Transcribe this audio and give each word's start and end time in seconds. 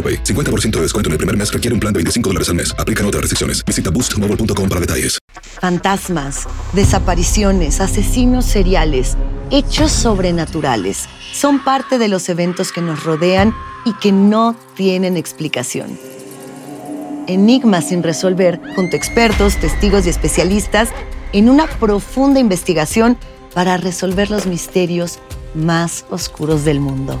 AroPay. 0.00 0.24
50% 0.24 0.70
de 0.70 0.82
descuento 0.82 1.08
en 1.08 1.12
el 1.12 1.18
primer 1.18 1.36
mes 1.36 1.52
requiere 1.52 1.74
un 1.74 1.80
plan 1.80 1.92
de 1.92 1.98
25 1.98 2.30
dólares 2.30 2.48
al 2.48 2.54
mes. 2.54 2.74
Aplican 2.78 3.04
otras 3.04 3.20
restricciones. 3.20 3.62
Visita 3.66 3.90
boostmobile.com 3.90 4.68
para 4.68 4.80
detalles. 4.80 5.18
Fantasmas, 5.60 6.48
desapariciones, 6.72 7.80
asesinos 7.80 8.46
seriales, 8.46 9.16
hechos 9.50 9.92
sobrenaturales 9.92 11.06
son 11.32 11.62
parte 11.62 11.98
de 11.98 12.08
los 12.08 12.28
eventos 12.28 12.72
que 12.72 12.80
nos 12.80 13.04
rodean 13.04 13.54
y 13.84 13.92
que 13.94 14.10
no 14.10 14.56
tienen 14.74 15.16
explicación. 15.16 15.98
Enigmas 17.26 17.88
sin 17.88 18.02
resolver 18.02 18.60
junto 18.74 18.96
a 18.96 18.98
expertos, 18.98 19.56
testigos 19.56 20.06
y 20.06 20.08
especialistas 20.08 20.88
en 21.32 21.48
una 21.48 21.66
profunda 21.66 22.40
investigación 22.40 23.18
para 23.54 23.76
resolver 23.76 24.30
los 24.30 24.46
misterios 24.46 25.18
más 25.54 26.04
oscuros 26.10 26.64
del 26.64 26.80
mundo. 26.80 27.20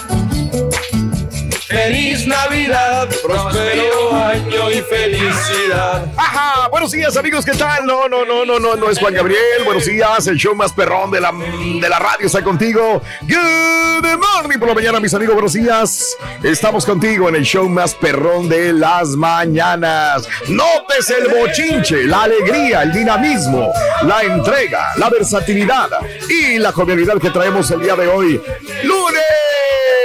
Feliz 1.71 2.27
Navidad, 2.27 3.07
próspero 3.23 4.13
año 4.13 4.69
y 4.69 4.81
felicidad. 4.81 6.05
Ajá, 6.17 6.67
buenos 6.67 6.91
días 6.91 7.15
amigos, 7.15 7.45
¿qué 7.45 7.53
tal? 7.53 7.85
No, 7.85 8.09
no, 8.09 8.25
no, 8.25 8.43
no, 8.43 8.59
no, 8.59 8.75
no 8.75 8.89
es 8.89 8.99
Juan 8.99 9.13
Gabriel. 9.13 9.63
Buenos 9.63 9.85
días, 9.85 10.27
el 10.27 10.35
show 10.35 10.53
más 10.53 10.73
perrón 10.73 11.11
de 11.11 11.21
la, 11.21 11.31
de 11.31 11.87
la 11.87 11.97
radio 11.97 12.27
está 12.27 12.43
contigo. 12.43 13.01
Good 13.21 14.05
morning 14.17 14.59
por 14.59 14.67
la 14.67 14.73
mañana, 14.73 14.99
mis 14.99 15.13
amigos, 15.13 15.33
buenos 15.33 15.53
días. 15.53 16.17
Estamos 16.43 16.85
contigo 16.85 17.29
en 17.29 17.35
el 17.35 17.43
show 17.43 17.69
más 17.69 17.95
perrón 17.95 18.49
de 18.49 18.73
las 18.73 19.07
mañanas. 19.09 20.27
Notes 20.49 21.09
el 21.09 21.29
bochinche, 21.29 22.03
la 22.03 22.23
alegría, 22.23 22.83
el 22.83 22.91
dinamismo, 22.91 23.71
la 24.03 24.23
entrega, 24.23 24.89
la 24.97 25.09
versatilidad 25.09 25.87
y 26.27 26.59
la 26.59 26.73
jovialidad 26.73 27.17
que 27.17 27.29
traemos 27.29 27.71
el 27.71 27.79
día 27.79 27.95
de 27.95 28.09
hoy. 28.09 28.41
¡Lunes! 28.83 29.60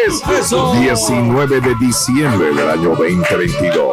19 0.08 1.60
de 1.60 1.74
diciembre 1.80 2.54
del 2.54 2.70
año 2.70 2.90
2022. 2.90 3.92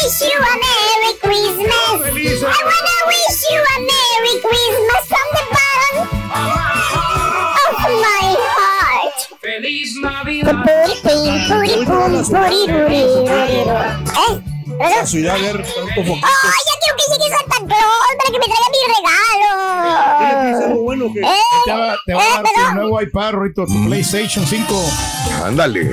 wish 0.00 0.20
you 0.22 0.38
a 0.38 0.54
Merry 0.62 1.12
Christmas. 1.18 1.98
I 2.42 2.58
wanna 2.70 2.98
wish 3.10 3.40
you 3.50 3.58
a 3.58 3.76
Merry 3.90 4.34
Christmas 4.46 5.02
from 5.10 5.26
the 5.34 5.44
bottom 5.54 5.96
of 7.58 7.74
my 7.98 8.26
heart. 8.38 9.18
Feliz 9.40 9.90
Navidad. 9.96 10.54
¿Eh? 14.20 14.40
¿Eso? 14.80 15.16
¡Ay, 15.16 15.24
ya 15.26 15.34
quiero 15.36 15.58
que 16.96 17.04
llegue 17.10 17.28
Santa 17.28 17.58
Claus 17.66 18.10
para 18.18 18.30
que 18.30 18.38
me 18.38 18.46
traiga 18.46 18.68
mi 18.70 18.80
regalo! 18.94 19.49
Bueno 21.00 21.14
que 21.14 21.20
¿Eh? 21.20 21.24
te 21.64 21.72
va, 21.72 21.96
te 22.04 22.14
va 22.14 22.22
¿Eh, 22.22 22.26
a 22.26 22.42
dar 22.42 22.44
tu 22.44 22.74
nuevo 22.74 23.02
iPad, 23.02 23.32
Rito, 23.32 23.66
tu 23.66 23.86
PlayStation 23.86 24.46
5. 24.46 24.74
Ándale. 25.44 25.90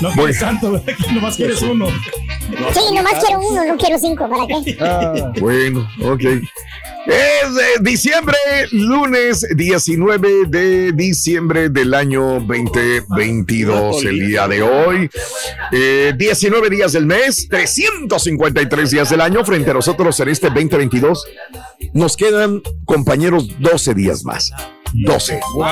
No 0.00 0.10
quieres 0.12 0.38
tanto, 0.38 0.72
¿verdad? 0.72 0.94
Nomás 1.12 1.36
quieres 1.36 1.60
uno. 1.60 1.86
Sí, 2.72 2.94
nomás 2.94 3.24
quiero 3.24 3.40
uno, 3.40 3.64
no 3.64 3.76
quiero 3.76 3.98
cinco, 3.98 4.28
¿para 4.28 4.46
qué? 4.46 4.76
Ah, 4.80 5.32
bueno, 5.40 5.86
ok. 6.02 6.22
Es 7.06 7.82
diciembre, 7.82 8.36
lunes 8.72 9.46
19 9.56 10.46
de 10.48 10.92
diciembre 10.92 11.68
del 11.70 11.94
año 11.94 12.40
2022, 12.40 14.04
el 14.04 14.26
día 14.26 14.46
de 14.46 14.62
hoy. 14.62 15.10
Eh, 15.72 16.12
19 16.16 16.68
días 16.68 16.92
del 16.92 17.06
mes, 17.06 17.48
353 17.48 18.90
días 18.90 19.10
del 19.10 19.20
año 19.20 19.44
frente 19.44 19.70
a 19.70 19.74
nosotros 19.74 20.20
en 20.20 20.28
este 20.28 20.48
2022. 20.48 21.24
Nos 21.94 22.16
quedan, 22.16 22.62
compañeros, 22.84 23.48
12 23.58 23.94
días 23.94 24.24
más. 24.24 24.52
12. 24.92 25.40
Wow. 25.54 25.64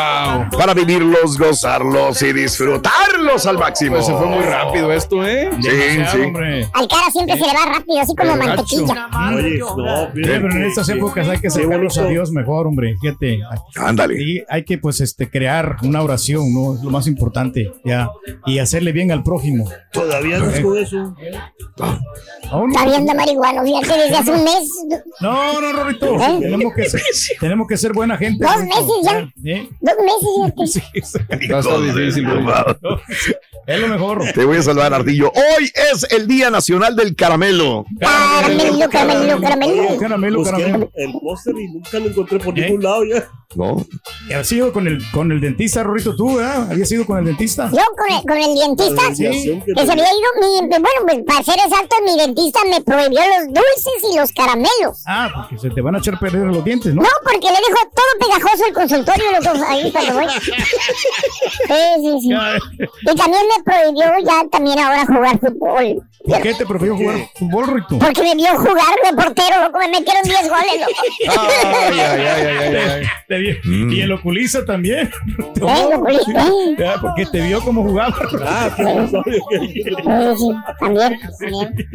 Para 0.57 0.75
vivirlos, 0.75 1.39
gozarlos 1.39 2.23
y 2.23 2.33
disfrutarlos 2.33 3.47
al 3.47 3.59
máximo. 3.59 3.97
Pues 3.97 4.07
se 4.07 4.15
fue 4.15 4.27
muy 4.27 4.45
rápido 4.45 4.93
esto, 4.93 5.27
¿eh? 5.27 5.51
Sí, 5.61 5.69
Demasiado, 5.69 6.13
sí. 6.13 6.21
hombre. 6.21 6.69
Al 6.73 6.89
cara 6.89 7.11
siempre 7.11 7.35
se 7.37 7.47
le 7.47 7.53
va 7.53 7.67
rápido, 7.67 8.01
así 8.01 8.15
como 8.15 8.37
mantequilla. 8.37 9.09
Oye, 9.35 9.59
no, 9.59 10.09
pero 10.15 10.51
en 10.51 10.65
estas 10.65 10.89
épocas 10.89 11.29
hay 11.29 11.39
que 11.39 11.51
sacarlos 11.51 11.99
a 11.99 12.07
Dios 12.07 12.31
mejor, 12.31 12.67
hombre. 12.67 12.95
Fíjate. 13.01 13.41
Ándale. 13.77 14.23
Y 14.23 14.45
hay 14.49 14.65
que, 14.65 14.79
pues, 14.79 15.01
este, 15.01 15.31
crear 15.31 15.77
una 15.83 16.03
oración, 16.03 16.53
¿no? 16.53 16.75
Es 16.75 16.83
lo 16.83 16.91
más 16.91 17.07
importante, 17.07 17.73
ya. 17.85 18.11
Y 18.47 18.59
hacerle 18.59 18.93
bien 18.93 19.11
al 19.13 19.23
prójimo. 19.23 19.69
Todavía 19.93 20.39
no 20.39 20.51
es 20.51 20.61
con 20.61 20.79
eso. 20.79 21.17
Aún 22.51 22.71
no. 22.71 22.79
Está 22.79 22.87
viendo 22.87 23.15
marihuana, 23.15 23.63
fíjate, 23.63 24.01
desde 24.01 24.17
hace 24.17 24.31
un 24.31 24.45
mes. 24.45 24.69
No, 25.21 25.61
no, 25.61 25.73
Rorito. 25.73 26.15
¿Eh? 26.15 26.39
Tenemos, 26.41 26.75
que 26.75 26.89
ser, 26.89 27.03
tenemos 27.41 27.67
que 27.69 27.77
ser 27.77 27.93
buena 27.93 28.17
gente. 28.17 28.45
Dos 28.45 28.63
meses 28.63 29.08
ya. 29.13 29.53
¿Eh? 29.53 29.69
Dos 29.81 29.95
meses, 30.05 30.29
fíjate. 30.55 30.67
Sí, 30.67 30.81
sí. 31.03 31.19
Estar 31.31 31.81
difícil, 31.81 32.27
Es 33.67 33.81
lo 33.81 33.89
mejor. 33.89 34.25
Te 34.35 34.45
voy 34.45 34.57
a 34.59 34.63
saludar, 34.63 34.95
Ardillo. 34.95 35.31
Hoy 35.35 35.71
es 35.93 36.07
el 36.11 36.27
Día 36.27 36.51
Nacional 36.51 36.97
del 36.97 37.15
Caramelo. 37.15 37.85
Caramelo, 38.01 38.89
caramelo, 38.89 39.41
caramelo. 39.41 39.99
Caramelo, 39.99 40.43
caramelo. 40.43 40.91
el 40.95 41.13
póster 41.13 41.55
y 41.59 41.69
nunca 41.69 41.99
lo 41.99 42.07
encontré 42.07 42.39
por 42.39 42.59
¿Eh? 42.59 42.63
ningún 42.63 42.83
lado 42.83 43.05
ya. 43.05 43.29
¿No? 43.55 43.87
¿Has 44.35 44.53
ido 44.53 44.75
con 44.75 44.87
el, 44.87 45.03
con 45.11 45.33
el 45.33 45.41
dentista, 45.41 45.83
Rorito, 45.83 46.15
tú, 46.15 46.37
¿verdad? 46.37 46.71
¿Habías 46.71 46.93
ido 46.93 47.07
con 47.07 47.19
el 47.19 47.25
dentista? 47.25 47.71
Yo 47.73 47.83
con 47.97 48.15
el, 48.15 48.23
con 48.23 48.37
el 48.37 48.55
dentista, 48.59 49.03
que 49.09 49.63
que 49.75 49.87
se 49.87 49.93
había 49.93 50.05
ido, 50.05 50.29
mi, 50.39 50.69
bueno, 50.69 50.87
pues 51.07 51.19
para 51.27 51.43
ser 51.43 51.55
exacto, 51.55 51.97
mi 52.05 52.19
dentista 52.19 52.61
me 52.69 52.83
prohibió 52.83 53.21
los 53.21 53.47
dulces 53.47 54.13
y 54.13 54.17
los 54.19 54.33
caramelos. 54.33 55.03
Ah, 55.07 55.31
porque 55.35 55.57
se 55.59 55.71
te 55.71 55.81
van 55.81 55.95
a 55.95 55.99
echar 55.99 56.17
a 56.17 56.21
perder 56.21 56.43
los 56.47 56.63
dientes, 56.63 56.95
¿no? 56.95 57.01
No, 57.03 57.09
porque 57.25 57.47
le 57.47 57.57
dejo 57.57 57.91
todo 57.95 58.29
pegajoso 58.29 58.67
el 58.67 58.75
consultorio, 59.05 59.41
loco, 59.41 59.65
ahí 59.69 59.93
cuando 59.93 60.15
voy. 60.15 60.27
Sí, 60.29 61.75
sí, 62.01 62.21
sí. 62.23 62.35
Y 63.03 63.17
también 63.17 63.43
me 63.57 63.65
prohibió 63.65 64.07
ya 64.25 64.49
también 64.51 64.79
ahora 64.79 65.07
jugar 65.07 65.39
fútbol. 65.39 66.03
¿Por 66.25 66.43
qué 66.43 66.55
te 66.55 66.67
prefiero 66.67 66.97
jugar 66.97 67.17
fútbol, 67.35 67.67
Rito? 67.67 67.99
Porque 67.99 68.23
me 68.23 68.35
vio 68.35 68.57
jugar 68.57 68.95
de 69.05 69.17
portero, 69.17 69.63
loco, 69.63 69.79
me 69.79 69.89
metieron 69.89 70.23
10 70.23 70.49
goles, 70.49 70.81
loco. 70.81 70.93
Ay, 71.29 72.01
ay, 72.01 72.21
ay, 72.21 72.77
ay, 72.77 73.07
ay. 73.31 73.59
Mm. 73.65 73.93
Y 73.93 74.01
el 74.01 74.13
oculista 74.13 74.65
también. 74.65 75.11
el 75.57 75.95
oculista. 75.95 76.47
Porque 77.01 77.27
te 77.27 77.41
vio 77.43 77.61
cómo 77.63 77.83
jugaba. 77.83 78.15
Ah. 78.45 78.71
Sí, 78.77 79.85
también, 80.79 81.19
también. 81.39 81.89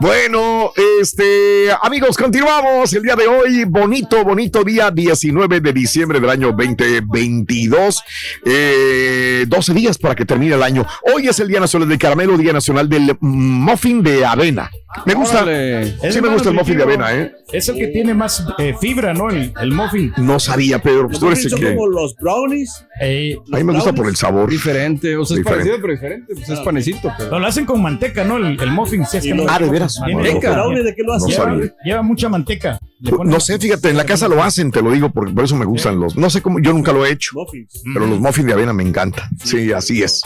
Bueno, 0.00 0.72
este, 1.00 1.68
amigos, 1.82 2.16
continuamos 2.16 2.92
el 2.92 3.02
día 3.02 3.16
de 3.16 3.26
hoy. 3.26 3.64
Bonito, 3.64 4.24
bonito 4.24 4.64
día, 4.64 4.90
19 4.90 5.60
de 5.60 5.72
diciembre 5.72 6.20
del 6.30 6.40
año 6.44 6.48
2022. 6.56 8.02
Eh, 8.44 9.44
12 9.48 9.74
días 9.74 9.98
para 9.98 10.14
que 10.14 10.24
termine 10.24 10.54
el 10.54 10.62
año. 10.62 10.86
Hoy 11.14 11.28
es 11.28 11.38
el 11.40 11.48
Día 11.48 11.60
Nacional 11.60 11.88
del 11.88 11.98
Caramelo, 11.98 12.36
Día 12.36 12.52
Nacional 12.52 12.88
del 12.88 13.16
Muffin 13.20 14.02
de 14.02 14.24
Avena. 14.24 14.70
Me 15.06 15.14
gusta. 15.14 15.42
Órale. 15.44 15.96
Sí, 16.10 16.20
me 16.20 16.28
gusta 16.28 16.48
el 16.48 16.56
muffin 16.56 16.76
de 16.76 16.82
avena, 16.82 17.14
¿eh? 17.14 17.32
Es 17.52 17.68
el 17.68 17.76
que 17.76 17.86
tiene 17.88 18.12
más 18.12 18.44
eh, 18.58 18.74
fibra, 18.80 19.14
¿no? 19.14 19.30
El, 19.30 19.52
el 19.60 19.70
muffin. 19.72 20.12
No 20.16 20.40
sabía, 20.40 20.80
Pedro. 20.82 21.06
Pues 21.06 21.20
tú 21.20 21.28
eres 21.28 21.44
el 21.44 21.50
son 21.52 21.60
que. 21.60 21.74
como 21.76 21.86
los 21.86 22.16
brownies. 22.16 22.84
Eh, 23.00 23.36
A 23.52 23.56
mí 23.58 23.62
me 23.64 23.72
gusta 23.72 23.92
por 23.92 24.08
el 24.08 24.16
sabor. 24.16 24.50
Diferente, 24.50 25.16
o 25.16 25.24
sea, 25.24 25.36
es 25.36 25.44
Diferente. 25.44 25.70
parecido 25.70 25.76
pero 25.80 25.92
diferente, 25.94 26.34
pues 26.34 26.48
es 26.48 26.58
panecito, 26.60 27.12
pero... 27.16 27.30
no, 27.30 27.38
lo 27.38 27.46
hacen 27.46 27.64
con 27.66 27.80
manteca, 27.80 28.24
¿no? 28.24 28.36
El, 28.38 28.60
el 28.60 28.70
muffin. 28.72 29.06
Sí, 29.06 29.18
es 29.18 29.22
que 29.22 29.32
no- 29.34 29.44
Ah, 29.48 29.60
¿de 29.60 29.70
veras? 29.70 29.94
Tiene- 30.04 30.22
¿Los 30.24 30.32
Manteca. 30.32 30.52
brownies 30.54 30.84
de 30.84 30.94
qué 30.96 31.02
lo 31.04 31.20
sabía. 31.20 31.36
lleva, 31.54 31.74
lleva 31.84 32.02
mucha 32.02 32.28
manteca. 32.28 32.80
No 33.24 33.40
sé, 33.40 33.58
fíjate, 33.58 33.90
en 33.90 33.96
la 33.96 34.04
casa 34.04 34.26
lo 34.28 34.42
hacen, 34.42 34.70
te 34.72 34.82
lo 34.82 34.90
digo, 34.90 35.08
porque 35.10 35.32
por 35.32 35.44
eso 35.44 35.56
me 35.56 35.64
gustan 35.64 35.98
los. 36.00 36.16
No 36.20 36.28
sé 36.30 36.42
cómo, 36.42 36.58
yo 36.60 36.72
nunca 36.72 36.92
lo 36.92 37.04
he 37.06 37.10
hecho, 37.12 37.30
Muffins. 37.34 37.82
pero 37.94 38.06
los 38.06 38.20
muffins 38.20 38.46
de 38.46 38.52
avena 38.52 38.72
me 38.72 38.82
encantan. 38.82 39.28
Sí, 39.42 39.72
así 39.72 40.02
es. 40.02 40.22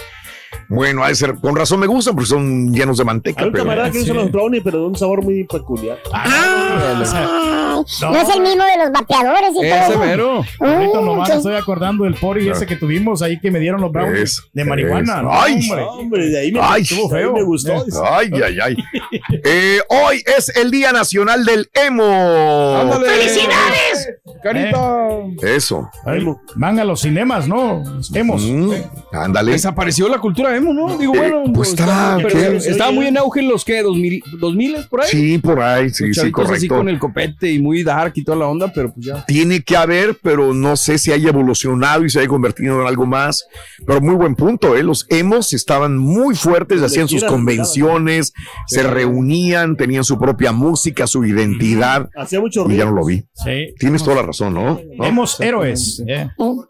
Bueno, 0.68 1.02
a 1.02 1.12
ser, 1.14 1.34
con 1.40 1.56
razón 1.56 1.80
me 1.80 1.86
gustan 1.88 2.14
porque 2.14 2.28
son 2.28 2.72
llenos 2.72 2.96
de 2.96 3.04
manteca. 3.04 3.40
Hay 3.42 3.48
un 3.48 3.52
pero- 3.52 3.64
camarada 3.64 3.90
que 3.90 3.98
Sí. 3.98 4.04
usa 4.04 4.14
los 4.14 4.30
brownies, 4.30 4.62
pero 4.64 4.78
de 4.78 4.86
un 4.86 4.96
sabor 4.96 5.22
muy 5.22 5.42
peculiar. 5.44 5.98
Ah, 6.12 7.00
o 7.02 7.04
sea, 7.04 7.20
Ay, 7.20 7.84
no. 8.12 8.16
es 8.16 8.28
el 8.36 8.40
mismo 8.40 8.62
de 8.64 8.84
los 8.84 8.92
vapeadores 8.92 9.50
y 9.50 9.54
todo 9.54 9.64
Ese 9.64 9.90
eso. 9.90 9.98
mero. 9.98 10.44
ahorita 10.60 11.00
Mm, 11.00 11.04
nomás 11.04 11.28
sí. 11.28 11.36
estoy 11.38 11.56
acordando 11.56 12.04
del 12.04 12.14
pori 12.14 12.48
ese 12.48 12.66
que 12.66 12.76
tuvimos 12.76 13.20
ahí 13.22 13.40
que 13.40 13.50
me 13.50 13.58
dieron 13.58 13.80
los 13.80 13.90
brownies 13.90 14.22
Es- 14.22 14.42
de 14.52 14.64
marihuana. 14.64 15.16
es- 15.16 15.22
¿no? 15.22 15.28
¡Ay! 15.32 15.54
hombre. 15.54 15.80
No, 15.84 15.90
hombre, 15.92 16.26
de 16.28 16.38
ahí 16.40 16.52
me, 16.52 16.60
Ay, 16.62 16.82
estuvo 16.82 17.10
feo. 17.10 17.32
me 17.32 17.42
gustó. 17.42 17.84
Ay, 18.08 18.30
ay, 18.44 18.58
ay. 18.62 18.76
Eh, 19.44 19.80
hoy 19.88 20.22
es 20.38 20.50
el 20.56 20.70
Día 20.70 20.92
Nacional 20.92 21.44
del 21.44 21.68
Emo. 21.74 23.00
¡Felicidades! 23.04 24.03
Carita. 24.42 25.08
Eso. 25.42 25.90
Ahí 26.06 26.24
Van 26.56 26.78
a 26.78 26.84
los 26.84 27.00
cinemas, 27.02 27.46
¿no? 27.46 27.82
Hemos. 28.14 28.42
Mm, 28.42 28.70
ándale. 29.12 29.52
Desapareció 29.52 30.08
la 30.08 30.18
cultura 30.18 30.56
emo, 30.56 30.72
¿no? 30.72 30.96
Digo, 30.96 31.14
Eh, 31.14 31.18
bueno, 31.18 31.52
pues 31.52 31.74
¿qué? 31.74 32.56
estaba 32.56 32.90
muy 32.90 33.06
en 33.06 33.18
auge 33.18 33.40
en 33.40 33.48
los 33.48 33.64
que, 33.66 33.82
2000, 33.82 34.22
2000 34.40 34.76
por 34.88 35.02
ahí. 35.02 35.08
Sí, 35.10 35.38
por 35.38 35.60
ahí, 35.60 35.90
sí, 35.90 36.06
sí, 36.06 36.12
chavitos 36.12 36.44
así 36.44 36.68
correcto. 36.68 36.76
con 36.76 36.88
el 36.88 36.98
copete 36.98 37.52
y 37.52 37.58
muy 37.60 37.82
dark 37.82 38.12
y 38.16 38.24
toda 38.24 38.38
la 38.38 38.46
onda, 38.46 38.72
pero 38.72 38.94
pues 38.94 39.04
ya. 39.04 39.24
Tiene 39.26 39.62
que 39.62 39.76
haber, 39.76 40.16
pero 40.22 40.54
no 40.54 40.76
sé 40.76 40.96
si 40.96 41.12
haya 41.12 41.28
evolucionado 41.28 42.04
y 42.06 42.08
se 42.10 42.20
haya 42.20 42.28
convertido 42.28 42.80
en 42.80 42.86
algo 42.86 43.04
más. 43.04 43.44
Pero 43.86 44.00
muy 44.00 44.14
buen 44.14 44.34
punto, 44.36 44.74
¿eh? 44.74 44.82
Los 44.82 45.06
emos 45.10 45.52
estaban 45.52 45.98
muy 45.98 46.34
fuertes, 46.34 46.80
hacían 46.82 47.08
sus 47.08 47.24
convenciones, 47.24 48.32
se 48.68 48.82
reunían, 48.84 49.76
tenían 49.76 50.04
su 50.04 50.18
propia 50.18 50.52
música, 50.52 51.06
su 51.06 51.24
identidad. 51.26 52.08
Hacía 52.16 52.40
mucho 52.40 52.60
Y 52.70 52.76
ya 52.76 52.84
ruido. 52.84 52.86
no 52.86 52.92
lo 53.00 53.04
vi. 53.04 53.24
Sí. 53.34 53.74
Tienes 53.78 54.02
toda 54.02 54.13
la 54.14 54.22
razón, 54.22 54.54
¿no? 54.54 54.80
¿No? 54.96 55.04
Hemos 55.04 55.40
héroes. 55.40 56.02
eh. 56.06 56.28
No, 56.38 56.66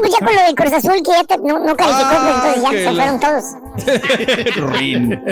pues 0.00 0.12
ya 0.12 0.26
con 0.26 0.34
lo 0.34 0.42
del 0.42 0.54
Cruz 0.54 0.72
Azul 0.72 0.92
que 1.04 1.10
ya 1.12 1.24
te- 1.24 1.38
no, 1.38 1.58
no 1.64 1.76
calificó, 1.76 2.08
pues 2.10 2.34
entonces 2.34 2.62
ya 2.62 2.70
se 2.70 2.84
la- 2.84 3.02
fueron 3.02 3.20
todos. 3.20 3.44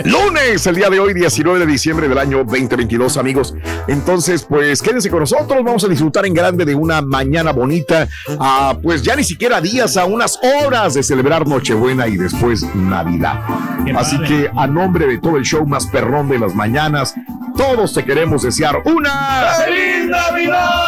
Lunes, 0.05 0.65
el 0.67 0.75
día 0.75 0.89
de 0.89 0.99
hoy, 0.99 1.13
19 1.13 1.59
de 1.59 1.65
diciembre 1.65 2.07
del 2.07 2.17
año 2.17 2.37
2022, 2.43 3.17
amigos. 3.17 3.53
Entonces, 3.87 4.43
pues 4.47 4.81
quédense 4.81 5.09
con 5.09 5.19
nosotros. 5.21 5.63
Vamos 5.63 5.83
a 5.83 5.87
disfrutar 5.87 6.25
en 6.25 6.33
grande 6.33 6.65
de 6.65 6.75
una 6.75 7.01
mañana 7.01 7.51
bonita. 7.51 8.07
a, 8.39 8.77
pues 8.81 9.01
ya 9.03 9.15
ni 9.15 9.23
siquiera 9.23 9.59
días, 9.61 9.97
a 9.97 10.05
unas 10.05 10.39
horas 10.65 10.93
de 10.93 11.03
celebrar 11.03 11.47
Nochebuena 11.47 12.07
y 12.07 12.17
después 12.17 12.63
Navidad. 12.75 13.41
Qué 13.85 13.91
Así 13.91 14.15
padre. 14.17 14.27
que 14.29 14.51
a 14.55 14.67
nombre 14.67 15.07
de 15.07 15.17
todo 15.19 15.37
el 15.37 15.43
show 15.43 15.65
más 15.65 15.87
perrón 15.87 16.29
de 16.29 16.39
las 16.39 16.53
mañanas, 16.55 17.13
todos 17.55 17.93
te 17.93 18.03
queremos 18.05 18.43
desear 18.43 18.81
una 18.85 19.53
¡Feliz 19.65 20.05
Navidad! 20.09 20.83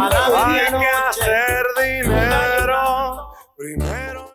Hay 0.00 0.60
que 0.70 0.86
hacer 1.08 1.64
dinero 1.80 3.30
primero. 3.56 4.34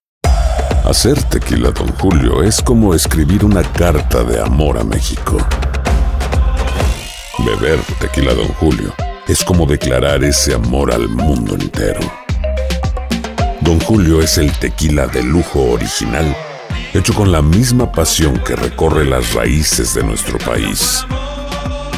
Hacer 0.85 1.21
tequila, 1.23 1.71
Don 1.71 1.89
Julio, 1.97 2.43
es 2.43 2.61
como 2.61 2.93
escribir 2.93 3.43
una 3.43 3.63
carta 3.63 4.23
de 4.23 4.39
amor 4.41 4.77
a 4.77 4.83
México. 4.83 5.37
Beber 7.39 7.79
tequila, 7.99 8.33
Don 8.33 8.47
Julio, 8.53 8.93
es 9.27 9.43
como 9.43 9.65
declarar 9.65 10.23
ese 10.23 10.53
amor 10.53 10.93
al 10.93 11.09
mundo 11.09 11.55
entero. 11.55 11.99
Don 13.61 13.79
Julio 13.81 14.21
es 14.21 14.37
el 14.37 14.51
tequila 14.53 15.07
de 15.07 15.23
lujo 15.23 15.71
original, 15.71 16.35
hecho 16.93 17.13
con 17.13 17.31
la 17.31 17.41
misma 17.41 17.91
pasión 17.91 18.39
que 18.39 18.55
recorre 18.55 19.03
las 19.05 19.33
raíces 19.33 19.93
de 19.93 20.03
nuestro 20.03 20.37
país. 20.39 21.05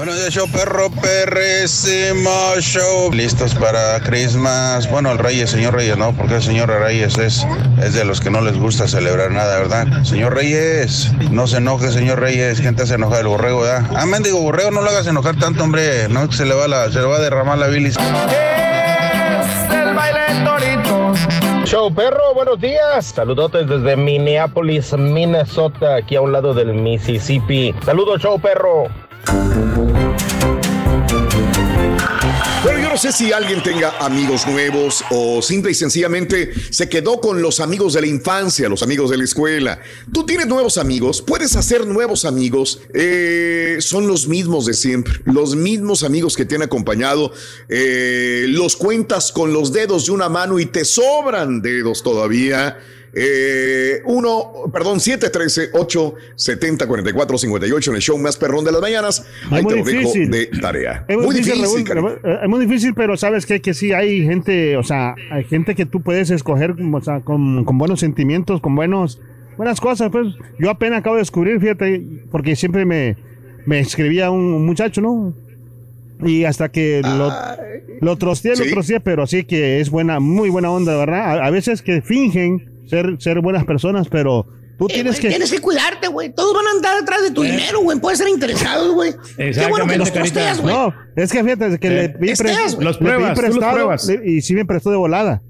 Buenos 0.00 0.16
días, 0.16 0.32
show 0.32 0.48
perro, 0.48 0.90
perrísimo 0.90 2.30
show. 2.58 3.12
Listos 3.12 3.54
para 3.54 4.00
Christmas. 4.00 4.90
Bueno, 4.90 5.12
el 5.12 5.18
Reyes, 5.18 5.50
señor 5.50 5.74
Reyes, 5.74 5.98
¿no? 5.98 6.16
Porque 6.16 6.36
el 6.36 6.42
señor 6.42 6.70
Reyes 6.70 7.18
es, 7.18 7.46
es 7.82 7.92
de 7.92 8.06
los 8.06 8.18
que 8.22 8.30
no 8.30 8.40
les 8.40 8.58
gusta 8.58 8.88
celebrar 8.88 9.30
nada, 9.30 9.58
¿verdad? 9.58 10.02
Señor 10.04 10.34
Reyes, 10.34 11.12
no 11.30 11.46
se 11.46 11.58
enoje, 11.58 11.92
señor 11.92 12.18
Reyes. 12.18 12.62
¿Quién 12.62 12.76
te 12.76 12.84
hace 12.84 12.94
enojar 12.94 13.20
el 13.20 13.26
borrego, 13.26 13.60
verdad? 13.60 13.90
Ah, 13.94 14.06
mendigo 14.06 14.40
borrego, 14.40 14.70
no 14.70 14.80
lo 14.80 14.88
hagas 14.88 15.06
enojar 15.06 15.38
tanto, 15.38 15.64
hombre. 15.64 16.08
No, 16.08 16.32
se 16.32 16.46
le 16.46 16.54
se 16.54 16.98
le 16.98 17.06
va 17.06 17.16
a 17.16 17.20
derramar 17.20 17.58
la 17.58 17.66
bilis. 17.66 17.98
el 17.98 19.94
baile 19.94 20.20
torito. 20.46 21.12
Show 21.66 21.94
perro, 21.94 22.32
buenos 22.34 22.58
días. 22.58 23.04
Saludotes 23.04 23.68
desde 23.68 23.96
Minneapolis, 23.96 24.94
Minnesota, 24.94 25.96
aquí 25.96 26.16
a 26.16 26.22
un 26.22 26.32
lado 26.32 26.54
del 26.54 26.72
Mississippi. 26.72 27.74
Saludos, 27.84 28.22
show 28.22 28.40
perro. 28.40 28.88
Bueno, 32.62 32.78
yo 32.80 32.88
no 32.90 32.96
sé 32.96 33.12
si 33.12 33.32
alguien 33.32 33.62
tenga 33.62 33.96
amigos 33.98 34.46
nuevos 34.46 35.04
o 35.10 35.40
simple 35.42 35.70
y 35.70 35.74
sencillamente 35.74 36.52
se 36.70 36.88
quedó 36.88 37.20
con 37.20 37.40
los 37.42 37.60
amigos 37.60 37.94
de 37.94 38.02
la 38.02 38.06
infancia, 38.06 38.68
los 38.68 38.82
amigos 38.82 39.10
de 39.10 39.18
la 39.18 39.24
escuela. 39.24 39.80
Tú 40.12 40.24
tienes 40.24 40.46
nuevos 40.46 40.78
amigos, 40.78 41.22
puedes 41.22 41.56
hacer 41.56 41.86
nuevos 41.86 42.24
amigos, 42.24 42.80
eh, 42.94 43.78
son 43.80 44.06
los 44.06 44.28
mismos 44.28 44.66
de 44.66 44.74
siempre, 44.74 45.14
los 45.24 45.56
mismos 45.56 46.02
amigos 46.02 46.36
que 46.36 46.44
te 46.44 46.56
han 46.56 46.62
acompañado, 46.62 47.32
eh, 47.68 48.46
los 48.48 48.76
cuentas 48.76 49.32
con 49.32 49.52
los 49.52 49.72
dedos 49.72 50.06
de 50.06 50.12
una 50.12 50.28
mano 50.28 50.58
y 50.58 50.66
te 50.66 50.84
sobran 50.84 51.62
dedos 51.62 52.02
todavía. 52.02 52.78
Eh, 53.12 54.02
uno, 54.04 54.52
perdón, 54.72 55.00
713-870-4458 55.00 57.88
en 57.88 57.94
el 57.96 58.00
show 58.02 58.18
más 58.18 58.36
perrón 58.36 58.64
de 58.64 58.72
las 58.72 58.80
mañanas. 58.80 59.26
Ahí 59.50 59.60
Es 59.62 59.66
te 59.66 59.74
muy 59.74 59.78
lo 59.78 59.84
dejo 59.84 59.98
difícil. 60.00 60.30
de 60.30 60.46
tarea. 60.60 61.04
Es 61.08 61.16
muy 61.16 61.34
difícil, 61.34 61.86
Raúl, 61.86 62.20
eh, 62.22 62.38
es 62.42 62.48
muy 62.48 62.60
difícil, 62.66 62.94
pero 62.94 63.16
sabes 63.16 63.46
qué? 63.46 63.60
que 63.60 63.74
sí 63.74 63.92
hay 63.92 64.24
gente, 64.24 64.76
o 64.76 64.82
sea, 64.82 65.14
hay 65.30 65.44
gente 65.44 65.74
que 65.74 65.86
tú 65.86 66.00
puedes 66.02 66.30
escoger, 66.30 66.74
o 66.92 67.00
sea, 67.00 67.20
con, 67.20 67.64
con 67.64 67.78
buenos 67.78 68.00
sentimientos, 68.00 68.60
con 68.60 68.74
buenos, 68.76 69.20
buenas 69.56 69.80
cosas. 69.80 70.10
Pues 70.10 70.28
yo 70.58 70.70
apenas 70.70 71.00
acabo 71.00 71.16
de 71.16 71.22
descubrir, 71.22 71.60
fíjate, 71.60 72.02
porque 72.30 72.54
siempre 72.56 72.84
me, 72.84 73.16
me 73.66 73.80
escribía 73.80 74.30
un 74.30 74.64
muchacho, 74.64 75.00
¿no? 75.00 75.34
Y 76.22 76.44
hasta 76.44 76.70
que 76.70 77.00
lo, 77.02 77.32
lo 78.02 78.16
trosteé, 78.16 78.54
lo 78.54 78.64
trosteé, 78.70 79.00
pero 79.00 79.26
sí 79.26 79.44
que 79.44 79.80
es 79.80 79.90
buena, 79.90 80.20
muy 80.20 80.50
buena 80.50 80.70
onda, 80.70 80.96
¿verdad? 80.96 81.40
A, 81.40 81.46
a 81.46 81.50
veces 81.50 81.80
que 81.82 82.02
fingen 82.02 82.69
ser, 82.90 83.16
ser 83.18 83.40
buenas 83.40 83.64
personas, 83.64 84.08
pero 84.08 84.46
tú 84.78 84.86
tienes 84.88 85.12
Güey, 85.14 85.22
que... 85.22 85.28
Tienes 85.28 85.50
que 85.50 85.60
cuidarte, 85.60 86.08
güey. 86.08 86.34
Todos 86.34 86.54
van 86.54 86.66
a 86.66 86.70
andar 86.72 87.00
detrás 87.00 87.22
de 87.22 87.30
tu 87.30 87.42
dinero, 87.42 87.80
güey. 87.80 87.98
Pueden 88.00 88.18
ser 88.18 88.28
interesados, 88.28 88.92
güey. 88.94 89.14
Qué 89.36 89.66
bueno 89.68 89.86
que 89.86 89.96
los 89.98 90.10
güey. 90.60 90.74
No, 90.74 90.94
es 91.16 91.30
que 91.32 91.42
fíjate 91.44 91.78
que 91.78 91.88
le 91.90 92.08
pedí, 92.10 92.26
le 92.26 92.84
Los 92.84 92.98
pedí 92.98 93.06
pruebas, 93.08 93.34
tú 93.34 93.40
los 93.42 93.50
prestado 93.50 93.72
pruebas. 93.72 94.06
le- 94.06 94.30
y 94.30 94.42
sí 94.42 94.54
me 94.54 94.64
prestó 94.64 94.90
de 94.90 94.96
volada. 94.96 95.40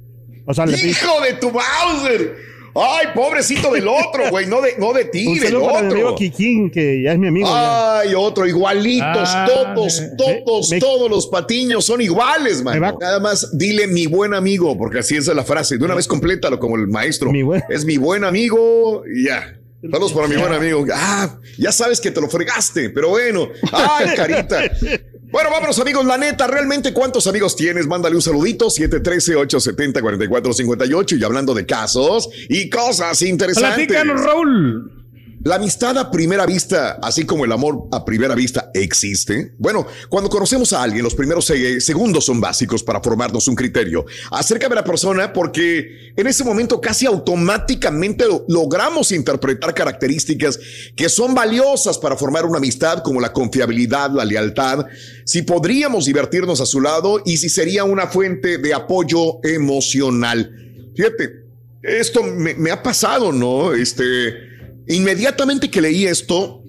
O 0.47 0.54
sea, 0.54 0.66
le 0.66 0.76
pedí... 0.76 0.90
¡Hijo 0.90 1.20
de 1.23 1.32
tu 1.35 1.50
Bowser! 1.50 2.50
¡Ay, 2.74 3.06
pobrecito 3.14 3.72
del 3.72 3.88
otro, 3.88 4.30
güey! 4.30 4.46
No 4.46 4.60
de, 4.60 4.74
no 4.78 4.92
de 4.92 5.04
ti, 5.06 5.26
Un 5.26 5.34
del 5.34 5.44
saludo 5.48 5.66
para 5.66 5.82
mi 5.82 5.92
amigo 5.92 6.06
otro. 6.08 6.16
Kikín, 6.18 6.70
que 6.70 7.02
ya 7.02 7.12
es 7.12 7.18
mi 7.18 7.28
amigo. 7.28 7.46
ya. 7.48 7.98
Ay, 8.00 8.14
otro, 8.14 8.46
igualitos, 8.46 9.28
Ah, 9.32 9.46
todos, 9.74 10.00
todos, 10.16 10.70
me- 10.70 10.78
todos 10.78 11.10
los 11.10 11.26
patiños 11.26 11.84
son 11.84 12.00
iguales, 12.00 12.62
man. 12.62 12.80
Nada 13.00 13.18
más 13.20 13.56
dile 13.58 13.86
mi 13.86 14.06
buen 14.06 14.34
amigo, 14.34 14.76
porque 14.78 15.00
así 15.00 15.16
es 15.16 15.26
la 15.26 15.44
frase. 15.44 15.78
De 15.78 15.84
una 15.84 15.94
vez 15.94 16.06
complétalo 16.06 16.58
como 16.58 16.76
el 16.76 16.86
maestro. 16.86 17.30
Es 17.68 17.84
mi 17.84 17.96
buen 17.96 18.24
amigo 18.24 19.02
y 19.12 19.26
ya. 19.26 19.56
Saludos 19.82 20.12
para 20.12 20.28
mi 20.28 20.36
buen 20.36 20.52
amigo. 20.52 20.84
Ah, 20.94 21.38
ya 21.58 21.72
sabes 21.72 22.00
que 22.00 22.10
te 22.10 22.20
lo 22.20 22.28
fregaste, 22.28 22.90
pero 22.90 23.08
bueno. 23.08 23.48
Ay, 23.72 24.14
carita. 24.14 24.62
Bueno, 25.30 25.50
vámonos 25.50 25.78
amigos, 25.78 26.04
la 26.04 26.18
neta, 26.18 26.49
realmente 26.49 26.92
cuántos 26.92 27.28
amigos 27.28 27.54
tienes? 27.54 27.87
Mándale 27.87 28.16
un 28.16 28.22
saludito, 28.22 28.66
713-870-4458 28.66 31.20
y 31.20 31.25
hablando 31.25 31.54
de 31.54 31.66
casos 31.66 32.28
y 32.49 32.68
cosas 32.68 33.22
interesantes. 33.22 33.87
Platícanos, 33.87 34.25
Raúl. 34.25 35.00
La 35.42 35.54
amistad 35.54 35.97
a 35.97 36.11
primera 36.11 36.44
vista, 36.44 36.99
así 37.02 37.25
como 37.25 37.47
el 37.47 37.52
amor 37.52 37.85
a 37.92 38.04
primera 38.04 38.35
vista, 38.35 38.70
existe. 38.75 39.54
Bueno, 39.56 39.87
cuando 40.11 40.28
conocemos 40.28 40.75
a 40.75 40.82
alguien, 40.82 41.02
los 41.02 41.14
primeros 41.14 41.47
se- 41.47 41.80
segundos 41.80 42.26
son 42.26 42.42
básicos 42.42 42.82
para 42.82 43.00
formarnos 43.00 43.49
un 43.49 43.54
criterio 43.54 44.04
acerca 44.32 44.68
de 44.68 44.75
la 44.75 44.85
persona, 44.85 45.32
porque 45.32 46.12
en 46.14 46.26
ese 46.26 46.44
momento 46.44 46.78
casi 46.78 47.06
automáticamente 47.06 48.26
lo- 48.26 48.44
logramos 48.49 49.12
interpretar 49.12 49.73
características 49.73 50.61
que 50.94 51.09
son 51.09 51.35
valiosas 51.35 51.97
para 51.97 52.18
formar 52.18 52.44
una 52.44 52.59
amistad, 52.59 53.02
como 53.02 53.18
la 53.18 53.32
confiabilidad, 53.32 54.11
la 54.11 54.26
lealtad, 54.26 54.85
si 55.25 55.40
podríamos 55.40 56.04
divertirnos 56.04 56.61
a 56.61 56.66
su 56.66 56.82
lado 56.82 57.23
y 57.25 57.38
si 57.38 57.49
sería 57.49 57.85
una 57.85 58.09
fuente 58.09 58.59
de 58.59 58.75
apoyo 58.75 59.40
emocional. 59.42 60.54
Fíjate, 60.94 61.44
esto 61.82 62.23
me, 62.23 62.54
me 62.56 62.70
ha 62.70 62.82
pasado, 62.82 63.32
¿no? 63.32 63.73
Este, 63.73 64.50
inmediatamente 64.87 65.70
que 65.70 65.80
leí 65.80 66.06
esto, 66.06 66.62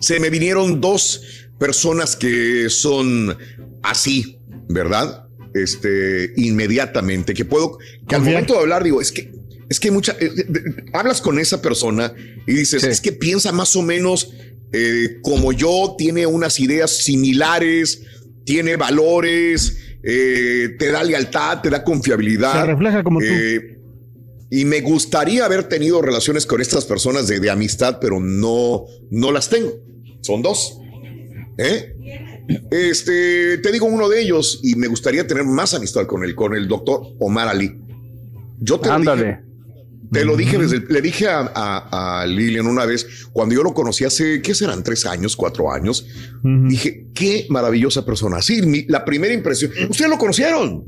se 0.00 0.18
me 0.20 0.30
vinieron 0.30 0.80
dos 0.80 1.22
personas 1.58 2.16
que 2.16 2.70
son 2.70 3.36
así, 3.82 4.38
¿verdad? 4.68 5.26
Este, 5.54 6.32
inmediatamente, 6.36 7.34
que 7.34 7.44
puedo, 7.44 7.78
que 8.06 8.14
al 8.14 8.22
momento 8.22 8.54
de 8.54 8.60
hablar 8.60 8.84
digo, 8.84 9.00
es 9.00 9.12
que, 9.12 9.30
es 9.68 9.80
que 9.80 9.90
mucha, 9.90 10.16
eh, 10.20 10.30
hablas 10.92 11.20
con 11.20 11.38
esa 11.38 11.60
persona 11.60 12.14
y 12.46 12.52
dices, 12.52 12.84
es 12.84 13.00
que 13.00 13.12
piensa 13.12 13.52
más 13.52 13.74
o 13.76 13.82
menos 13.82 14.32
eh, 14.72 15.18
como 15.22 15.52
yo, 15.52 15.94
tiene 15.96 16.26
unas 16.26 16.60
ideas 16.60 16.90
similares, 16.90 18.02
tiene 18.44 18.76
valores, 18.76 19.78
eh, 20.02 20.76
te 20.78 20.90
da 20.90 21.02
lealtad, 21.02 21.60
te 21.60 21.70
da 21.70 21.82
confiabilidad. 21.82 22.52
Se 22.52 22.66
refleja 22.66 23.02
como 23.02 23.20
tú. 23.20 23.26
Y 24.50 24.64
me 24.64 24.80
gustaría 24.80 25.44
haber 25.44 25.64
tenido 25.68 26.00
relaciones 26.00 26.46
con 26.46 26.60
estas 26.60 26.84
personas 26.86 27.26
de, 27.26 27.38
de 27.40 27.50
amistad, 27.50 27.98
pero 28.00 28.18
no, 28.20 28.84
no 29.10 29.30
las 29.32 29.48
tengo. 29.50 29.70
Son 30.22 30.40
dos. 30.42 30.78
¿Eh? 31.58 31.94
Este, 32.70 33.58
te 33.58 33.72
digo 33.72 33.86
uno 33.86 34.08
de 34.08 34.22
ellos 34.22 34.60
y 34.62 34.74
me 34.76 34.86
gustaría 34.86 35.26
tener 35.26 35.44
más 35.44 35.74
amistad 35.74 36.06
con 36.06 36.24
él, 36.24 36.34
con 36.34 36.54
el 36.54 36.66
doctor 36.66 37.02
Omar 37.18 37.48
Ali. 37.48 37.78
Yo 38.60 38.80
te 38.80 38.88
lo 38.88 38.94
dije. 39.16 39.24
Te 40.10 40.24
lo 40.24 40.36
dije 40.38 40.56
desde, 40.56 40.80
le 40.88 41.02
dije 41.02 41.28
a, 41.28 41.52
a- 41.54 42.20
a 42.22 42.26
Lilian 42.26 42.66
una 42.66 42.86
vez, 42.86 43.06
cuando 43.32 43.54
yo 43.54 43.62
lo 43.62 43.74
conocí 43.74 44.04
hace, 44.04 44.40
¿qué 44.40 44.54
serán? 44.54 44.82
Tres 44.82 45.04
años, 45.04 45.36
cuatro 45.36 45.70
años. 45.70 46.06
Dije, 46.42 47.08
qué 47.12 47.46
maravillosa 47.50 48.06
persona. 48.06 48.40
Sí, 48.40 48.62
mi- 48.62 48.86
la 48.88 49.04
primera 49.04 49.34
impresión. 49.34 49.70
Ustedes 49.90 50.08
lo 50.10 50.16
conocieron. 50.16 50.82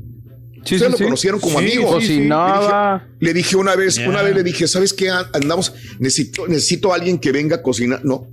Sí, 0.65 0.75
Ustedes 0.75 0.83
sí, 0.83 0.91
lo 0.93 0.97
sí. 0.99 1.05
conocieron 1.05 1.41
como 1.41 1.59
Sí, 1.61 1.65
amigo. 1.67 2.01
sí, 2.01 2.07
sí. 2.07 2.17
Cocinaba. 2.17 3.07
Le 3.19 3.19
dije, 3.19 3.25
le 3.27 3.33
dije 3.35 3.57
una 3.57 3.77
vez, 3.77 3.99
una 3.99 4.23
vez 4.23 4.35
le 4.35 4.43
dije, 4.43 4.69
¿sabes 4.69 4.93
qué? 4.93 5.09
Andamos, 5.33 5.73
necesito, 5.99 6.47
necesito 6.49 6.93
a 6.93 6.97
alguien 6.97 7.19
que 7.19 7.33
venga 7.33 7.57
a 7.57 7.63
cocinar. 7.63 8.05
No, 8.05 8.27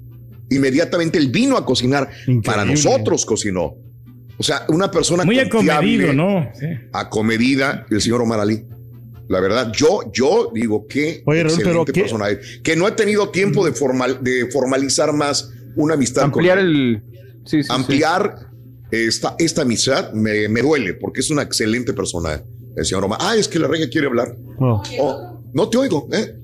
inmediatamente 0.50 1.17
él 1.17 1.29
vino 1.29 1.55
a 1.57 1.65
cocinar. 1.65 2.10
Para 2.43 2.65
nosotros 2.65 3.25
cocinó. 3.25 3.75
O 4.39 4.43
sea, 4.43 4.65
una 4.69 4.91
persona 4.91 5.24
Muy 5.24 5.39
acomedido, 5.39 6.13
¿no? 6.13 6.51
acomedida, 6.93 7.86
el 7.89 8.01
señor 8.01 8.22
Omar 8.22 8.39
Ali. 8.39 8.63
La 9.29 9.39
verdad, 9.41 9.72
yo, 9.75 10.10
yo 10.13 10.51
digo 10.53 10.88
que 10.88 11.22
Oye, 11.25 11.43
Raúl, 11.43 11.57
pero 11.57 11.69
excelente 11.81 11.91
¿qué- 11.91 12.01
persona 12.01 12.29
es. 12.29 12.60
que 12.63 12.75
no 12.75 12.88
he 12.88 12.91
tenido 12.91 13.29
tiempo 13.29 13.65
de 13.65 13.74
formal, 13.74 14.19
de 14.22 14.50
formalizar 14.51 15.12
más 15.12 15.50
una 15.75 15.96
amistad 15.96 16.24
Ampliar 16.25 16.57
con 16.60 16.65
él. 16.67 17.01
el. 17.03 17.41
Sí, 17.46 17.63
sí, 17.63 17.69
ampliar 17.72 18.48
esta, 18.91 19.36
esta 19.39 19.62
amistad 19.63 20.13
me, 20.13 20.48
me 20.50 20.62
duele 20.62 20.94
porque 20.94 21.20
es 21.22 21.29
una 21.29 21.41
excelente 21.44 21.94
persona 21.94 22.41
el 22.75 22.86
señor 22.86 23.03
Omar. 23.06 23.17
Ah, 23.22 23.36
es 23.36 23.48
que 23.48 23.58
la 23.60 23.67
regia 23.67 23.89
quiere 23.89 24.08
hablar. 24.08 24.36
Oh, 24.60 24.82
no 25.53 25.70
te 25.70 25.77
oigo, 25.77 26.08
¿eh? 26.13 26.36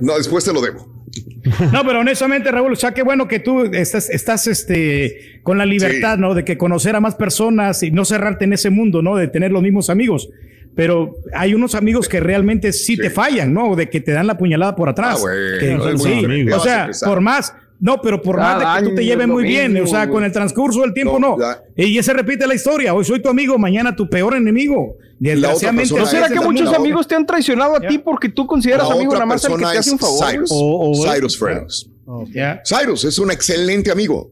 No, 0.00 0.16
después 0.18 0.44
te 0.44 0.52
lo 0.52 0.60
debo. 0.60 0.90
No, 1.72 1.84
pero 1.84 2.00
honestamente, 2.00 2.50
Raúl, 2.50 2.72
o 2.72 2.76
sea, 2.76 2.92
qué 2.94 3.02
bueno 3.02 3.28
que 3.28 3.38
tú 3.40 3.64
estás, 3.64 4.08
estás 4.08 4.46
este, 4.46 5.40
con 5.42 5.58
la 5.58 5.66
libertad, 5.66 6.16
¿no? 6.16 6.34
De 6.34 6.44
que 6.44 6.56
conocer 6.56 6.94
a 6.96 7.00
más 7.00 7.16
personas 7.16 7.82
y 7.82 7.90
no 7.90 8.04
cerrarte 8.04 8.44
en 8.44 8.52
ese 8.54 8.70
mundo, 8.70 9.02
¿no? 9.02 9.16
De 9.16 9.28
tener 9.28 9.50
los 9.52 9.62
mismos 9.62 9.90
amigos. 9.90 10.30
Pero 10.74 11.16
hay 11.34 11.52
unos 11.52 11.74
amigos 11.74 12.08
que 12.08 12.20
realmente 12.20 12.72
sí, 12.72 12.96
te 12.96 13.10
fallan, 13.10 13.52
¿no? 13.52 13.76
De 13.76 13.90
que 13.90 14.00
te 14.00 14.12
dan 14.12 14.26
la 14.26 14.38
puñalada 14.38 14.74
por 14.74 14.88
atrás. 14.88 15.16
Ah, 15.18 15.20
bueno, 15.20 15.58
Que- 15.60 15.74
no 15.74 15.88
es 15.88 16.02
sí, 16.02 16.08
muy 16.08 16.16
diferente. 16.16 16.54
o 16.54 16.60
sea, 16.60 16.90
por 17.04 17.20
más, 17.20 17.52
no, 17.82 18.00
pero 18.00 18.22
por 18.22 18.36
Cada 18.36 18.62
más 18.62 18.76
de 18.76 18.84
que 18.84 18.90
tú 18.90 18.94
te 18.94 19.04
lleves 19.04 19.26
muy 19.26 19.42
bien, 19.42 19.76
o 19.82 19.88
sea, 19.88 20.08
con 20.08 20.22
el 20.22 20.30
transcurso 20.30 20.82
del 20.82 20.94
tiempo, 20.94 21.18
No, 21.18 21.36
no. 21.36 21.44
Y 21.76 21.92
ya 21.92 22.02
se 22.04 22.12
repite 22.12 22.46
la 22.46 22.54
historia. 22.54 22.94
Hoy 22.94 23.04
soy 23.04 23.20
tu 23.20 23.28
amigo, 23.28 23.58
mañana 23.58 23.96
tu 23.96 24.08
peor 24.08 24.36
enemigo. 24.36 24.98
Desgraciadamente. 25.18 25.92
¿No 25.92 26.06
será 26.06 26.28
que 26.28 26.38
muchos 26.38 26.72
amigos 26.72 27.08
te 27.08 27.16
han 27.16 27.26
traicionado 27.26 27.74
a 27.74 27.80
ti 27.80 27.98
porque 27.98 28.28
tú 28.28 28.46
consideras 28.46 28.88
La 28.88 28.94
amigo 28.94 29.12
nada 29.14 29.26
más 29.26 29.44
al 29.44 29.56
que 29.56 29.64
te 29.64 29.78
hace 29.78 29.90
un 29.90 29.98
favor? 29.98 30.30
Cyrus. 30.30 30.50
güey? 30.50 31.10
Cyrus 31.10 31.36
Frenos. 31.36 31.90
Ya. 32.32 32.62
Cyrus 32.64 33.02
es 33.02 33.18
un 33.18 33.32
excelente 33.32 33.90
amigo. 33.90 34.30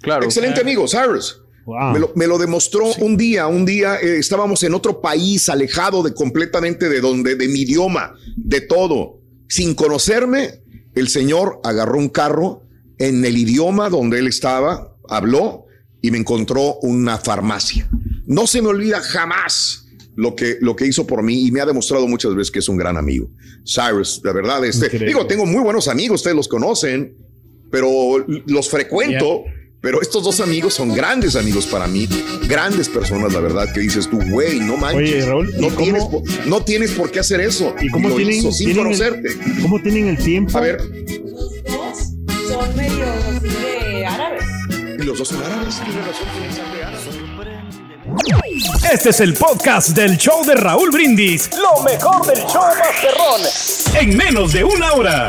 Claro. 0.00 0.24
Excelente 0.24 0.62
amigo, 0.62 0.86
Cyrus. 0.88 1.42
Me, 1.92 1.98
lo, 1.98 2.10
me 2.14 2.26
lo 2.26 2.38
demostró 2.38 2.86
un 3.00 3.18
día, 3.18 3.48
un 3.48 3.66
día 3.66 3.96
eh, 4.00 4.16
estábamos 4.16 4.62
en 4.62 4.72
otro 4.72 5.02
país, 5.02 5.50
alejado 5.50 6.02
de 6.02 6.14
completamente 6.14 6.88
de 6.88 7.02
donde, 7.02 7.36
de 7.36 7.48
mi 7.48 7.60
idioma, 7.60 8.14
de 8.34 8.62
todo. 8.62 9.20
Sin 9.46 9.74
conocerme, 9.74 10.61
el 10.94 11.08
señor 11.08 11.60
agarró 11.64 11.98
un 11.98 12.08
carro 12.08 12.62
en 12.98 13.24
el 13.24 13.36
idioma 13.36 13.88
donde 13.88 14.18
él 14.18 14.26
estaba, 14.26 14.94
habló 15.08 15.66
y 16.00 16.10
me 16.10 16.18
encontró 16.18 16.76
una 16.82 17.18
farmacia. 17.18 17.88
No 18.26 18.46
se 18.46 18.62
me 18.62 18.68
olvida 18.68 19.00
jamás 19.00 19.86
lo 20.14 20.36
que, 20.36 20.58
lo 20.60 20.76
que 20.76 20.86
hizo 20.86 21.06
por 21.06 21.22
mí 21.22 21.46
y 21.46 21.50
me 21.50 21.60
ha 21.60 21.66
demostrado 21.66 22.06
muchas 22.06 22.34
veces 22.34 22.50
que 22.50 22.58
es 22.58 22.68
un 22.68 22.76
gran 22.76 22.96
amigo. 22.96 23.28
Cyrus, 23.64 24.20
la 24.24 24.32
verdad, 24.32 24.64
este, 24.64 24.86
Increíble. 24.86 25.06
digo, 25.06 25.26
tengo 25.26 25.46
muy 25.46 25.62
buenos 25.62 25.88
amigos, 25.88 26.20
ustedes 26.20 26.36
los 26.36 26.48
conocen, 26.48 27.16
pero 27.70 28.24
los 28.46 28.68
frecuento. 28.68 29.44
Pero 29.82 30.00
estos 30.00 30.22
dos 30.22 30.40
amigos 30.40 30.74
son 30.74 30.94
grandes 30.94 31.34
amigos 31.34 31.66
para 31.66 31.88
mí, 31.88 32.08
grandes 32.46 32.88
personas, 32.88 33.32
la 33.32 33.40
verdad, 33.40 33.72
que 33.74 33.80
dices 33.80 34.08
tú, 34.08 34.20
güey, 34.30 34.60
no 34.60 34.76
manches. 34.76 34.96
Oye, 35.14 35.26
Raúl, 35.26 35.50
¿y 35.50 35.60
no, 35.60 35.66
cómo- 35.70 35.76
tienes, 35.76 36.04
por- 36.04 36.22
no 36.46 36.64
tienes 36.64 36.90
por 36.92 37.10
qué 37.10 37.18
hacer 37.18 37.40
eso. 37.40 37.74
¿Y 37.80 37.90
cómo 37.90 38.08
lo 38.08 38.14
tienen, 38.16 38.36
hizo 38.36 38.52
sin 38.52 38.66
tienen 38.72 38.86
el- 38.86 38.96
conocerte. 38.98 39.28
¿Cómo 39.60 39.82
tienen 39.82 40.06
el 40.08 40.16
tiempo? 40.18 40.56
A 40.56 40.60
ver, 40.60 40.78
Son 40.80 42.76
medio 42.76 43.04
así 43.36 43.48
de 43.48 44.06
árabes. 44.06 44.44
y 45.00 45.02
los 45.02 45.18
dos 45.18 45.28
son 45.28 45.42
árabes, 45.42 45.74
tienes 45.84 46.06
razón, 46.06 46.26
tienen 46.32 46.52
sangre 46.56 46.84
árabe. 46.84 46.98
Este 48.92 49.10
es 49.10 49.20
el 49.20 49.34
podcast 49.34 49.90
del 49.90 50.16
show 50.16 50.44
de 50.44 50.54
Raúl 50.54 50.90
Brindis. 50.92 51.50
Lo 51.56 51.82
mejor 51.82 52.24
del 52.26 52.38
show 52.46 52.62
Masterrón. 52.78 53.40
En 54.00 54.16
menos 54.16 54.52
de 54.52 54.62
una 54.62 54.92
hora. 54.92 55.28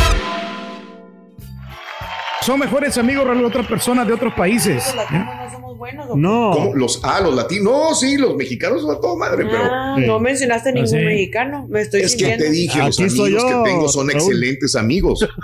Son 2.41 2.59
mejores 2.59 2.97
amigos 2.97 3.25
Raúl, 3.25 3.45
otras 3.45 3.67
personas 3.67 4.07
de 4.07 4.13
otros 4.13 4.33
países. 4.33 4.83
No. 6.15 6.51
¿Cómo? 6.53 6.75
Los, 6.75 6.99
ah, 7.03 7.19
los 7.21 7.33
latinos. 7.35 7.63
No, 7.71 7.95
sí, 7.95 8.17
los 8.17 8.35
mexicanos 8.35 8.81
son 8.81 8.95
a 8.95 8.99
toda 8.99 9.15
madre, 9.15 9.45
pero. 9.45 9.63
Ah, 9.63 9.95
no 9.99 10.19
mencionaste 10.19 10.71
ningún 10.73 10.89
sí. 10.89 10.95
mexicano. 10.97 11.65
Me 11.69 11.81
estoy 11.81 12.01
Es 12.01 12.15
que 12.15 12.37
te 12.37 12.49
dije, 12.49 12.79
los 12.79 12.99
Aquí 12.99 13.03
amigos 13.09 13.29
yo, 13.29 13.47
que 13.63 13.69
tengo 13.69 13.87
son 13.87 14.07
Raúl. 14.09 14.19
excelentes 14.21 14.75
amigos. 14.75 15.19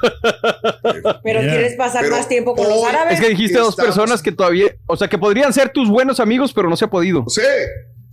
Pero 1.23 1.41
Yeah. 1.41 1.51
quieres 1.51 1.75
pasar 1.75 2.03
Pero 2.03 2.15
más 2.15 2.27
tiempo 2.27 2.55
con 2.55 2.67
los 2.67 2.83
árabes. 2.83 3.15
Es 3.15 3.19
que 3.21 3.29
dijiste 3.29 3.57
dos 3.57 3.69
Estamos- 3.69 3.87
personas 3.95 4.21
que 4.21 4.31
todavía, 4.31 4.67
o 4.85 4.95
sea, 4.95 5.07
que 5.07 5.17
podrían 5.17 5.51
ser 5.53 5.69
tus 5.69 5.89
buenos 5.89 6.19
amigos, 6.19 6.53
pero 6.53 6.69
no 6.69 6.75
se 6.77 6.85
ha 6.85 6.89
podido. 6.89 7.25
Sí, 7.27 7.41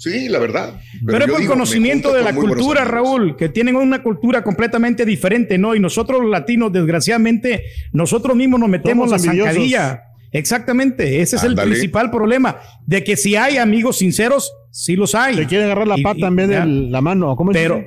sí, 0.04 0.28
la 0.28 0.38
verdad. 0.38 0.75
Pero, 1.04 1.18
es 1.18 1.26
yo 1.26 1.32
por 1.32 1.40
digo, 1.40 1.52
conocimiento 1.54 2.12
de 2.12 2.23
la 2.23 2.32
cultura. 2.34 2.84
Raúl, 2.84 3.37
que 3.37 3.49
tienen 3.49 3.76
una 3.76 4.02
cultura 4.02 4.42
completamente 4.44 5.04
diferente, 5.04 5.58
¿no? 5.58 5.75
Y 5.75 5.80
nosotros 5.80 6.20
los 6.23 6.30
latinos, 6.30 6.73
desgraciadamente, 6.73 7.64
nosotros 7.92 8.37
mismos 8.37 8.61
nos 8.61 8.68
metemos 8.68 9.08
Somos 9.08 9.23
la 9.23 9.26
envidiosos. 9.32 9.54
zancadilla. 9.54 10.02
Exactamente, 10.32 11.20
ese 11.23 11.37
es 11.37 11.44
el 11.44 11.54
principal 11.54 12.11
problema, 12.11 12.56
de 12.87 13.04
que 13.04 13.16
si 13.16 13.37
hay 13.37 13.56
amigos 13.56 13.99
sinceros, 13.99 14.52
sí 14.70 14.96
los 14.96 15.14
hay. 15.14 15.37
Te 15.37 15.46
quiere 15.46 15.64
agarrar 15.64 15.87
la 15.87 15.96
Y- 15.99 16.02
pata 16.02 16.18
y- 16.18 16.25
en 16.25 16.37
vez 16.37 16.49
de 16.49 16.54
ya. 16.56 16.64
la 16.64 17.00
mano. 17.00 17.37
¿Cómo 17.37 17.52
es 17.52 17.56
Pero, 17.56 17.82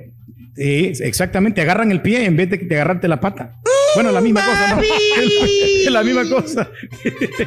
sí, 0.56 0.92
exactamente, 1.04 1.62
agarran 1.62 1.92
el 1.92 2.02
pie 2.02 2.26
en 2.26 2.36
vez 2.38 2.50
de 2.50 2.58
que 2.60 2.66
te 2.66 2.76
agarrarte 2.76 3.08
la 3.08 3.20
pata. 3.20 3.54
Bueno, 3.96 4.12
la 4.12 4.22
misma 4.22 4.46
cosa, 4.46 4.76
¿no? 4.76 4.82
Es 4.82 5.90
la 5.92 6.04
misma 6.04 6.30
cosa. 6.30 6.70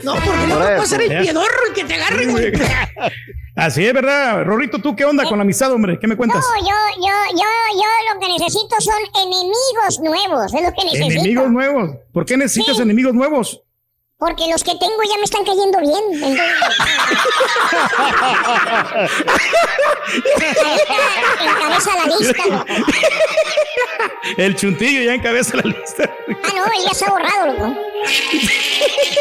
No, 0.03 0.15
porque 0.15 0.47
no 0.49 0.59
puede 0.59 0.87
ser 0.87 1.03
el 1.03 1.21
piedorro 1.23 1.67
el 1.69 1.75
que 1.75 1.85
te 1.85 1.95
agarre, 1.95 2.27
güey. 2.27 2.53
Así 3.57 3.85
es, 3.85 3.93
¿verdad? 3.93 4.45
Rorrito, 4.45 4.79
¿tú 4.79 4.97
qué 4.97 5.05
onda 5.05 5.25
con 5.25 5.39
la 5.39 5.43
amistad, 5.43 5.71
hombre? 5.73 5.99
¿Qué 6.01 6.07
me 6.07 6.17
cuentas? 6.17 6.41
No, 6.41 6.61
yo, 6.61 6.75
yo, 6.97 7.37
yo, 7.37 7.45
yo 7.75 8.15
lo 8.15 8.21
que 8.21 8.29
necesito 8.33 8.81
son 8.81 8.95
enemigos 9.23 10.01
nuevos. 10.01 10.55
Es 10.55 10.63
lo 10.63 10.73
que 10.73 10.85
necesito. 10.85 11.13
Enemigos 11.21 11.51
nuevos. 11.51 11.91
¿Por 12.13 12.25
qué 12.25 12.37
necesitas 12.37 12.77
Sí. 12.77 12.83
enemigos 12.83 13.13
nuevos? 13.15 13.63
Porque 14.21 14.49
los 14.53 14.63
que 14.63 14.73
tengo 14.73 15.03
ya 15.09 15.17
me 15.17 15.25
están 15.25 15.45
cayendo 15.47 15.81
bien. 15.81 16.05
Encabeza 21.41 21.95
la 21.97 22.05
lista. 22.05 22.47
loco. 22.47 22.67
El 24.37 24.57
chuntillo 24.57 25.01
ya 25.01 25.15
encabeza 25.15 25.57
la 25.57 25.63
lista. 25.63 26.11
Ah, 26.43 26.51
no, 26.55 26.65
él 26.67 26.85
ya 26.85 26.91
está 26.91 27.09
borrado, 27.11 27.47
loco. 27.47 27.75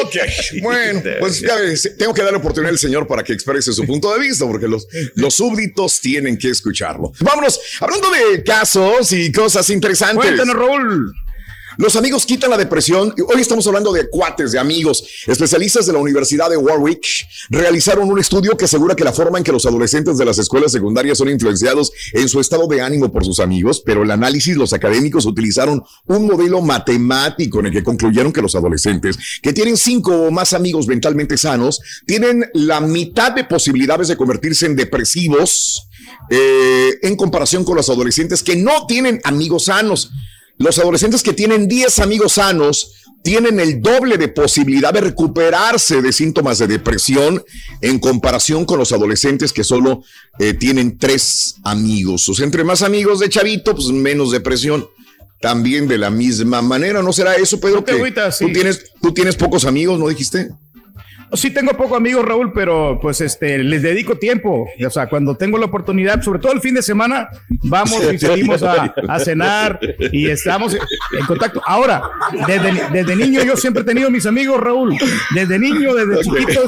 Ok, 0.02 0.16
bueno, 0.62 1.02
pues 1.20 1.42
ya 1.42 1.56
ves, 1.56 1.96
tengo 1.98 2.14
que 2.14 2.24
darle 2.24 2.38
oportunidad 2.38 2.72
al 2.72 2.80
señor 2.80 3.08
para 3.08 3.24
que 3.24 3.34
exprese 3.34 3.72
su 3.72 3.86
punto 3.86 4.12
de 4.14 4.20
vista, 4.20 4.46
porque 4.46 4.68
los, 4.68 4.88
los 5.16 5.34
súbditos 5.36 6.00
tienen 6.00 6.38
que 6.38 6.50
escucharlo. 6.50 7.12
Vámonos, 7.20 7.60
hablando 7.80 8.10
de 8.12 8.44
casos 8.44 9.12
y 9.12 9.32
cosas 9.32 9.70
interesantes. 9.70 10.26
Cuéntanos, 10.26 10.56
Raúl. 10.56 11.14
Los 11.78 11.96
amigos 11.96 12.26
quitan 12.26 12.52
la 12.52 12.58
depresión. 12.58 13.14
Hoy 13.34 13.42
estamos 13.42 13.66
hablando 13.66 13.92
de 13.92 14.08
cuates, 14.10 14.52
de 14.52 14.60
amigos. 14.60 15.04
Especialistas 15.26 15.86
de 15.86 15.94
la 15.94 16.00
Universidad 16.00 16.50
de 16.50 16.58
Warwick 16.58 17.06
realizaron 17.50 18.10
un 18.12 18.20
estudio 18.20 18.56
que 18.56 18.66
asegura 18.66 18.96
que 18.96 19.04
la 19.04 19.12
forma 19.12 19.40
en 19.40 19.44
que 19.44 19.52
los 19.52 19.66
adolescentes 19.66 20.18
de 20.18 20.26
las 20.26 20.38
escuelas 20.38 20.72
secundarias 20.72 21.18
son 21.18 21.30
influenciados 21.30 21.92
en 22.14 22.30
su 22.30 22.40
estado 22.40 22.68
de 22.68 22.82
ánimo 22.82 23.12
por 23.12 23.26
sus 23.26 23.40
amigos, 23.40 23.82
pero 23.84 24.04
el 24.04 24.12
análisis, 24.12 24.56
los 24.56 24.74
académicos 24.74 25.26
utilizaron 25.26 25.84
un 26.06 26.28
modelo 26.28 26.62
matemático 26.62 27.60
en 27.60 27.68
el 27.68 27.72
que 27.72 27.84
concluyeron 27.84 28.32
que 28.32 28.42
los 28.42 28.56
adolescentes 28.56 29.18
que 29.42 29.54
tienen 29.54 29.78
cinco 29.78 30.16
o 30.28 30.32
más 30.32 30.54
amigos 30.54 30.88
mentalmente 30.88 31.38
sanos 31.38 31.82
tienen 32.06 32.46
la 32.54 32.82
mitad 32.82 33.32
de 33.32 33.46
posibilidades 33.46 34.08
de 34.08 34.18
convertirse 34.18 34.66
en 34.66 34.76
depresivos 34.76 35.88
eh, 36.30 37.00
en 37.02 37.16
comparación 37.16 37.64
con 37.64 37.76
los 37.76 37.90
adolescentes 37.90 38.44
que 38.44 38.56
no 38.56 38.86
tienen 38.88 39.22
amigos 39.24 39.66
sanos. 39.66 40.12
Los 40.64 40.80
adolescentes 40.80 41.24
que 41.24 41.34
tienen 41.34 41.68
10 41.68 42.00
amigos 42.00 42.36
sanos 42.36 42.94
tienen 43.22 43.60
el 43.60 43.82
doble 43.82 44.18
de 44.18 44.30
posibilidad 44.30 44.94
de 44.94 45.02
recuperarse 45.02 46.02
de 46.02 46.14
síntomas 46.14 46.58
de 46.58 46.68
depresión 46.68 47.44
en 47.82 48.00
comparación 48.00 48.64
con 48.64 48.80
los 48.80 48.94
adolescentes 48.94 49.52
que 49.52 49.66
solo 49.66 50.04
eh, 50.40 50.54
tienen 50.54 50.98
tres 50.98 51.56
amigos. 51.66 52.30
O 52.30 52.34
sea, 52.34 52.46
entre 52.46 52.64
más 52.64 52.82
amigos 52.82 53.20
de 53.20 53.28
chavito, 53.28 53.76
pues 53.76 53.88
menos 53.90 54.32
depresión. 54.32 54.88
También 55.42 55.90
de 55.90 55.98
la 55.98 56.10
misma 56.10 56.62
manera, 56.62 57.02
¿no 57.02 57.12
será 57.12 57.36
eso, 57.36 57.60
Pedro? 57.60 57.78
No 57.78 57.84
que 57.84 58.32
sí. 58.32 58.46
tú, 58.46 58.54
tienes, 58.54 58.86
tú 59.02 59.14
tienes 59.14 59.36
pocos 59.36 59.66
amigos, 59.66 60.00
¿no 60.00 60.08
dijiste? 60.08 60.50
Sí 61.36 61.52
tengo 61.52 61.72
pocos 61.74 61.98
amigos, 61.98 62.24
Raúl, 62.26 62.52
pero 62.54 63.00
pues 63.02 63.20
este, 63.22 63.58
les 63.60 63.82
dedico 63.82 64.16
tiempo. 64.18 64.68
O 64.86 64.90
sea, 64.90 65.08
cuando 65.08 65.36
tengo 65.36 65.58
la 65.58 65.66
oportunidad, 65.66 66.22
sobre 66.22 66.40
todo 66.40 66.52
el 66.54 66.62
fin 66.62 66.76
de 66.76 66.82
semana, 66.82 67.30
vamos 67.64 68.00
y 68.14 68.18
salimos 68.20 68.62
a, 68.64 68.94
a 69.08 69.20
cenar 69.20 69.80
y 70.12 70.28
estamos 70.30 70.74
en 70.76 71.26
contacto. 71.26 71.62
Ahora, 71.66 72.04
desde, 72.48 72.72
desde 72.92 73.16
niño 73.16 73.42
yo 73.44 73.56
siempre 73.58 73.82
he 73.84 73.86
tenido 73.86 74.10
mis 74.12 74.26
amigos, 74.26 74.60
Raúl. 74.60 74.96
Desde 75.34 75.58
niño, 75.60 75.94
desde 75.96 76.22
chiquito, 76.24 76.62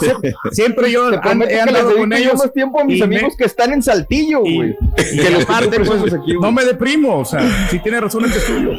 siempre, 0.51 0.91
yo 0.91 1.09
he 1.11 1.19
que 1.21 1.59
andado 1.59 1.95
con 1.95 2.09
yo 2.11 2.17
ellos. 2.17 2.33
más 2.35 2.51
tiempo 2.53 2.79
a 2.81 2.83
mis 2.85 2.99
me- 2.99 3.05
amigos 3.05 3.35
que 3.37 3.45
están 3.45 3.73
en 3.73 3.83
Saltillo, 3.83 4.39
güey. 4.39 4.75
y 5.13 5.17
Que 5.19 5.29
los 5.29 5.45
que 5.45 5.67
tú 5.79 5.83
pues, 5.99 6.13
aquí, 6.13 6.33
no 6.41 6.51
me 6.51 6.65
deprimo, 6.65 7.19
o 7.19 7.25
sea, 7.25 7.67
si 7.69 7.79
tiene 7.79 7.99
razón 8.01 8.25
el 8.25 8.31
estudio. 8.31 8.71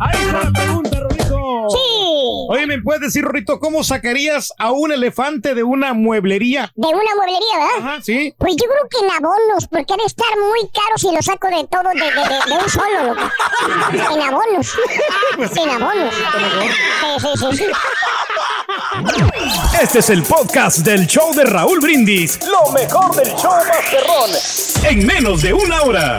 Ahí 0.00 0.18
está 0.26 0.44
la 0.44 0.52
pregunta, 0.52 1.00
Rorito. 1.00 1.66
Sí. 1.70 1.97
Oye, 2.50 2.66
¿me 2.66 2.80
puedes 2.80 3.02
decir, 3.02 3.22
Rorito, 3.24 3.60
cómo 3.60 3.84
sacarías 3.84 4.52
a 4.58 4.70
un 4.72 4.90
elefante 4.90 5.54
de 5.54 5.62
una 5.62 5.92
mueblería? 5.92 6.72
De 6.74 6.86
una 6.88 7.14
mueblería, 7.14 7.58
¿verdad? 7.58 7.90
Ajá, 7.90 8.02
sí. 8.02 8.34
Pues 8.38 8.54
yo 8.56 8.64
creo 8.66 8.88
que 8.90 9.04
en 9.06 9.10
abonos, 9.12 9.66
porque 9.70 9.92
han 9.92 9.98
de 9.98 10.04
estar 10.06 10.26
muy 10.38 10.60
caros 10.70 11.00
si 11.00 11.14
lo 11.14 11.20
saco 11.20 11.48
de 11.48 11.66
todo, 11.70 11.90
de, 11.90 12.00
de- 12.00 12.10
de- 12.10 12.54
de 12.56 12.62
un 12.64 12.70
solo, 12.70 13.02
loco. 13.04 13.30
En 14.14 14.22
abonos. 14.22 14.72
En 15.56 15.70
abonos. 15.70 16.14
Sí, 16.14 17.18
sí, 17.20 17.28
sí, 17.36 17.56
sí. 17.58 17.64
Este 19.82 19.98
es 20.00 20.10
el 20.10 20.22
podcast 20.22 20.78
del 20.78 21.06
show 21.06 21.34
de 21.34 21.44
Raúl 21.44 21.80
Brindis. 21.80 22.38
Lo 22.46 22.72
mejor 22.72 23.14
del 23.14 23.28
show 23.36 23.52
Masterrón. 23.66 24.30
En 24.84 25.06
menos 25.06 25.42
de 25.42 25.52
una 25.52 25.82
hora. 25.82 26.18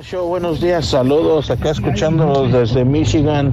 Show, 0.00 0.28
buenos 0.28 0.60
días, 0.60 0.86
saludos, 0.86 1.50
acá 1.50 1.70
escuchándolos 1.70 2.52
desde 2.52 2.84
Michigan. 2.84 3.52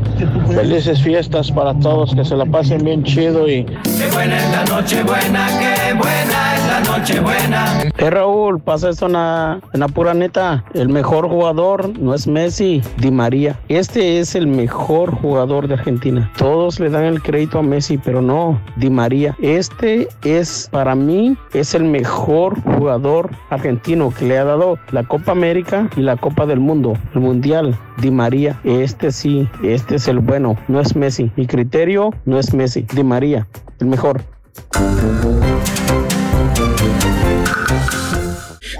Felices 0.54 1.02
fiestas 1.02 1.52
para 1.52 1.74
todos, 1.80 2.14
que 2.14 2.24
se 2.24 2.36
la 2.36 2.46
pasen 2.46 2.84
bien 2.84 3.04
chido 3.04 3.50
y... 3.50 3.64
Qué 3.66 4.08
buena 4.14 4.38
es 4.38 4.52
la 4.52 4.64
noche 4.66 5.02
buena, 5.02 5.48
qué 5.48 5.94
buena 5.94 6.56
es 6.56 6.68
la 6.68 6.98
noche 6.98 7.20
buena. 7.20 7.84
Eh, 7.98 8.10
Raúl, 8.12 8.60
pasa 8.60 8.90
esto 8.90 9.08
en 9.08 9.14
la, 9.14 9.60
en 9.74 9.80
la 9.80 9.88
pura 9.88 10.14
neta. 10.14 10.64
El 10.76 10.90
mejor 10.90 11.28
jugador 11.28 11.98
no 11.98 12.14
es 12.14 12.28
Messi, 12.28 12.84
Di 12.98 13.10
María. 13.10 13.58
Este 13.68 14.20
es 14.20 14.36
el 14.36 14.46
mejor 14.46 15.16
jugador 15.16 15.68
de 15.68 15.74
Argentina. 15.74 16.32
Todos 16.38 16.80
le 16.80 16.92
dan 16.92 17.06
el 17.06 17.24
crédito 17.24 17.58
a 17.58 17.64
Messi, 17.64 17.98
pero 17.98 18.22
no, 18.22 18.62
Di 18.76 18.92
María. 18.92 19.36
Este 19.42 20.08
es, 20.24 20.70
para 20.72 20.94
mí, 20.94 21.36
es 21.54 21.74
el 21.74 21.86
mejor 21.86 22.62
jugador 22.62 23.32
argentino 23.50 24.14
que 24.16 24.26
le 24.26 24.38
ha 24.38 24.44
dado 24.44 24.78
la 24.92 25.04
Copa 25.04 25.32
América 25.32 25.90
y 25.98 26.02
la 26.02 26.16
Copa 26.18 26.35
del 26.46 26.60
Mundo, 26.60 26.98
el 27.14 27.22
Mundial. 27.22 27.80
Di 28.02 28.12
María, 28.12 28.60
este 28.66 29.12
sí, 29.12 29.48
este 29.64 29.96
es 29.96 30.10
el 30.10 30.20
bueno, 30.20 30.58
no 30.68 30.82
es 30.82 30.96
Messi. 30.96 31.32
Mi 31.38 31.48
criterio 31.48 32.14
no 32.26 32.38
es 32.38 32.54
Messi, 32.54 32.86
Di 32.94 33.04
María, 33.04 33.48
el 33.80 33.88
mejor. 33.88 34.22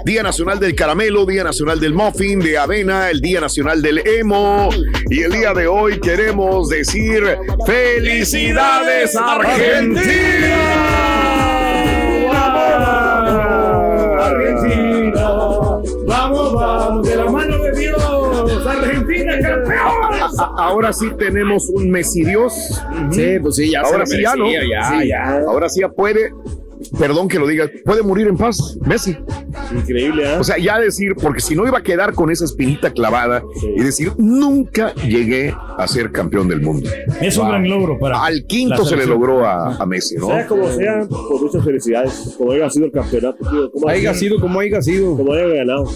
Día 0.04 0.22
Nacional 0.22 0.60
del 0.60 0.76
Caramelo, 0.76 1.26
Día 1.26 1.42
Nacional 1.42 1.80
del 1.80 1.92
Muffin, 1.92 2.38
de 2.38 2.56
Avena, 2.56 3.10
el 3.10 3.20
Día 3.20 3.40
Nacional 3.40 3.82
del 3.82 4.06
Emo. 4.06 4.68
Y 5.10 5.22
el 5.22 5.32
día 5.32 5.52
de 5.52 5.66
hoy 5.66 5.98
queremos 5.98 6.68
decir 6.68 7.24
¡Felicidades 7.66 9.16
Argentina, 9.16 10.56
vamos, 12.32 12.96
vamos, 16.06 17.06
de 17.06 17.16
la 17.16 17.24
mano 17.30 17.58
de 17.58 17.72
Dios, 17.72 18.66
Argentina 18.66 19.38
campeón. 19.40 20.30
Ahora 20.56 20.92
sí 20.92 21.10
tenemos 21.18 21.68
un 21.68 21.90
Messi 21.90 22.24
Dios. 22.24 22.52
Sí, 23.10 23.38
pues 23.40 23.56
sí, 23.56 23.70
ya 23.70 23.80
Ahora 23.80 24.06
sí 24.06 24.20
ya, 24.22 24.34
¿no? 24.34 24.50
ya, 24.50 24.84
Sí. 25.00 25.08
ya. 25.08 25.38
Ahora 25.48 25.68
sí 25.68 25.80
ya 25.80 25.88
puede. 25.88 26.32
Perdón 26.98 27.28
que 27.28 27.38
lo 27.38 27.46
diga, 27.46 27.70
puede 27.84 28.02
morir 28.02 28.26
en 28.28 28.36
paz, 28.36 28.76
Messi. 28.86 29.16
Increíble, 29.74 30.24
¿eh? 30.24 30.38
O 30.38 30.44
sea, 30.44 30.58
ya 30.58 30.78
decir, 30.78 31.14
porque 31.20 31.40
si 31.40 31.54
no 31.54 31.66
iba 31.66 31.78
a 31.78 31.82
quedar 31.82 32.14
con 32.14 32.30
esa 32.30 32.44
espinita 32.44 32.90
clavada 32.92 33.42
y 33.76 33.82
decir, 33.82 34.12
nunca 34.18 34.94
llegué 34.94 35.54
a 35.78 35.86
ser 35.88 36.12
campeón 36.12 36.48
del 36.48 36.60
mundo. 36.60 36.88
Es 37.20 37.36
un 37.36 37.48
gran 37.48 37.68
logro 37.68 37.98
para. 37.98 38.24
Al 38.24 38.44
quinto 38.46 38.84
se 38.84 38.96
le 38.96 39.06
logró 39.06 39.44
a, 39.46 39.76
a 39.76 39.86
Messi, 39.86 40.16
¿no? 40.16 40.28
Sea 40.28 40.46
como 40.46 40.68
sea, 40.70 41.06
pues 41.08 41.42
muchas 41.42 41.64
felicidades. 41.64 42.34
Como 42.36 42.52
haya 42.52 42.70
sido 42.70 42.86
el 42.86 42.92
campeonato, 42.92 43.38
tío. 43.50 43.70
Como 43.70 43.88
Haya 43.88 44.14
sido 44.14 44.40
como 44.40 44.60
haya 44.60 44.82
sido. 44.82 45.16
Como 45.16 45.32
haya 45.32 45.46
ganado. 45.46 45.86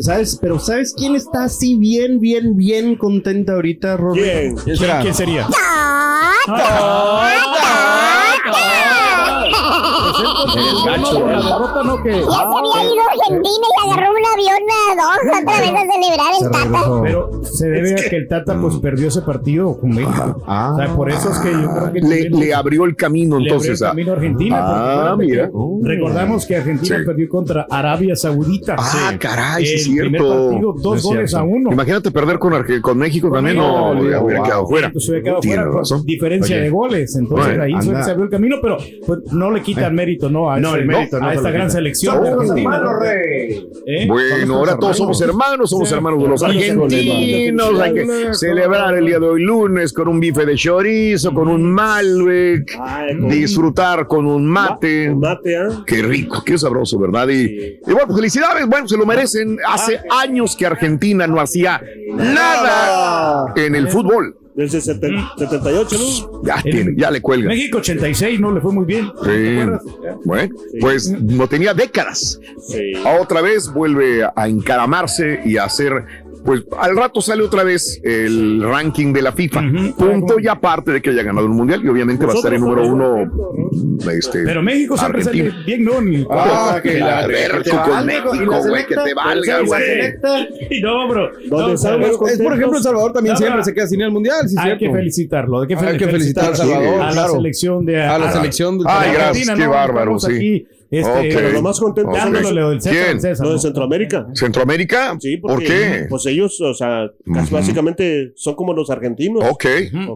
¿Sabes? 0.00 0.38
Pero 0.40 0.58
¿sabes 0.58 0.94
quién 0.96 1.14
está 1.14 1.44
así 1.44 1.76
bien, 1.76 2.20
bien, 2.20 2.56
bien 2.56 2.96
contenta 2.96 3.54
ahorita, 3.54 3.96
Rory? 3.96 4.22
¿Quién? 4.22 4.56
¿Quién, 4.56 4.76
se 9.70 10.90
había 11.60 12.84
ido 12.84 13.02
a 13.02 13.12
Argentina 13.12 13.66
y 13.76 13.90
agarró 13.90 14.10
un 14.10 14.26
avión 14.32 14.62
a 14.70 14.96
dos 14.96 15.18
otra 15.42 15.60
vez 15.60 15.70
a 15.70 15.92
celebrar 15.92 16.32
el 16.40 16.50
Tata. 16.50 17.00
Pero 17.02 17.30
se 17.44 17.68
debe 17.68 17.92
a 17.92 18.08
que 18.08 18.16
el 18.16 18.28
Tata 18.28 18.58
pues 18.60 18.76
perdió 18.76 19.08
ese 19.08 19.22
partido 19.22 19.78
con 19.78 19.90
México. 19.90 20.42
Ah. 20.46 20.72
o 20.74 20.76
sea, 20.76 20.94
por 20.94 21.10
eso 21.10 21.30
es 21.30 21.38
que 21.38 21.50
yo 21.52 21.68
creo 21.74 21.92
que 21.92 22.00
Le, 22.30 22.54
abrió 22.54 22.84
el 22.84 22.96
camino 22.96 23.38
le 23.38 23.50
abrió 23.50 23.54
entonces 23.54 23.80
el 23.80 23.86
a. 23.86 23.90
camino 23.90 24.12
a 24.12 24.14
Argentina. 24.16 24.56
Ah, 24.60 25.16
mira. 25.18 25.50
Recordamos 25.82 26.46
que 26.46 26.56
Argentina 26.56 26.98
Sí. 26.98 27.04
perdió 27.04 27.28
contra 27.28 27.66
Arabia 27.70 28.16
Saudita. 28.16 28.76
Ah, 28.78 29.12
caray, 29.18 29.64
sí 29.66 29.74
es 29.74 29.88
primer 29.88 30.10
cierto. 30.20 30.48
partido, 30.48 30.74
dos 30.78 30.96
Es 30.98 31.02
goles 31.04 31.30
cierto. 31.30 31.46
a 31.46 31.48
uno. 31.48 31.72
Imagínate 31.72 32.10
perder 32.10 32.38
con, 32.38 32.52
Arge- 32.52 32.80
con 32.80 32.98
México 32.98 33.30
también, 33.30 33.56
no, 33.56 33.92
hubiera 33.92 34.20
wow. 34.20 34.42
quedado 34.44 34.66
fuera. 34.66 34.86
Entonces 34.88 35.08
hubiera 35.10 35.24
quedado 35.24 35.40
Tiene 35.40 35.56
fuera 35.56 35.70
con 35.70 35.78
razón. 35.80 36.02
diferencia 36.04 36.56
Oye. 36.56 36.64
de 36.64 36.70
goles. 36.70 37.16
Entonces 37.16 37.46
Bueno, 37.46 37.62
ahí 37.62 37.72
anda. 37.74 38.02
se 38.02 38.10
abrió 38.10 38.24
el 38.24 38.30
camino, 38.30 38.56
pero 38.62 38.76
pues, 39.06 39.18
no 39.32 39.50
le 39.50 39.59
quita 39.62 39.86
el 39.86 39.92
mérito 39.94 40.28
¿no? 40.30 40.50
a, 40.50 40.58
No, 40.60 40.70
ese- 40.70 40.78
el 40.80 40.86
mérito 40.86 41.18
no 41.20 41.26
a 41.26 41.30
se 41.30 41.36
esta 41.36 41.50
gran 41.50 41.70
selección 41.70 42.22
de 42.22 42.30
Somos 42.30 42.50
Argentina. 42.50 42.76
hermanos, 42.76 43.04
¿Eh? 43.86 44.06
Bueno, 44.06 44.56
ahora 44.56 44.76
todos 44.78 44.96
somos 44.96 45.20
hermanos, 45.20 45.70
somos 45.70 45.88
Sí. 45.88 45.94
hermanos 45.94 46.22
de 46.22 46.28
los 46.28 46.42
argentinos. 46.42 47.80
Hay 47.80 47.94
que 47.94 48.34
celebrar 48.34 48.94
el 48.96 49.06
día 49.06 49.18
de 49.18 49.26
hoy 49.26 49.42
lunes 49.42 49.92
con 49.92 50.08
un 50.08 50.20
bife 50.20 50.44
de 50.44 50.54
chorizo, 50.56 51.32
con 51.32 51.48
un 51.48 51.62
Malbec, 51.72 52.70
disfrutar 53.28 54.06
con 54.06 54.26
un 54.26 54.46
mate. 54.46 55.14
Mate, 55.14 55.56
¿ah? 55.56 55.82
Qué 55.86 56.02
rico, 56.02 56.42
qué 56.44 56.58
sabroso, 56.58 56.98
¿verdad? 56.98 57.28
Y, 57.28 57.44
y 57.86 57.92
bueno, 57.92 58.14
felicidades, 58.14 58.66
bueno, 58.66 58.86
se 58.88 58.96
lo 58.96 59.06
merecen. 59.06 59.58
Hace 59.66 60.00
años 60.22 60.54
que 60.56 60.66
Argentina 60.66 61.26
no 61.26 61.40
hacía 61.40 61.80
nada 62.14 63.52
en 63.56 63.74
el 63.74 63.88
fútbol. 63.88 64.36
Del 64.54 64.68
60 64.68 65.08
78, 65.38 65.96
¿no? 65.98 66.42
Ya, 66.42 66.60
tiene, 66.62 66.94
ya 66.96 67.10
le 67.10 67.20
cuelgan. 67.20 67.48
México 67.48 67.78
86 67.78 68.40
no 68.40 68.52
le 68.52 68.60
fue 68.60 68.72
muy 68.72 68.84
bien. 68.84 69.10
Sí. 69.24 69.60
Bueno, 70.24 70.50
pues 70.80 71.10
no 71.10 71.46
tenía 71.46 71.72
décadas. 71.72 72.40
Otra 73.20 73.40
vez 73.40 73.72
vuelve 73.72 74.24
a 74.24 74.48
encaramarse 74.48 75.40
y 75.44 75.56
a 75.56 75.64
hacer. 75.64 76.04
Pues 76.44 76.62
al 76.78 76.96
rato 76.96 77.20
sale 77.20 77.42
otra 77.42 77.64
vez 77.64 78.00
el 78.02 78.62
ranking 78.62 79.12
de 79.12 79.22
la 79.22 79.32
FIFA. 79.32 79.62
Punto 79.96 80.40
y 80.40 80.48
aparte 80.48 80.90
de 80.92 81.02
que 81.02 81.10
haya 81.10 81.22
ganado 81.22 81.46
el 81.46 81.52
mundial 81.52 81.82
y 81.84 81.88
obviamente 81.88 82.24
va 82.26 82.32
a 82.32 82.36
estar 82.36 82.52
en 82.54 82.60
número 82.62 82.86
uno. 82.86 83.30
Este, 84.10 84.44
Pero 84.44 84.62
México 84.62 84.96
siempre 84.96 85.22
sale 85.22 85.52
bien, 85.66 85.84
¿no? 85.84 86.00
Ni- 86.00 86.26
Ah, 86.30 86.80
que 86.82 86.98
la 86.98 87.26
verga 87.26 87.62
con 87.84 88.06
México, 88.06 88.58
güey, 88.68 88.86
que 88.86 88.94
te 88.94 89.14
valga, 89.14 89.60
güey. 89.62 89.82
No, 90.82 91.08
bro. 91.08 91.30
¿Dónde 91.48 91.76
No, 91.82 92.26
Es, 92.26 92.38
por 92.40 92.54
ejemplo, 92.54 92.78
El 92.78 92.82
Salvador 92.82 93.12
también 93.12 93.34
No, 93.34 93.38
siempre 93.38 93.58
no. 93.58 93.64
se 93.64 93.74
queda 93.74 93.86
sin 93.86 94.00
ir 94.00 94.06
al 94.06 94.12
mundial, 94.12 94.48
sí, 94.48 94.56
Hay 94.58 94.64
cierto. 94.64 94.84
que 94.86 94.90
felicitarlo. 94.92 95.60
Hay 95.60 95.68
que, 95.68 95.74
Hay 95.76 95.98
que 95.98 96.08
felicitar 96.08 96.44
a 96.44 96.48
El 96.48 96.56
Salvador, 96.56 97.00
a 97.02 97.06
la 97.06 97.12
claro. 97.12 97.32
selección 97.34 97.84
de 97.84 98.02
A 98.02 98.18
la 98.18 98.32
selección 98.32 98.74
Ay, 98.86 99.12
gracias, 99.12 99.28
Argentina, 99.28 99.54
qué 99.56 99.66
bárbaro, 99.66 100.18
sí. 100.18 100.66
Este, 100.90 101.10
Ok. 101.10 101.34
Pero 101.34 101.50
lo 101.52 101.62
más 101.62 101.78
contento 101.78 102.10
lo 102.52 102.70
del 102.70 102.80
César 102.82 103.04
¿Quién? 103.06 103.20
César, 103.20 103.46
¿no? 103.46 103.52
de 103.52 103.58
Centroamérica. 103.58 104.26
¿Centroamérica? 104.34 105.16
Sí, 105.20 105.36
¿Por 105.36 105.52
porque, 105.52 105.66
qué? 105.66 106.06
Pues 106.08 106.26
ellos, 106.26 106.60
o 106.60 106.74
sea, 106.74 107.06
casi 107.32 107.46
Ujú. 107.46 107.54
básicamente 107.56 108.32
son 108.36 108.54
como 108.54 108.72
los 108.74 108.90
argentinos. 108.90 109.44
Ok, 109.48 109.64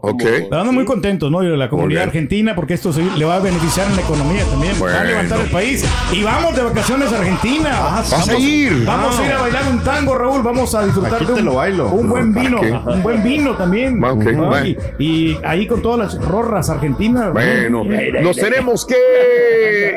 ok. 0.02 0.22
Andan 0.50 0.74
muy 0.74 0.84
contentos, 0.84 1.30
¿no? 1.30 1.42
Y 1.42 1.56
la 1.56 1.68
comunidad 1.68 2.04
argentina, 2.04 2.54
porque 2.54 2.74
esto 2.74 2.92
se- 2.92 3.02
le 3.16 3.24
va 3.24 3.36
a 3.36 3.40
beneficiar 3.40 3.88
en 3.88 3.96
la 3.96 4.02
economía 4.02 4.44
también. 4.44 4.72
Va 4.82 5.00
a 5.00 5.04
levantar 5.04 5.40
el 5.40 5.50
país. 5.50 5.84
Y 6.12 6.22
vamos 6.22 6.56
de 6.56 6.62
vacaciones 6.62 7.12
a 7.12 7.18
Argentina. 7.18 7.70
¿Vas 7.70 8.12
a 8.12 8.26
Vamos- 8.26 8.42
ir? 8.42 8.84
Vamos 8.84 9.18
a 9.18 9.26
ir 9.26 9.32
a 9.32 9.40
bailar 9.40 9.62
un 9.70 9.80
tango, 9.84 10.14
Raúl. 10.16 10.42
Vamos 10.42 10.74
a 10.74 10.84
disfrutar 10.84 11.14
Aquí 11.14 11.24
de 11.26 11.32
te 11.34 11.38
un, 11.40 11.44
lo 11.46 11.54
bailo. 11.54 11.88
un 11.90 12.08
buen 12.08 12.34
¿Para 12.34 12.48
vino. 12.48 12.60
Un 12.86 13.02
buen 13.02 13.22
vino 13.22 13.56
también. 13.56 14.00
Ah, 14.04 14.62
y, 14.66 14.76
y 14.98 15.38
ahí 15.44 15.66
con 15.66 15.80
todas 15.82 15.98
las 16.14 16.24
rorras 16.28 16.68
argentinas. 16.70 17.26
¿no? 17.26 17.32
Bueno, 17.32 17.84
nos 18.22 18.36
tenemos 18.36 18.86
que 18.86 18.94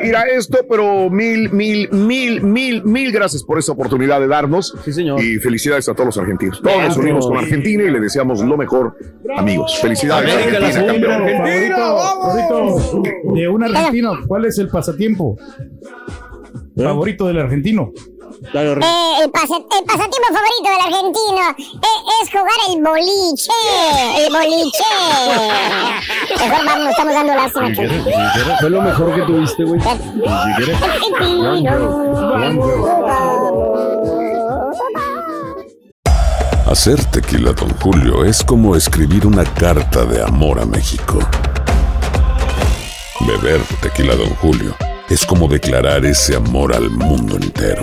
ir 0.04 0.14
a 0.16 0.22
esto, 0.26 0.58
pero 0.68 1.10
mil, 1.10 1.50
mil, 1.50 1.88
mil, 1.90 2.42
mil, 2.42 2.84
mil 2.84 3.12
gracias 3.12 3.42
por 3.42 3.58
esa 3.58 3.72
oportunidad 3.72 4.20
de 4.20 4.28
darnos. 4.28 4.74
Sí, 4.84 4.92
señor. 4.92 5.22
Y 5.22 5.38
felicidades 5.38 5.88
a 5.88 5.94
todos 5.94 6.06
los 6.06 6.18
argentinos. 6.18 6.60
Todos 6.62 6.82
nos 6.82 6.96
unimos 6.96 7.26
con 7.26 7.38
Argentina 7.38 7.84
y 7.84 7.90
le 7.90 8.00
deseamos 8.00 8.40
lo 8.42 8.56
mejor, 8.56 8.96
amigos. 9.36 9.78
Felicidades. 9.80 10.32
América 10.32 10.60
la 10.60 10.66
Argentina, 10.66 10.88
segunda, 10.88 11.08
campeón. 11.08 11.40
Argentina, 11.40 11.76
favorito, 11.76 12.78
favorito 12.78 13.34
de 13.34 13.48
un 13.48 13.64
argentino. 13.64 14.12
¿Cuál 14.26 14.44
es 14.44 14.58
el 14.58 14.68
pasatiempo 14.68 15.36
favorito 16.76 17.26
del 17.26 17.38
argentino? 17.38 17.92
Dale, 18.52 18.74
Rick. 18.76 18.84
Eh, 18.84 19.12
el, 19.24 19.30
pasa- 19.30 19.56
el 19.56 19.84
pasatiempo 19.84 20.28
favorito 20.32 20.68
del 20.70 20.80
argentino 20.80 21.44
eh, 21.58 22.22
es 22.22 22.30
jugar 22.30 22.58
el 22.68 22.82
boliche. 22.82 23.52
El 24.16 24.32
boliche. 24.32 24.84
Mejor 26.38 26.64
vamos, 26.64 26.90
estamos 26.90 27.14
dando 27.14 27.34
lástima. 27.34 27.66
aquí. 27.66 27.82
Fue 28.60 28.70
lo 28.70 28.82
mejor 28.82 29.14
que 29.14 29.22
tuviste, 29.22 29.64
güey. 29.64 29.80
Hacer 36.66 37.02
tequila, 37.06 37.52
Don 37.52 37.70
Julio, 37.80 38.24
es 38.24 38.42
como 38.44 38.76
escribir 38.76 39.26
una 39.26 39.44
carta 39.44 40.04
de 40.04 40.22
amor 40.22 40.60
a 40.60 40.66
México. 40.66 41.18
Beber 43.20 43.60
tequila, 43.80 44.14
Don 44.14 44.30
Julio, 44.36 44.74
es 45.08 45.24
como 45.24 45.48
declarar 45.48 46.04
ese 46.04 46.36
amor 46.36 46.74
al 46.74 46.90
mundo 46.90 47.36
entero. 47.36 47.82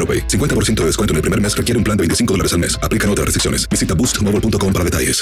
AroPay. 0.01 0.27
50% 0.27 0.81
de 0.81 0.85
descuento 0.87 1.13
en 1.13 1.17
el 1.17 1.21
primer 1.21 1.39
mes 1.39 1.55
requiere 1.55 1.77
un 1.77 1.83
plan 1.83 1.95
de 1.95 2.01
25 2.01 2.33
dólares 2.33 2.53
al 2.53 2.59
mes. 2.59 2.79
Aplican 2.81 3.09
otras 3.11 3.25
restricciones. 3.25 3.69
Visita 3.69 3.93
boostmobile.com 3.93 4.73
para 4.73 4.83
detalles. 4.83 5.21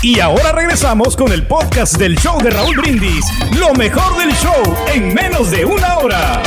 Y 0.00 0.20
ahora 0.20 0.52
regresamos 0.52 1.16
con 1.16 1.32
el 1.32 1.44
podcast 1.48 1.98
del 1.98 2.16
show 2.18 2.40
de 2.40 2.50
Raúl 2.50 2.76
Brindis. 2.76 3.24
Lo 3.58 3.74
mejor 3.74 4.16
del 4.16 4.30
show 4.34 4.62
en 4.94 5.12
menos 5.12 5.50
de 5.50 5.64
una 5.64 5.98
hora. 5.98 6.42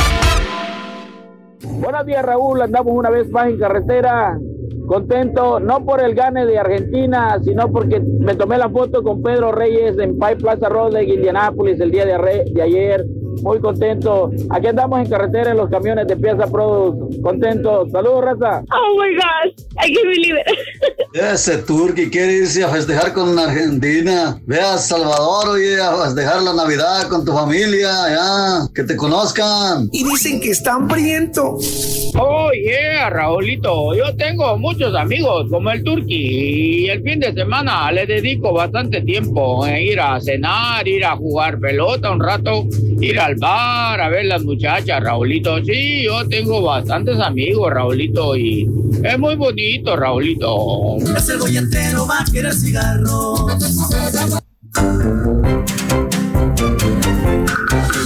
Buenos 1.62 2.06
días, 2.06 2.24
Raúl. 2.24 2.62
Andamos 2.62 2.94
una 2.94 3.10
vez 3.10 3.28
más 3.30 3.48
en 3.48 3.58
carretera. 3.58 4.38
Contento, 4.86 5.60
no 5.60 5.84
por 5.84 6.02
el 6.02 6.14
gane 6.14 6.46
de 6.46 6.58
Argentina, 6.58 7.38
sino 7.44 7.70
porque 7.70 8.00
me 8.00 8.34
tomé 8.34 8.56
la 8.56 8.70
foto 8.70 9.02
con 9.02 9.22
Pedro 9.22 9.52
Reyes 9.52 9.98
en 9.98 10.18
Pike 10.18 10.36
Plaza 10.36 10.70
Road 10.70 10.94
de 10.94 11.04
Indianapolis 11.04 11.78
el 11.80 11.90
día 11.90 12.06
de, 12.06 12.44
de 12.52 12.62
ayer. 12.62 13.04
Muy 13.42 13.60
contento. 13.60 14.30
Aquí 14.50 14.66
andamos 14.66 15.00
en 15.00 15.10
carretera 15.10 15.50
en 15.52 15.56
los 15.56 15.70
camiones 15.70 16.06
de 16.06 16.16
Piazza 16.16 16.46
Produce. 16.46 17.20
Contento. 17.22 17.86
Saludos, 17.90 18.24
raza. 18.24 18.62
Oh 18.70 19.00
my 19.00 19.14
gosh, 19.14 19.54
I 19.84 19.94
can't 19.94 20.06
believe 20.06 20.38
it. 20.38 21.14
Ese 21.14 21.58
turqui 21.58 22.10
quiere 22.10 22.32
irse 22.32 22.64
a 22.64 22.68
festejar 22.68 23.12
con 23.12 23.38
Argentina. 23.38 24.40
Ve 24.46 24.60
a 24.60 24.78
Salvador, 24.78 25.48
oye, 25.50 25.80
a 25.80 25.94
festejar 26.04 26.42
la 26.42 26.54
Navidad 26.54 27.08
con 27.08 27.24
tu 27.24 27.32
familia, 27.32 27.90
ya, 28.08 28.68
que 28.74 28.84
te 28.84 28.96
conozcan. 28.96 29.88
Y 29.92 30.04
dicen 30.04 30.40
que 30.40 30.50
están 30.50 30.82
hambrientos. 30.82 32.12
Oh, 32.18 32.50
yeah, 32.52 33.10
Raulito. 33.10 33.94
Yo 33.94 34.14
tengo 34.16 34.56
muchos 34.58 34.94
amigos 34.94 35.46
como 35.50 35.70
el 35.70 35.82
Turqui 35.82 36.84
y 36.84 36.88
el 36.88 37.02
fin 37.02 37.20
de 37.20 37.32
semana 37.32 37.90
le 37.92 38.06
dedico 38.06 38.52
bastante 38.52 39.02
tiempo 39.02 39.66
en 39.66 39.82
ir 39.82 40.00
a 40.00 40.20
cenar, 40.20 40.86
ir 40.86 41.04
a 41.04 41.16
jugar 41.16 41.58
pelota 41.58 42.10
un 42.10 42.20
rato, 42.20 42.64
ir 43.00 43.20
al 43.22 43.36
bar 43.36 44.00
a 44.00 44.08
ver 44.08 44.24
las 44.24 44.42
muchachas, 44.42 45.00
Raulito. 45.00 45.62
Sí, 45.64 46.02
yo 46.04 46.26
tengo 46.28 46.60
bastantes 46.62 47.18
amigos, 47.20 47.72
Raulito, 47.72 48.36
y 48.36 48.68
es 49.04 49.18
muy 49.18 49.36
bonito, 49.36 49.96
Raulito. 49.96 50.96
Ese 51.16 51.36
goya 51.36 51.60
entero 51.60 52.06
va 52.06 52.20
a 52.20 52.24
querer 52.30 52.52
cigarro. 52.52 53.46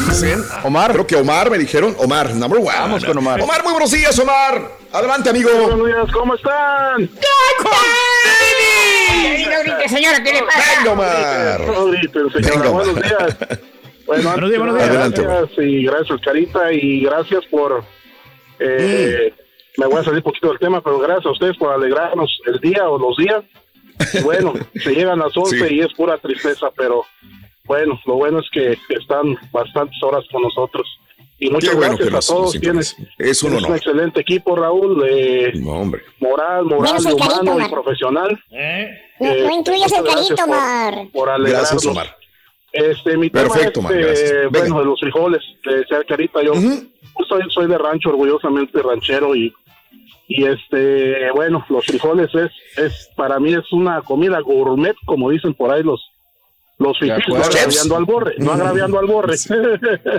Dicen, 0.09 0.43
Omar. 0.65 0.93
Creo 0.93 1.07
que 1.07 1.17
Omar 1.17 1.51
me 1.51 1.59
dijeron. 1.59 1.97
Omar, 1.99 2.35
number 2.35 2.59
one. 2.59 2.69
Vamos 2.69 3.05
con 3.05 3.17
Omar. 3.17 3.41
Omar, 3.41 3.63
muy 3.63 3.73
buenos 3.73 3.91
días, 3.91 4.19
Omar. 4.19 4.71
Adelante, 4.93 5.31
amigo. 5.31 5.51
Buenos 5.51 5.87
días, 5.87 6.13
¿cómo 6.13 6.35
están? 6.35 7.11
Señora, 9.89 10.23
¿qué 10.23 10.33
le 10.33 10.43
pasa? 10.43 10.59
Venga, 10.79 10.93
Omar. 10.93 11.61
Venga, 12.35 12.69
buenos 12.71 12.97
días. 12.97 13.37
Bueno, 14.07 14.31
Buenos 14.31 14.49
días, 14.51 14.59
buenos 14.61 14.77
días. 14.77 14.89
Adelante, 14.89 15.23
gracias 15.23 15.59
y 15.59 15.85
gracias, 15.85 16.21
Carita, 16.21 16.73
y 16.73 17.01
gracias 17.01 17.45
por... 17.47 17.83
eh, 18.59 19.33
Mm. 19.33 19.81
Me 19.83 19.87
voy 19.89 20.01
a 20.01 20.05
salir 20.05 20.17
un 20.21 20.23
poquito 20.23 20.49
del 20.49 20.59
tema, 20.59 20.81
pero 20.81 20.99
gracias 20.99 21.27
a 21.27 21.31
ustedes 21.33 21.55
por 21.59 21.71
alegrarnos 21.71 22.41
el 22.47 22.59
día 22.61 22.89
o 22.89 22.99
los 22.99 23.15
días. 23.19 23.45
Bueno, 24.25 24.55
se 24.83 24.91
llegan 24.95 25.19
las 25.19 25.37
11 25.37 25.69
Sí. 25.69 25.75
y 25.75 25.81
es 25.81 25.93
pura 25.93 26.17
tristeza, 26.17 26.69
pero 26.75 27.05
bueno, 27.67 28.01
lo 28.07 28.15
bueno 28.15 28.39
es 28.39 28.47
que 28.51 28.79
están 28.89 29.37
bastantes 29.53 30.03
horas 30.03 30.25
con 30.33 30.41
nosotros. 30.41 30.87
Y 31.39 31.51
muchas 31.51 31.75
bueno 31.75 31.95
gracias 31.95 32.09
que 32.09 32.17
a 32.33 32.35
todos. 32.37 32.59
Tienes. 32.59 32.97
Es 33.19 33.43
un 33.43 33.51
tienes 33.51 33.67
honor. 33.67 33.77
excelente 33.77 34.21
equipo, 34.23 34.57
Raúl. 34.57 35.05
eh, 35.07 35.53
No, 35.57 35.73
hombre. 35.73 36.01
moral, 36.21 36.65
moral, 36.65 36.95
Carito, 36.95 37.17
humano 37.17 37.67
y 37.67 37.69
profesional. 37.71 38.41
No, 39.21 39.35
no 39.35 39.57
incluyas 39.59 39.91
muchas 39.93 39.99
el 39.99 40.05
carito, 40.15 40.37
por- 40.37 40.45
Omar. 40.47 40.95
Por 41.13 41.29
alegrarnos. 41.29 41.71
Gracias, 41.71 41.87
Omar. 41.87 42.17
Este, 42.77 43.17
mi 43.17 43.31
Perfecto, 43.31 43.81
tema 43.81 43.91
es, 43.99 44.21
eh, 44.33 44.47
bueno, 44.51 44.79
de 44.81 44.85
los 44.85 45.01
frijoles, 45.01 45.43
de 45.65 45.85
ser 45.87 46.05
carita, 46.07 46.43
yo 46.43 46.53
soy, 46.55 47.43
soy 47.51 47.67
de 47.69 47.79
rancho, 47.79 48.11
orgullosamente 48.11 48.83
ranchero 48.83 49.35
y, 49.35 49.53
y 50.29 50.45
este, 50.45 51.31
bueno, 51.35 51.65
los 51.71 51.87
frijoles 51.87 52.29
es, 52.35 52.51
es, 52.77 53.09
para 53.17 53.41
mí 53.41 53.55
es 53.55 53.73
una 53.73 54.03
comida 54.03 54.41
gourmet, 54.41 54.95
como 55.07 55.31
dicen 55.31 55.55
por 55.55 55.73
ahí 55.73 55.83
los, 55.83 56.01
los 56.79 56.99
fifís, 56.99 57.27
no 57.29 57.37
agraviando 57.37 57.97
al 57.97 58.05
borre, 58.05 58.35
no 58.39 58.53
agraviando 58.53 58.99
al 58.99 59.07
borre. 59.07 59.35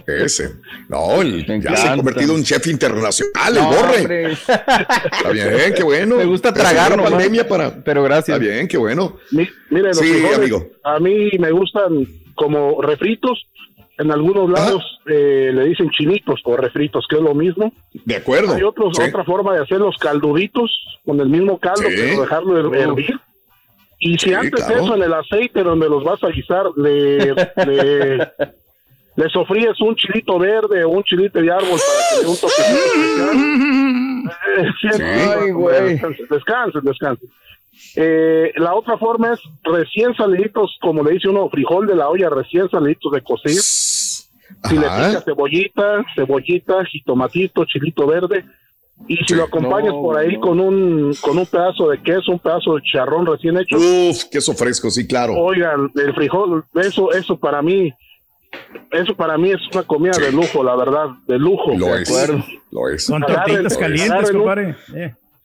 Ese. 0.08 0.56
No, 0.90 1.22
el- 1.22 1.46
ya 1.62 1.76
se 1.76 1.88
ha 1.90 1.96
convertido 1.96 2.32
en 2.34 2.40
un 2.40 2.44
chef 2.44 2.66
internacional, 2.66 3.58
el 3.58 3.64
borre. 3.64 3.98
hombre. 4.00 4.32
Está 4.32 5.30
bien, 5.32 5.74
qué 5.76 5.84
bueno. 5.84 6.16
Me 6.16 6.26
gusta 6.26 6.52
tragar 6.52 6.96
pandemia 7.00 7.48
para. 7.48 7.84
Pero 7.84 8.02
gracias. 8.04 8.40
Está 8.40 8.52
bien, 8.52 8.68
qué 8.68 8.78
bueno. 8.78 9.18
Mi- 9.32 9.48
mire, 9.70 9.90
los 9.90 9.98
Sí, 10.00 10.08
frijoles, 10.14 10.38
amigo. 10.40 10.66
a 10.84 11.00
mí 11.00 11.30
me 11.38 11.52
gustan 11.52 12.08
como 12.38 12.82
refritos. 12.82 13.46
En 14.00 14.12
algunos 14.12 14.48
lados 14.50 14.84
eh, 15.08 15.52
le 15.54 15.66
dicen 15.66 15.90
chinitos 15.90 16.40
o 16.44 16.56
refritos, 16.56 17.06
que 17.10 17.16
es 17.18 17.22
lo 17.22 17.34
mismo. 17.34 17.74
De 18.06 18.16
acuerdo. 18.16 18.54
Hay 18.54 18.62
otros, 18.64 18.96
Sí. 18.96 19.02
otra 19.02 19.24
forma 19.26 19.54
de 19.56 19.64
hacer 19.64 19.80
los 19.80 19.98
calduditos 19.98 20.72
con 21.04 21.20
el 21.20 21.28
mismo 21.30 21.58
caldo, 21.60 21.90
Sí. 21.90 21.96
pero 21.98 22.22
dejarlo 22.22 22.72
her- 22.72 22.80
hervir. 22.80 23.20
Y 24.00 24.14
si 24.20 24.30
Sí, 24.30 24.34
antes 24.36 24.64
claro. 24.64 24.84
eso 24.84 24.96
en 24.96 25.02
el 25.02 25.14
aceite 25.14 25.64
donde 25.64 25.90
los 25.90 26.04
vas 26.04 26.24
a 26.24 26.28
guisar, 26.30 26.66
le, 26.78 27.34
le, 27.66 28.18
le 29.16 29.30
sofríes 29.30 29.82
un 29.82 29.96
chilito 29.96 30.38
verde 30.38 30.84
o 30.84 30.90
un 30.90 31.04
chilito 31.04 31.42
de 31.42 31.52
árbol 31.52 31.80
para 31.80 32.20
que 32.20 32.24
le 32.24 32.30
un 32.30 32.38
toquecito 32.38 32.78
especial. 32.78 34.28
Sí, 34.82 34.88
Ay, 35.02 35.52
güey. 35.52 35.90
Descansen, 35.94 36.28
descansen, 36.30 36.82
descansen. 36.84 37.30
Eh, 37.96 38.52
la 38.58 38.76
otra 38.76 38.98
forma 38.98 39.34
es 39.34 39.40
recién 39.64 40.14
saliditos, 40.16 40.78
como 40.82 41.04
le 41.04 41.14
dice 41.14 41.28
uno, 41.30 41.50
frijol 41.50 41.88
de 41.88 41.96
la 41.96 42.10
olla, 42.10 42.30
recién 42.30 42.70
saliditos 42.70 43.12
de 43.12 43.22
cocir. 43.22 43.52
Si 43.60 44.78
le 44.78 44.86
Ajá. 44.86 45.08
picas 45.10 45.26
cebollita, 45.26 46.06
cebollita, 46.16 46.86
jitomatito, 46.86 47.66
chilito 47.66 48.08
verde. 48.08 48.46
Y 49.08 49.18
si 49.18 49.26
Sí. 49.26 49.36
lo 49.36 49.44
acompañas 49.44 49.94
No, 49.94 50.02
por 50.02 50.18
ahí 50.18 50.36
no. 50.36 50.42
con 50.42 50.60
un 50.60 51.14
con 51.22 51.38
un 51.38 51.46
pedazo 51.46 51.90
de 51.90 52.02
queso, 52.02 52.32
un 52.32 52.40
pedazo 52.40 52.76
de 52.76 52.82
charrón 52.82 53.26
recién 53.28 53.58
hecho. 53.58 53.78
Uf, 53.78 54.24
queso 54.32 54.54
fresco, 54.54 54.90
sí, 54.90 55.06
claro. 55.06 55.34
Oigan, 55.36 55.92
el 55.96 56.14
frijol, 56.16 56.64
eso 56.76 57.12
eso 57.12 57.38
para 57.38 57.62
mí 57.62 57.94
eso 58.92 59.14
para 59.16 59.38
mí 59.38 59.52
es 59.52 59.60
una 59.74 59.84
comida 59.84 60.14
Sí. 60.14 60.22
de 60.24 60.32
lujo, 60.32 60.64
la 60.64 60.76
verdad, 60.76 61.10
de 61.28 61.38
lujo. 61.38 61.76
Lo 61.78 61.88
¿de 61.88 62.02
es. 62.02 62.10
Lo 62.72 62.90
es. 62.90 63.06
Con 63.08 63.22
tortillas 63.22 63.78
calientes, 63.78 64.32
compadre. 64.32 64.76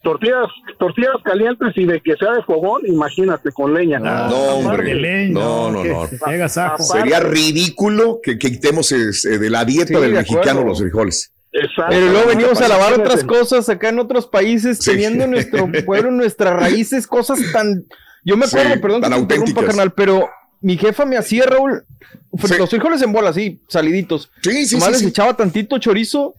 Tortillas, 0.03 0.49
tortillas 0.81 1.13
calientes 1.25 1.69
y 1.77 1.85
de 1.87 2.01
que 2.01 2.17
sea 2.17 2.33
de 2.33 2.43
fogón, 2.43 2.83
imagínate, 2.87 3.53
con 3.53 3.73
leña. 3.73 4.01
Ah, 4.05 4.27
No, 4.31 4.37
hombre. 4.57 4.83
de 4.89 4.95
leña, 4.97 5.33
No, 5.41 5.71
no, 5.71 5.83
que 5.83 5.89
no. 5.91 6.03
Aparte- 6.03 6.83
Sería 6.83 7.21
ridículo 7.21 8.19
que, 8.23 8.37
que 8.39 8.51
quitemos 8.51 8.91
eh, 8.93 9.39
de 9.39 9.51
la 9.51 9.65
dieta 9.65 9.87
Sí, 9.89 9.95
del 9.95 10.11
de 10.13 10.19
mexicano 10.19 10.51
acuerdo. 10.51 10.69
los 10.69 10.81
frijoles. 10.81 11.31
Exacto. 11.53 11.91
Pero 11.91 12.11
luego 12.11 12.29
venimos 12.29 12.61
a 12.61 12.67
lavar 12.69 12.95
otras 12.95 13.23
cosas 13.25 13.69
acá 13.69 13.91
en 13.91 13.99
otros 14.01 14.27
países, 14.27 14.79
Sí. 14.79 14.91
teniendo 14.91 15.25
en 15.25 15.31
nuestro 15.33 15.69
pueblo, 15.87 16.11
nuestras 16.11 16.55
raíces, 16.59 17.07
cosas 17.07 17.39
tan. 17.53 17.85
Yo 18.25 18.37
me 18.37 18.47
acuerdo, 18.47 18.73
Sí, 18.75 18.79
perdón 18.81 19.03
que 19.03 19.09
tan 19.09 19.13
te 19.13 19.21
interrumpa, 19.21 19.35
auténticas. 19.51 19.65
carnal, 19.67 19.93
pero 19.93 20.29
mi 20.63 20.77
jefa 20.79 21.05
me 21.05 21.17
hacía, 21.17 21.45
Raúl, 21.45 21.85
los 22.59 22.71
frijoles 22.71 23.03
en 23.03 23.13
bola, 23.13 23.31
así, 23.31 23.61
saliditos. 23.69 24.31
Sí, 24.43 24.65
sí, 24.67 24.81
sí. 24.81 24.91
les 24.91 24.99
sí. 25.01 25.07
echaba 25.09 25.37
tantito 25.37 25.79
chorizo, 25.79 26.35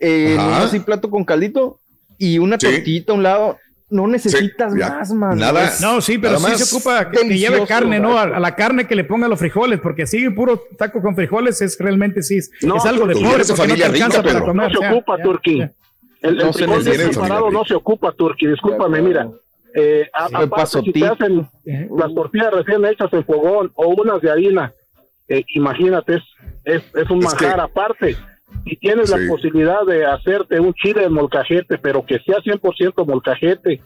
eh, 0.00 0.34
en 0.34 0.40
un 0.40 0.52
Ajá. 0.52 0.64
así 0.64 0.78
plato 0.80 1.10
con 1.10 1.24
caldito 1.24 1.78
y 2.24 2.38
una 2.38 2.56
Sí. 2.58 2.66
tortillita 2.68 3.12
a 3.12 3.14
un 3.16 3.22
lado. 3.22 3.58
No 3.90 4.06
necesitas 4.06 4.72
ya. 4.74 4.88
más, 4.88 5.12
man. 5.12 5.36
Nada. 5.38 5.70
No, 5.82 6.00
sí, 6.00 6.16
pero 6.16 6.40
Nada 6.40 6.54
sí 6.56 6.64
se 6.64 6.74
ocupa 6.74 7.10
que, 7.10 7.28
que 7.28 7.36
lleve 7.38 7.66
carne, 7.66 8.00
¿no? 8.00 8.16
A, 8.18 8.26
la 8.40 8.54
carne 8.54 8.86
que 8.86 8.94
le 8.94 9.04
pongan 9.04 9.28
los 9.28 9.38
frijoles, 9.38 9.80
porque 9.80 10.04
así 10.04 10.30
puro 10.30 10.62
taco 10.78 11.02
con 11.02 11.14
frijoles 11.14 11.60
es 11.60 11.76
realmente 11.78 12.22
sí, 12.22 12.38
es, 12.38 12.50
No, 12.62 12.76
es 12.78 12.86
algo 12.86 13.06
de 13.06 13.14
pobre, 13.14 13.28
porque 13.28 13.38
no 13.40 13.54
te 13.54 13.54
familia 13.56 13.88
rica, 13.88 14.04
alcanza 14.06 14.22
para 14.22 14.40
comer. 14.40 14.72
No 14.72 14.80
se 14.80 14.86
ocupa, 14.88 15.18
ya, 15.18 15.22
Turquí. 15.24 15.58
ya. 15.58 15.72
El, 16.22 16.30
el 16.30 16.36
No 16.46 16.52
se 16.54 16.58
frijol 16.64 16.84
familia 17.12 17.50
no 17.52 17.64
se 17.66 17.74
ocupa, 17.74 18.12
Turquí. 18.12 18.46
Discúlpame, 18.46 19.02
mira. 19.02 19.28
Eh, 19.74 20.08
a- 20.14 20.28
aparte, 20.42 20.80
si 20.84 20.92
te 20.92 21.06
hacen 21.06 21.46
las 21.96 22.14
tortillas 22.14 22.52
recién 22.52 22.84
hechas 22.86 23.12
en 23.12 23.24
fogón 23.24 23.72
o 23.74 23.88
unas 23.88 24.20
de 24.22 24.30
harina 24.30 24.72
eh, 25.28 25.44
imagínate, 25.54 26.16
es, 26.16 26.22
es, 26.64 26.82
es 26.94 27.10
un 27.10 27.18
Es 27.24 27.34
que- 27.34 27.44
manjar 27.44 27.60
aparte. 27.60 28.16
Si 28.64 28.76
tienes 28.76 29.10
Sí. 29.10 29.16
la 29.18 29.28
posibilidad 29.28 29.84
de 29.86 30.06
hacerte 30.06 30.60
un 30.60 30.72
chile 30.74 31.02
de 31.02 31.08
molcajete, 31.08 31.78
pero 31.78 32.04
que 32.06 32.18
sea 32.20 32.36
100% 32.42 33.04
molcajete 33.04 33.80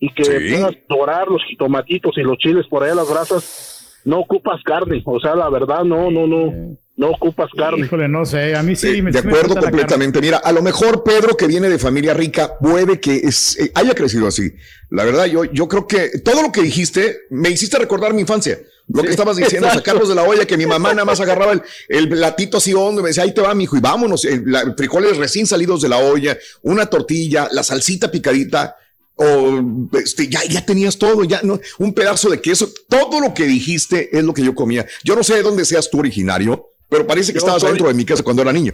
y 0.00 0.08
que 0.12 0.24
Sí. 0.24 0.54
puedas 0.54 0.74
dorar 0.88 1.28
los 1.28 1.42
jitomatitos 1.44 2.16
y 2.16 2.22
los 2.22 2.38
chiles 2.38 2.66
por 2.68 2.82
ahí, 2.82 2.94
las 2.94 3.08
grasas, 3.08 4.00
no 4.04 4.18
ocupas 4.20 4.60
carne. 4.64 5.02
O 5.04 5.20
sea, 5.20 5.34
la 5.36 5.48
verdad, 5.48 5.84
no, 5.84 6.10
no, 6.10 6.26
no, 6.26 6.52
no 6.96 7.10
ocupas 7.10 7.50
carne. 7.56 7.84
Híjole, 7.86 8.08
no 8.08 8.24
sé, 8.24 8.56
a 8.56 8.62
mí 8.62 8.74
sí 8.74 8.88
Eh, 8.98 9.02
me 9.02 9.12
de 9.12 9.22
me 9.22 9.30
acuerdo 9.30 9.54
completamente. 9.60 10.20
Mira, 10.20 10.38
a 10.38 10.50
lo 10.52 10.62
mejor 10.62 11.04
Pedro, 11.04 11.36
que 11.36 11.46
viene 11.46 11.68
de 11.68 11.78
familia 11.78 12.14
rica, 12.14 12.52
puede 12.58 13.00
que 13.00 13.14
es- 13.16 13.58
eh, 13.60 13.70
haya 13.74 13.94
crecido 13.94 14.26
así. 14.26 14.50
La 14.90 15.04
verdad, 15.04 15.26
yo, 15.26 15.44
yo 15.44 15.68
creo 15.68 15.86
que 15.86 16.18
todo 16.24 16.42
lo 16.42 16.50
que 16.52 16.62
dijiste 16.62 17.18
me 17.30 17.50
hiciste 17.50 17.78
recordar 17.78 18.12
mi 18.12 18.22
infancia. 18.22 18.58
Lo 18.88 19.02
que 19.02 19.10
estabas 19.10 19.36
diciendo, 19.36 19.68
exacto. 19.68 19.88
sacarlos 19.90 20.08
de 20.08 20.14
la 20.14 20.24
olla, 20.24 20.44
que 20.44 20.56
mi 20.58 20.66
mamá 20.66 20.90
nada 20.92 21.04
más 21.04 21.20
agarraba 21.20 21.52
el, 21.52 21.62
el 21.88 22.08
platito 22.08 22.58
así 22.58 22.74
hondo 22.74 23.00
y 23.00 23.04
me 23.04 23.08
decía, 23.10 23.22
ahí 23.22 23.32
te 23.32 23.40
va, 23.40 23.54
mijo, 23.54 23.76
y 23.76 23.80
vámonos. 23.80 24.24
El- 24.24 24.42
la- 24.46 24.74
frijoles 24.76 25.16
recién 25.16 25.46
salidos 25.46 25.80
de 25.82 25.88
la 25.88 25.98
olla, 25.98 26.36
una 26.62 26.86
tortilla, 26.86 27.48
la 27.52 27.62
salsita 27.62 28.10
picadita. 28.10 28.76
O 29.14 29.60
este, 29.92 30.26
ya, 30.28 30.40
ya 30.48 30.64
tenías 30.64 30.98
todo, 30.98 31.22
ya 31.24 31.40
no, 31.42 31.60
un 31.78 31.92
pedazo 31.92 32.30
de 32.30 32.40
queso, 32.40 32.68
todo 32.88 33.20
lo 33.20 33.34
que 33.34 33.44
dijiste 33.44 34.16
es 34.16 34.24
lo 34.24 34.32
que 34.32 34.42
yo 34.42 34.54
comía. 34.54 34.86
Yo 35.04 35.14
no 35.14 35.22
sé 35.22 35.34
de 35.36 35.42
dónde 35.42 35.64
seas 35.66 35.90
tú 35.90 35.98
originario, 35.98 36.66
pero 36.88 37.06
parece 37.06 37.32
que 37.32 37.38
Yo 37.38 37.44
estabas 37.44 37.60
soy- 37.60 37.70
dentro 37.72 37.88
de 37.88 37.94
mi 37.94 38.04
casa 38.06 38.22
cuando 38.22 38.40
era 38.42 38.52
niño. 38.52 38.72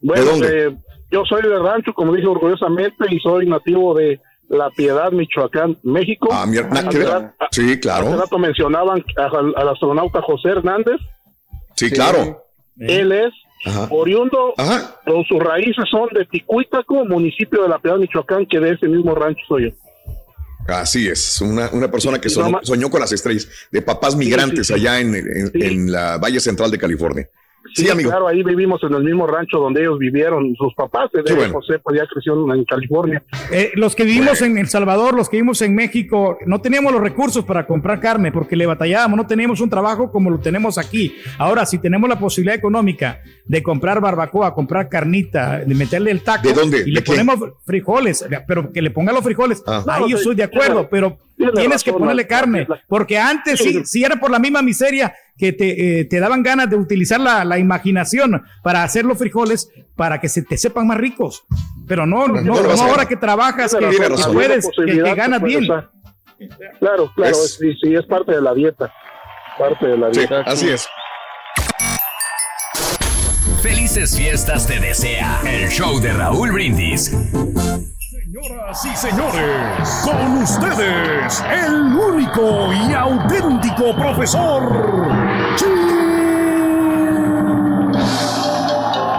Bueno, 0.00 0.24
¿De 0.24 0.30
dónde? 0.30 0.66
eh, 0.68 0.76
yo 1.10 1.24
soy 1.28 1.42
de 1.42 1.58
rancho, 1.58 1.92
como 1.92 2.14
dije 2.14 2.26
orgullosamente, 2.28 3.04
y 3.10 3.18
soy 3.18 3.46
nativo 3.46 3.94
de 3.94 4.20
La 4.48 4.70
Piedad, 4.70 5.10
Michoacán, 5.12 5.76
México. 5.82 6.28
Ah, 6.30 6.46
nada 6.46 6.88
que 6.88 6.98
Hace 6.98 7.04
rato- 7.04 7.34
Sí, 7.50 7.62
Hace 7.64 7.80
claro. 7.80 8.16
rato 8.16 8.38
mencionaban 8.38 9.02
al 9.16 9.68
astronauta 9.68 10.20
José 10.22 10.50
Hernández. 10.50 10.96
Sí, 11.76 11.90
claro. 11.90 12.42
Él 12.78 13.12
es 13.12 13.32
Ajá. 13.66 13.88
oriundo, 13.90 14.52
Ajá. 14.56 14.96
o 15.06 15.24
sus 15.24 15.40
raíces 15.42 15.84
son 15.90 16.08
de 16.12 16.24
Ticuítaco, 16.26 17.04
municipio 17.06 17.62
de 17.62 17.68
La 17.68 17.78
Piedad, 17.78 17.96
Michoacán, 17.98 18.46
que 18.46 18.60
de 18.60 18.72
ese 18.72 18.86
mismo 18.88 19.14
rancho 19.14 19.40
soy 19.48 19.70
yo. 19.70 19.76
Así 20.66 21.08
es, 21.08 21.40
una, 21.42 21.68
una 21.72 21.90
persona 21.90 22.18
que 22.18 22.28
Sí, 22.30 22.36
soñó, 22.36 22.58
soñó 22.62 22.88
con 22.90 23.00
las 23.00 23.12
estrellas, 23.12 23.48
de 23.70 23.82
papás 23.82 24.16
migrantes 24.16 24.66
sí, 24.66 24.72
sí. 24.74 24.80
allá 24.80 24.98
en, 25.00 25.14
en- 25.14 25.50
en 25.54 25.92
la 25.92 26.16
Valle 26.18 26.40
Central 26.40 26.70
de 26.70 26.78
California. 26.78 27.28
Sí, 27.74 27.84
Sí, 27.84 27.90
amigo. 27.90 28.10
claro, 28.10 28.28
ahí 28.28 28.42
vivimos 28.42 28.80
en 28.84 28.94
el 28.94 29.02
mismo 29.02 29.26
rancho 29.26 29.58
donde 29.58 29.80
ellos 29.82 29.98
vivieron, 29.98 30.54
sus 30.56 30.72
papás, 30.74 31.10
de 31.12 31.22
bueno. 31.34 31.54
José, 31.54 31.78
pues 31.80 31.98
ya 31.98 32.06
creció 32.06 32.54
en 32.54 32.64
California. 32.64 33.22
Eh, 33.50 33.72
los 33.74 33.94
que 33.96 34.04
vivimos 34.04 34.40
en 34.42 34.58
El 34.58 34.68
Salvador, 34.68 35.14
los 35.14 35.28
que 35.28 35.36
vivimos 35.38 35.60
en 35.62 35.74
México, 35.74 36.38
no 36.46 36.60
teníamos 36.60 36.92
los 36.92 37.02
recursos 37.02 37.44
para 37.44 37.66
comprar 37.66 38.00
carne 38.00 38.30
porque 38.32 38.54
le 38.56 38.66
batallábamos, 38.66 39.16
no 39.16 39.26
teníamos 39.26 39.60
un 39.60 39.68
trabajo 39.70 40.10
como 40.12 40.30
lo 40.30 40.38
tenemos 40.38 40.78
aquí. 40.78 41.14
Ahora, 41.36 41.66
si 41.66 41.78
tenemos 41.78 42.08
la 42.08 42.18
posibilidad 42.18 42.56
económica 42.56 43.20
de 43.44 43.62
comprar 43.62 44.00
barbacoa, 44.00 44.54
comprar 44.54 44.88
carnita, 44.88 45.58
de 45.60 45.74
meterle 45.74 46.10
el 46.12 46.22
taco, 46.22 46.46
¿De 46.48 46.54
dónde? 46.54 46.84
y 46.86 46.92
le 46.92 47.02
ponemos 47.02 47.40
frijoles, 47.66 48.24
pero 48.46 48.70
que 48.72 48.80
le 48.82 48.90
ponga 48.90 49.12
los 49.12 49.24
frijoles, 49.24 49.62
Ah. 49.66 49.82
ahí 49.88 50.00
No, 50.02 50.08
yo 50.08 50.16
sí, 50.16 50.22
estoy 50.22 50.36
de 50.36 50.44
acuerdo, 50.44 50.88
pero 50.88 51.18
tiene 51.36 51.52
tienes 51.52 51.82
que 51.82 51.92
ponerle 51.92 52.26
carne, 52.26 52.66
la- 52.68 52.80
porque 52.88 53.18
antes 53.18 53.58
sí, 53.58 53.82
sí 53.84 54.04
era 54.04 54.16
por 54.16 54.30
la 54.30 54.38
misma 54.38 54.62
miseria 54.62 55.14
que 55.36 55.52
te, 55.52 56.00
eh, 56.00 56.04
te 56.04 56.20
daban 56.20 56.42
ganas 56.42 56.70
de 56.70 56.76
utilizar 56.76 57.18
la, 57.20 57.44
la 57.44 57.58
imaginación 57.58 58.42
para 58.62 58.82
hacer 58.84 59.04
los 59.04 59.18
frijoles 59.18 59.68
para 59.96 60.20
que 60.20 60.28
se 60.28 60.42
te 60.42 60.56
sepan 60.56 60.86
más 60.86 60.96
ricos. 60.98 61.44
Pero 61.88 62.06
no, 62.06 62.28
no, 62.28 62.40
no 62.40 62.54
ahora 62.82 63.06
que 63.06 63.16
trabajas, 63.16 63.74
que, 63.74 63.88
que 63.90 64.08
razón. 64.08 64.32
puedes, 64.34 64.68
que, 64.76 64.84
que 65.02 65.14
ganas 65.14 65.42
bien. 65.42 65.66
Claro, 66.78 67.10
claro, 67.14 67.30
Es- 67.32 67.56
sí, 67.60 67.74
sí, 67.82 67.94
es 67.94 68.04
parte 68.06 68.32
de 68.32 68.40
la 68.40 68.54
dieta. 68.54 68.92
Parte 69.58 69.86
de 69.86 69.98
la 69.98 70.12
Sí, 70.12 70.20
dieta. 70.20 70.40
así 70.42 70.68
es. 70.70 70.88
Felices 73.62 74.16
fiestas 74.16 74.66
te 74.66 74.78
desea 74.78 75.40
el 75.46 75.68
show 75.70 75.98
de 76.00 76.12
Raúl 76.12 76.52
Brindis. 76.52 77.12
Señoras 78.34 78.84
y 78.84 78.96
señores, 78.96 80.02
con 80.02 80.38
ustedes, 80.42 81.44
el 81.52 81.72
único 81.94 82.72
y 82.72 82.92
auténtico 82.92 83.94
profesor. 83.94 84.60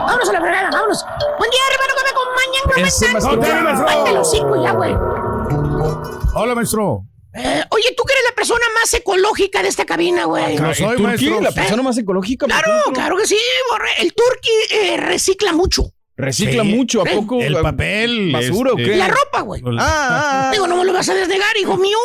Vámonos 0.05 0.29
a 0.29 0.33
la 0.33 0.41
fregada, 0.41 0.69
vámonos. 0.69 1.05
Buen 1.37 1.49
día, 1.49 1.61
hermano, 1.71 1.93
que 1.95 2.03
me 2.03 2.09
acompañan. 2.09 2.87
Ese 2.87 3.05
¿Cómo 3.13 3.37
maestro. 3.87 4.13
los 4.15 4.31
cinco 4.31 4.61
ya, 4.61 4.71
güey. 4.73 4.93
Hola, 6.33 6.53
maestro. 6.53 7.03
Eh, 7.35 7.63
oye, 7.69 7.93
tú 7.95 8.03
que 8.03 8.11
eres 8.13 8.25
la 8.29 8.35
persona 8.35 8.65
más 8.81 8.93
ecológica 8.93 9.61
de 9.61 9.69
esta 9.69 9.85
cabina, 9.85 10.25
güey. 10.25 10.57
Lo 10.57 10.73
soy, 10.75 10.87
¿Turquí? 10.97 11.03
maestro. 11.03 11.39
¿La 11.39 11.51
persona 11.51 11.83
más 11.83 11.97
ecológica? 11.97 12.47
Claro, 12.47 12.83
claro 12.93 13.15
que 13.15 13.27
sí, 13.27 13.39
borre. 13.71 13.91
El 13.99 14.13
turqui 14.13 14.51
eh, 14.71 14.97
recicla 14.97 15.53
mucho. 15.53 15.94
Recicla 16.17 16.63
Sí. 16.63 16.69
mucho, 16.69 17.01
¿a 17.01 17.05
poco? 17.05 17.41
El 17.41 17.55
papel, 17.55 18.31
¿Basura 18.31 18.71
o 18.73 18.77
este, 18.77 18.91
qué? 18.91 18.97
La 18.97 19.07
ropa, 19.09 19.41
güey. 19.41 19.61
Ah, 19.65 19.71
ah, 19.79 20.47
ah. 20.47 20.51
Digo, 20.51 20.67
no 20.67 20.77
me 20.77 20.85
lo 20.85 20.93
vas 20.93 21.09
a 21.09 21.13
desnegar, 21.13 21.55
hijo 21.59 21.77
mío. 21.77 21.97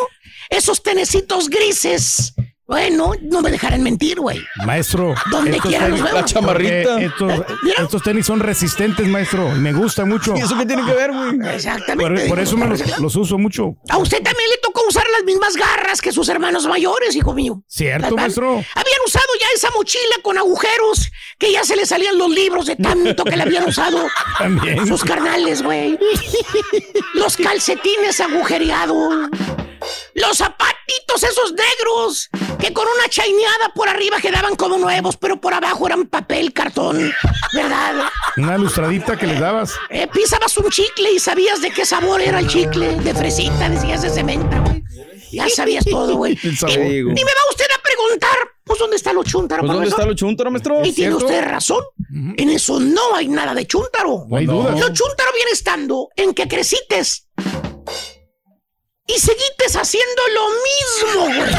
Esos 0.48 0.82
tenecitos 0.82 1.48
grises. 1.48 2.34
Bueno, 2.70 3.10
no 3.22 3.42
me 3.42 3.50
dejarán 3.50 3.82
mentir, 3.82 4.20
güey. 4.20 4.40
Maestro, 4.64 5.12
Donde 5.28 5.50
estos 5.50 5.68
quiera 5.70 5.88
tenis- 5.88 5.98
los. 5.98 6.12
La 6.12 6.24
chamarrita. 6.24 7.00
Estos, 7.00 7.32
Mira. 7.64 7.82
estos 7.82 8.00
tenis 8.00 8.24
son 8.26 8.38
resistentes, 8.38 9.08
maestro. 9.08 9.48
Me 9.56 9.72
gusta 9.72 10.04
mucho. 10.04 10.34
¿Y 10.36 10.40
eso 10.40 10.56
qué 10.56 10.64
tiene 10.64 10.84
que 10.86 10.92
ver, 10.92 11.10
güey? 11.10 11.52
Exactamente. 11.52 12.20
Por, 12.22 12.28
por 12.28 12.38
eso 12.38 12.56
me 12.56 12.68
los, 12.68 13.00
los 13.00 13.16
uso 13.16 13.38
mucho. 13.38 13.74
A 13.88 13.98
usted 13.98 14.22
también 14.22 14.48
le 14.50 14.58
tocó 14.62 14.82
usar 14.88 15.02
las 15.10 15.24
mismas 15.24 15.56
garras 15.56 16.00
que 16.00 16.12
sus 16.12 16.28
hermanos 16.28 16.64
mayores, 16.68 17.16
hijo 17.16 17.34
mío. 17.34 17.60
Cierto, 17.66 18.14
maestro. 18.14 18.50
Habían 18.50 19.00
usado 19.04 19.26
ya 19.40 19.46
esa 19.56 19.70
mochila 19.74 20.14
con 20.22 20.38
agujeros 20.38 21.10
que 21.38 21.50
ya 21.50 21.64
se 21.64 21.74
le 21.74 21.86
salían 21.86 22.16
los 22.18 22.30
libros 22.30 22.66
de 22.66 22.76
tanto 22.76 23.24
que 23.24 23.36
le 23.36 23.42
habían 23.42 23.68
usado. 23.68 24.06
También. 24.38 24.86
Sus 24.86 25.02
carnales, 25.02 25.60
güey. 25.62 25.98
Los 27.14 27.36
calcetines 27.36 28.20
agujereados. 28.20 29.28
Los 30.14 30.38
zapatitos 30.38 31.22
esos 31.22 31.52
negros 31.52 32.28
que 32.58 32.72
con 32.72 32.86
una 32.86 33.08
chaineada 33.08 33.72
por 33.74 33.88
arriba 33.88 34.18
quedaban 34.20 34.56
como 34.56 34.78
nuevos, 34.78 35.16
pero 35.16 35.40
por 35.40 35.54
abajo 35.54 35.86
eran 35.86 36.06
papel, 36.06 36.52
cartón. 36.52 37.12
¿Verdad? 37.54 38.04
Una 38.36 38.58
lustradita 38.58 39.16
que 39.16 39.26
les 39.26 39.40
dabas. 39.40 39.74
Eh, 39.88 40.06
pisabas 40.12 40.56
un 40.58 40.70
chicle 40.70 41.12
y 41.12 41.18
sabías 41.18 41.60
de 41.60 41.70
qué 41.70 41.84
sabor 41.84 42.20
era 42.20 42.38
el 42.38 42.48
chicle. 42.48 42.96
De 43.00 43.14
fresita, 43.14 43.68
decías 43.68 44.02
de 44.02 44.10
cementa, 44.10 44.60
güey. 44.60 44.82
Ya 45.32 45.48
sabías 45.48 45.84
todo, 45.84 46.16
güey. 46.16 46.36
El 46.42 46.56
sabor. 46.58 46.76
Y, 46.76 46.98
y 46.98 47.02
me 47.04 47.12
va 47.14 47.50
usted 47.50 47.66
a 47.76 47.80
preguntar, 47.82 48.36
pues, 48.64 48.78
¿dónde 48.80 48.96
está 48.96 49.12
lo 49.12 49.22
chúntaro, 49.22 49.60
Pues, 49.62 49.72
¿dónde 49.72 49.88
está 49.88 50.04
lo 50.04 50.14
chuntaro, 50.14 50.50
maestro? 50.50 50.84
Y 50.84 50.92
tiene 50.92 51.14
usted 51.14 51.42
razón. 51.44 51.84
En 52.36 52.50
eso 52.50 52.80
no 52.80 53.14
hay 53.14 53.28
nada 53.28 53.54
de 53.54 53.66
chúntaro. 53.66 54.26
No 54.28 54.36
hay 54.36 54.46
duda. 54.46 54.72
Lo 54.72 54.92
chúntaro 54.92 55.30
viene 55.34 55.52
estando 55.52 56.08
en 56.16 56.34
que 56.34 56.48
crecites 56.48 57.28
y 59.14 59.18
seguites 59.18 59.74
haciendo 59.76 60.22
lo 60.34 60.48
mismo, 60.48 61.24
güey. 61.40 61.54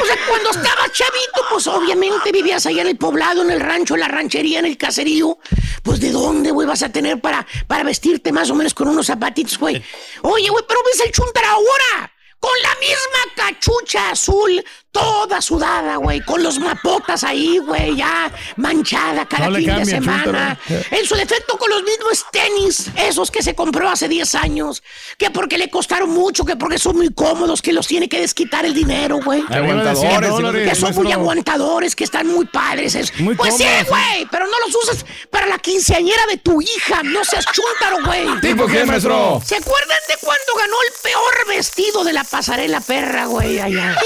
O 0.00 0.06
sea, 0.06 0.16
cuando 0.28 0.50
estabas 0.50 0.92
chavito, 0.92 1.44
pues 1.50 1.66
obviamente 1.66 2.32
vivías 2.32 2.66
allá 2.66 2.82
en 2.82 2.88
el 2.88 2.96
poblado, 2.96 3.42
en 3.42 3.50
el 3.50 3.60
rancho, 3.60 3.94
en 3.94 4.00
la 4.00 4.08
ranchería, 4.08 4.60
en 4.60 4.66
el 4.66 4.76
caserío. 4.76 5.38
Pues 5.82 6.00
de 6.00 6.12
dónde, 6.12 6.50
güey, 6.50 6.66
vas 6.66 6.82
a 6.82 6.90
tener 6.90 7.20
para, 7.20 7.46
para 7.66 7.84
vestirte 7.84 8.32
más 8.32 8.50
o 8.50 8.54
menos 8.54 8.74
con 8.74 8.88
unos 8.88 9.06
zapatitos, 9.06 9.58
güey. 9.58 9.82
Oye, 10.22 10.48
güey, 10.48 10.64
pero 10.68 10.80
ves 10.84 11.00
el 11.04 11.12
chúntaro 11.12 11.46
ahora. 11.48 12.12
Con 12.38 12.52
la 12.62 12.74
misma 12.80 13.34
cachucha 13.36 14.10
azul, 14.12 14.64
toda 14.92 15.40
sudada, 15.40 15.96
güey. 15.96 16.20
Con 16.24 16.42
los 16.42 16.58
mapotas 16.58 17.24
ahí, 17.24 17.58
güey, 17.58 17.96
ya 17.96 18.30
manchada 18.56 19.26
cada 19.26 19.48
No 19.48 19.56
fin 19.56 19.74
de 19.76 19.84
semana. 19.84 20.58
En 20.90 21.06
su 21.06 21.14
defecto, 21.14 21.56
con 21.58 21.70
los 21.70 21.82
mismos 21.82 22.24
tenis, 22.32 22.90
esos 22.96 23.30
que 23.30 23.42
se 23.42 23.54
compró 23.54 23.88
hace 23.88 24.08
10 24.08 24.34
años. 24.34 24.82
Que 25.18 25.30
porque 25.30 25.58
le 25.58 25.70
costaron 25.70 26.10
mucho, 26.10 26.44
que 26.44 26.56
porque 26.56 26.78
son 26.78 26.96
muy 26.96 27.12
cómodos, 27.12 27.62
que 27.62 27.72
los 27.72 27.86
tiene 27.86 28.08
que 28.08 28.20
desquitar 28.20 28.64
el 28.64 28.74
dinero, 28.74 29.20
güey. 29.24 29.42
Aguantadores, 29.48 30.20
Que- 30.20 30.26
dólares, 30.28 30.68
que 30.68 30.74
son 30.74 30.94
muy 30.94 31.12
aguantadores, 31.12 31.94
que 31.96 32.04
están 32.04 32.26
muy 32.26 32.46
padres. 32.46 32.94
es- 32.94 33.18
Muy 33.20 33.34
pues 33.34 33.56
sí, 33.56 33.64
güey, 33.88 34.26
pero 34.30 34.46
no 34.46 34.52
los 34.66 34.74
usas 34.82 35.04
para 35.30 35.46
la 35.46 35.58
quinceañera 35.58 36.22
de 36.28 36.36
tu 36.38 36.60
hija. 36.60 37.02
No 37.04 37.24
seas 37.24 37.44
chúntaro, 37.46 38.04
güey. 38.04 38.40
¿Tipo 38.40 38.66
qué, 38.66 38.84
maestro? 38.84 39.40
¿Se 39.44 39.56
acuerdan 39.56 39.98
de 40.08 40.14
cuando 40.20 40.54
ganó 40.58 40.74
el 40.82 40.92
peor 41.02 41.46
vestido 41.56 42.04
de 42.04 42.12
la 42.12 42.24
pasarela 42.24 42.80
perra, 42.80 43.26
güey, 43.26 43.60
allá? 43.60 43.96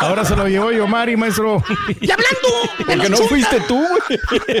Ahora 0.00 0.24
se 0.24 0.34
lo 0.36 0.46
llevó 0.48 0.70
yo, 0.72 0.86
Mari, 0.86 1.16
maestro. 1.16 1.62
Y 2.00 2.10
hablando 2.10 2.48
Porque 2.78 3.08
no 3.08 3.16
fuiste 3.18 3.60
tú, 3.68 3.76
güey. 3.78 4.18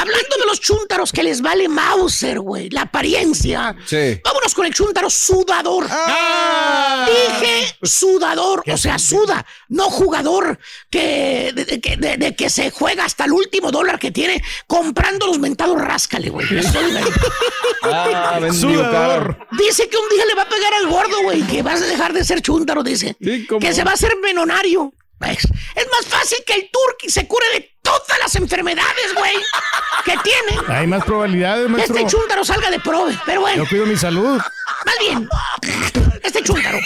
Hablando 0.00 0.36
de 0.38 0.46
los 0.46 0.60
chúntaros 0.60 1.12
que 1.12 1.22
les 1.22 1.40
vale 1.42 1.68
Mauser, 1.68 2.40
güey, 2.40 2.68
la 2.70 2.82
apariencia. 2.82 3.74
Sí. 3.86 4.20
Vámonos 4.24 4.54
con 4.54 4.66
el 4.66 4.74
chúntaro 4.74 5.08
sudador. 5.10 5.86
Ah. 5.90 7.06
Dije 7.08 7.76
sudador, 7.82 8.62
o 8.70 8.76
sea, 8.76 8.98
suda, 8.98 9.44
no 9.68 9.84
jugador 9.90 10.58
que 10.90 11.52
de, 11.54 11.64
de 11.64 11.80
que- 11.80 11.96
de- 11.96 12.16
de 12.16 12.34
que 12.36 12.50
se 12.50 12.70
juega 12.70 13.04
hasta 13.04 13.24
el 13.24 13.32
último 13.32 13.70
dólar 13.70 13.98
que 13.98 14.10
tiene 14.10 14.42
comprando 14.66 15.26
los 15.26 15.38
mentados 15.38 15.80
ráscale, 15.80 16.30
güey. 16.30 16.46
Ah, 17.84 18.38
Sudador. 18.52 19.46
Dice 19.58 19.88
que 19.88 19.96
un 19.96 20.08
día 20.08 20.24
le 20.26 20.34
va 20.36 20.42
a 20.42 20.48
pegar 20.48 20.72
al 20.74 20.86
gordo, 20.88 21.22
güey, 21.24 21.42
que 21.42 21.62
vas 21.62 21.82
a 21.82 21.86
dejar 21.92 22.12
de 22.12 22.24
ser 22.24 22.40
chúntaro, 22.42 22.82
dice. 22.82 23.16
Que 23.60 23.72
se 23.72 23.84
va 23.84 23.92
a 23.92 23.94
hacer 23.94 24.16
menonario. 24.22 24.92
¿Ves? 25.18 25.44
Es 25.76 25.86
más 25.88 26.06
fácil 26.06 26.38
que 26.44 26.54
el 26.54 26.70
turqui 26.72 27.08
se 27.08 27.28
cure 27.28 27.46
de 27.54 27.76
todas 27.80 28.18
las 28.18 28.34
enfermedades, 28.34 29.14
güey, 29.14 29.36
que 30.04 30.16
tiene. 30.24 30.60
Hay 30.66 30.86
más 30.88 31.04
probabilidades, 31.04 31.68
maestro. 31.68 31.96
Este 31.96 32.08
chúntaro 32.08 32.44
salga 32.44 32.70
de 32.70 32.80
prove, 32.80 33.16
pero 33.24 33.42
bueno. 33.42 33.62
Yo 33.62 33.68
cuido 33.68 33.86
mi 33.86 33.96
salud. 33.96 34.40
Más 34.84 34.98
bien, 34.98 35.28
este 36.24 36.42
chúntaro, 36.42 36.78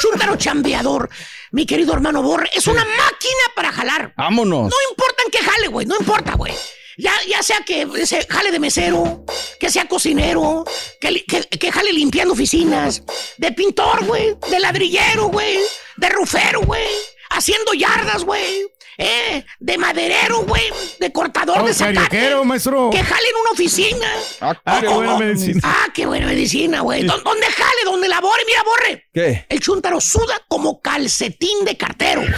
chúntaro 0.00 0.36
chambeador, 0.36 1.10
mi 1.50 1.66
querido 1.66 1.92
hermano 1.92 2.22
Borre, 2.22 2.48
es 2.54 2.66
una 2.66 2.86
máquina 2.86 3.44
para 3.54 3.70
jalar. 3.70 4.14
Vámonos. 4.16 4.70
No 4.70 4.76
importa 4.90 5.22
en 5.22 5.30
qué 5.30 5.38
jale, 5.38 5.68
güey, 5.68 5.86
no 5.86 5.96
importa, 5.98 6.34
güey. 6.36 6.54
Ya, 6.98 7.12
ya 7.26 7.42
sea 7.42 7.60
que 7.64 7.86
jale 8.28 8.50
de 8.50 8.58
mesero, 8.58 9.24
que 9.58 9.70
sea 9.70 9.88
cocinero, 9.88 10.64
que, 11.00 11.24
que, 11.24 11.42
que 11.44 11.72
jale 11.72 11.92
limpiando 11.92 12.34
oficinas, 12.34 13.02
de 13.38 13.52
pintor, 13.52 14.04
güey, 14.04 14.36
de 14.50 14.60
ladrillero, 14.60 15.28
güey, 15.28 15.58
de 15.96 16.08
rufero, 16.10 16.60
güey, 16.62 16.88
haciendo 17.30 17.72
yardas, 17.72 18.24
güey, 18.24 18.66
eh, 18.98 19.44
de 19.58 19.78
maderero, 19.78 20.42
güey, 20.44 20.64
de 21.00 21.12
cortador 21.12 21.60
Oh, 21.60 21.66
de 21.66 21.74
zacate. 21.74 22.34
maestro. 22.44 22.90
Que 22.90 23.02
jale 23.02 23.28
en 23.28 23.36
una 23.40 23.50
oficina. 23.52 24.06
Ah, 24.40 24.80
qué 24.80 24.88
buena 24.88 25.18
medicina. 25.18 25.60
Ah, 25.64 25.86
qué 25.94 26.06
buena 26.06 26.26
medicina, 26.26 26.80
güey. 26.80 27.02
¿Dó- 27.04 27.20
¿Dónde 27.22 27.46
jale? 27.46 27.80
¿Dónde 27.84 28.08
labore? 28.08 28.42
Mira, 28.46 28.62
borre. 28.62 29.08
¿Qué? 29.12 29.46
El 29.48 29.60
chúntaro 29.60 30.00
suda 30.00 30.40
como 30.48 30.80
calcetín 30.80 31.64
de 31.64 31.76
cartero. 31.76 32.22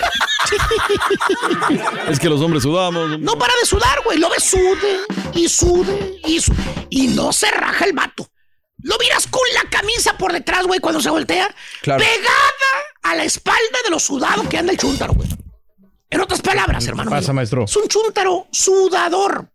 Es 2.08 2.18
que 2.18 2.28
los 2.28 2.40
hombres 2.40 2.62
sudamos. 2.62 3.18
No 3.20 3.38
para 3.38 3.52
de 3.60 3.66
sudar, 3.66 4.00
güey. 4.04 4.18
Lo 4.18 4.28
ves 4.30 4.44
sude 4.44 5.00
y 5.34 5.48
sude 5.48 6.18
y 6.26 6.40
sude. 6.40 6.56
Y 6.90 7.08
no 7.08 7.32
se 7.32 7.50
raja 7.50 7.84
el 7.84 7.92
vato. 7.92 8.28
Lo 8.82 8.96
miras 8.98 9.26
con 9.26 9.42
la 9.54 9.68
camisa 9.70 10.16
por 10.18 10.32
detrás, 10.32 10.66
güey, 10.66 10.78
cuando 10.80 11.00
se 11.00 11.08
voltea. 11.10 11.52
Claro. 11.82 12.04
Pegada 12.04 12.84
a 13.02 13.14
la 13.14 13.24
espalda 13.24 13.78
de 13.84 13.90
lo 13.90 13.98
sudado 13.98 14.46
que 14.48 14.58
anda 14.58 14.72
el 14.72 14.78
chúntaro, 14.78 15.14
güey. 15.14 15.28
En 16.10 16.20
otras 16.20 16.42
palabras, 16.42 16.86
hermano. 16.86 17.10
pasa, 17.10 17.32
mío, 17.32 17.36
maestro? 17.36 17.64
Es 17.64 17.76
un 17.76 17.88
chúntaro 17.88 18.46
sudador. 18.52 19.48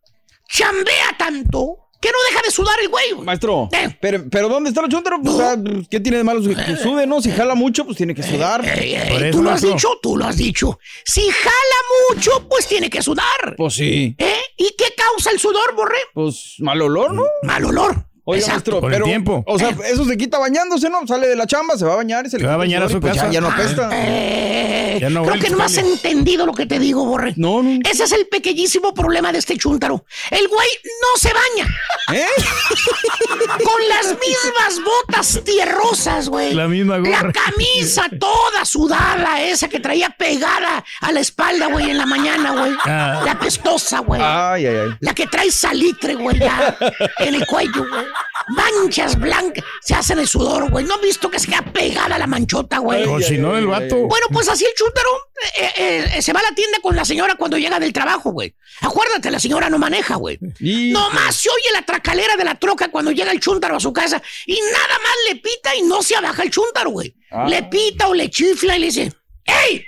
Chambea 0.47 1.15
tanto 1.17 1.77
que 2.01 2.09
no 2.09 2.17
deja 2.31 2.41
de 2.43 2.51
sudar 2.51 2.79
el 2.81 2.87
güey. 2.89 3.13
Maestro, 3.23 3.67
Eh. 3.73 3.97
pero, 4.01 4.23
pero 4.31 4.47
¿dónde 4.49 4.69
está 4.69 4.81
el 4.81 4.89
chuntaro? 4.89 5.21
Pues, 5.21 5.87
¿Qué 5.89 5.99
tiene 5.99 6.17
de 6.17 6.23
malo? 6.23 6.41
Que 6.41 6.75
sude, 6.77 7.05
¿no? 7.05 7.21
Si 7.21 7.29
jala 7.31 7.55
mucho, 7.55 7.85
pues 7.85 7.97
tiene 7.97 8.15
que 8.15 8.23
sudar. 8.23 8.65
Ey, 8.65 8.95
ey, 8.95 9.09
Por 9.09 9.23
eso, 9.23 9.37
tú 9.37 9.43
lo 9.43 9.49
has 9.51 9.61
maestro. 9.61 9.73
dicho, 9.73 9.99
tú 10.01 10.17
lo 10.17 10.25
has 10.25 10.37
dicho. 10.37 10.79
Si 11.05 11.21
jala 11.29 11.75
mucho, 12.09 12.47
pues 12.49 12.67
tiene 12.67 12.89
que 12.89 13.01
sudar. 13.01 13.55
Pues 13.57 13.73
sí. 13.75 14.15
¿Eh? 14.17 14.39
¿Y 14.57 14.73
qué 14.77 14.93
causa 14.97 15.29
el 15.31 15.39
sudor, 15.39 15.75
Borré? 15.75 15.99
Pues 16.13 16.55
mal 16.59 16.81
olor, 16.81 17.13
¿no? 17.13 17.23
Mal 17.43 17.65
olor. 17.65 18.05
Oiga, 18.29 18.45
Exacto. 18.45 18.71
maestro, 18.71 18.79
Con 18.81 18.91
el 18.91 18.95
pero. 18.97 19.05
tiempo. 19.05 19.43
O 19.47 19.57
sea, 19.59 19.75
eso 19.91 20.05
se 20.05 20.17
quita 20.17 20.37
bañándose, 20.37 20.89
¿no? 20.89 21.05
Sale 21.07 21.27
de 21.27 21.35
la 21.35 21.47
chamba, 21.47 21.77
se 21.77 21.85
va 21.85 21.93
a 21.93 21.97
bañar 21.97 22.25
y 22.25 22.29
se 22.29 22.37
le 22.39 22.45
va 22.47 22.53
a 22.53 22.57
bañar 22.57 22.83
a 22.83 22.89
su 22.89 22.99
pues 22.99 23.13
casa. 23.13 23.27
Ya, 23.27 23.33
ya 23.33 23.41
no 23.41 23.47
apesta. 23.49 23.89
Eh, 23.93 24.97
Ya 25.01 25.09
no 25.09 25.23
creo 25.23 25.39
que 25.41 25.49
no 25.49 25.63
has 25.63 25.77
entendido 25.77 26.45
lo 26.45 26.53
que 26.53 26.65
te 26.65 26.77
digo, 26.79 27.05
Borre. 27.05 27.33
No, 27.37 27.63
no. 27.63 27.79
Ese 27.89 28.03
es 28.03 28.11
el 28.11 28.27
pequeñísimo 28.27 28.93
problema 28.93 29.31
de 29.31 29.39
este 29.39 29.57
chúntaro. 29.57 30.05
El 30.29 30.47
güey 30.47 30.67
no 31.01 31.19
se 31.19 31.29
baña. 31.33 31.67
¿Eh? 32.13 32.25
Con 33.63 33.87
las 33.87 34.07
mismas 34.19 34.81
botas 34.83 35.41
tierrosas, 35.43 36.29
güey. 36.29 36.53
La 36.53 36.67
misma 36.67 36.97
gorra. 36.97 37.11
La 37.23 37.31
camisa 37.31 38.03
toda 38.19 38.65
sudada, 38.65 39.41
esa 39.41 39.69
que 39.69 39.79
traía 39.79 40.09
pegada 40.09 40.83
a 41.01 41.11
la 41.11 41.19
espalda, 41.19 41.67
güey, 41.67 41.89
en 41.89 41.97
la 41.97 42.05
mañana, 42.05 42.51
güey. 42.51 42.71
Ah. 42.85 43.21
La 43.25 43.39
pestosa, 43.39 43.99
güey. 43.99 44.21
Ay, 44.23 44.65
ay, 44.65 44.75
ay. 44.75 44.89
La 44.99 45.13
que 45.13 45.27
trae 45.27 45.49
salitre, 45.51 46.15
güey, 46.15 46.37
ya 46.39 46.77
en 47.19 47.35
el 47.35 47.45
cuello, 47.45 47.85
güey. 47.89 48.05
Manchas 48.49 49.19
blancas 49.19 49.63
se 49.81 49.93
hacen 49.95 50.19
el 50.19 50.27
sudor, 50.27 50.69
güey. 50.71 50.85
¿No 50.85 50.95
has 50.95 51.01
visto 51.01 51.29
que 51.29 51.39
se 51.39 51.47
queda 51.47 51.61
pegada 51.61 52.17
la 52.17 52.25
manchota, 52.27 52.79
güey? 52.79 53.05
Si 53.23 53.37
no, 53.37 53.55
el 53.55 53.67
vato. 53.67 53.95
Bueno, 54.07 54.25
pues 54.31 54.49
así 54.49 54.65
el 54.65 54.73
chúntaro 54.75 55.09
eh, 55.55 55.71
eh, 55.77 56.11
eh, 56.15 56.21
se 56.21 56.33
va 56.33 56.39
a 56.39 56.43
la 56.43 56.55
tienda 56.55 56.79
con 56.81 56.95
la 56.95 57.05
señora 57.05 57.35
cuando 57.35 57.57
llega 57.57 57.79
del 57.79 57.93
trabajo, 57.93 58.31
güey. 58.31 58.55
Acuérdate, 58.81 59.29
la 59.29 59.39
señora 59.39 59.69
no 59.69 59.77
maneja, 59.77 60.15
güey. 60.15 60.39
Y- 60.59 60.91
Nomás 60.91 61.35
se 61.35 61.49
oye 61.49 61.71
la 61.73 61.83
tracalera 61.83 62.35
de 62.37 62.43
la 62.45 62.55
troca 62.55 62.89
cuando 62.89 63.11
llega 63.11 63.31
el 63.31 63.39
chúntaro 63.39 63.75
a 63.75 63.79
su 63.79 63.93
casa 63.93 64.21
y 64.45 64.59
nada 64.71 64.99
más 64.99 65.13
le 65.29 65.35
pita 65.35 65.75
y 65.75 65.83
no 65.83 66.01
se 66.01 66.15
abaja 66.15 66.43
el 66.43 66.49
chúntaro, 66.49 66.89
güey. 66.91 67.15
Ah. 67.31 67.45
Le 67.47 67.63
pita 67.63 68.07
o 68.07 68.13
le 68.13 68.29
chifla 68.29 68.75
y 68.75 68.79
le 68.79 68.85
dice, 68.87 69.13
¡Ey! 69.45 69.85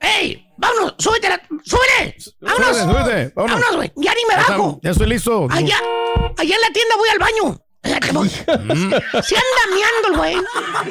¡Ey! 0.00 0.43
¡Vámonos! 0.64 0.94
¡Súbete! 0.98 1.28
La... 1.28 1.40
¡Súbete! 1.62 2.16
¡Vámonos! 2.40 2.76
Súbete, 2.76 2.92
súbete, 2.92 3.32
vámonos. 3.34 3.60
¡Vámonos, 3.60 3.76
güey! 3.76 3.92
¡Ya 3.96 4.14
ni 4.14 4.24
me 4.28 4.36
bajo! 4.36 4.80
Ya 4.82 4.90
estoy 4.90 5.06
listo. 5.08 5.46
Allá, 5.50 5.76
allá 6.38 6.54
en 6.54 6.60
la 6.60 6.70
tienda 6.72 6.96
voy 6.96 7.08
al 7.10 7.18
baño. 7.18 7.60
Voy. 8.12 8.28
Mm. 8.28 8.90
Se 9.22 9.36
anda 9.36 9.62
miando 9.74 10.08
el 10.10 10.16
güey. 10.16 10.36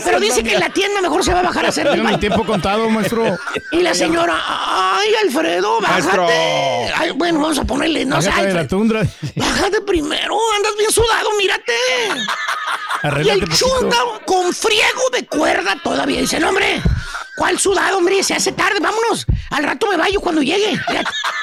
Pero 0.04 0.20
dice 0.20 0.44
que 0.44 0.54
en 0.54 0.60
la 0.60 0.70
tienda 0.70 1.02
mejor 1.02 1.24
se 1.24 1.34
va 1.34 1.40
a 1.40 1.44
bajar 1.44 1.66
a 1.66 1.70
hacer 1.70 1.88
el 1.88 1.94
Tengo 1.94 2.04
mi 2.04 2.12
baño. 2.12 2.20
tiempo 2.20 2.46
contado, 2.46 2.88
maestro. 2.90 3.36
Y 3.72 3.82
la 3.82 3.96
señora, 3.96 4.40
ay, 4.46 5.10
Alfredo, 5.24 5.82
bájate. 5.82 6.94
Ay, 6.96 7.12
bueno, 7.16 7.40
vamos 7.40 7.58
a 7.58 7.64
ponerle, 7.64 8.06
no 8.06 8.22
sé, 8.22 8.30
la 8.54 8.68
tundra. 8.68 9.02
bájate 9.36 9.82
primero, 9.82 10.38
andas 10.56 10.74
bien 10.78 10.92
sudado, 10.92 11.30
mírate. 11.40 11.74
Y 13.04 13.08
Arréglate 13.08 13.40
el 13.40 13.50
chunta 13.50 13.98
con 14.26 14.54
friego 14.54 15.10
de 15.12 15.26
cuerda 15.26 15.76
todavía 15.84 16.22
dice, 16.22 16.40
no, 16.40 16.50
hombre, 16.50 16.80
¿cuál 17.36 17.60
sudado, 17.60 17.98
hombre? 17.98 18.24
Se 18.24 18.34
hace 18.34 18.52
tarde, 18.52 18.80
vámonos. 18.80 19.26
Al 19.52 19.64
rato 19.64 19.88
me 19.88 19.98
baño 19.98 20.20
cuando 20.20 20.42
llegue. 20.42 20.80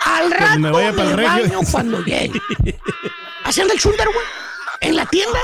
Al 0.05 0.31
rato 0.31 0.59
me 0.59 0.71
me, 0.71 0.93
baño 1.17 1.61
cuando 1.71 2.05
llegue. 2.05 2.41
Haciendo 3.45 3.73
el 3.73 3.81
chúntaro, 3.81 4.13
güey. 4.13 4.27
En 4.81 4.97
la 4.97 5.05
tienda, 5.07 5.39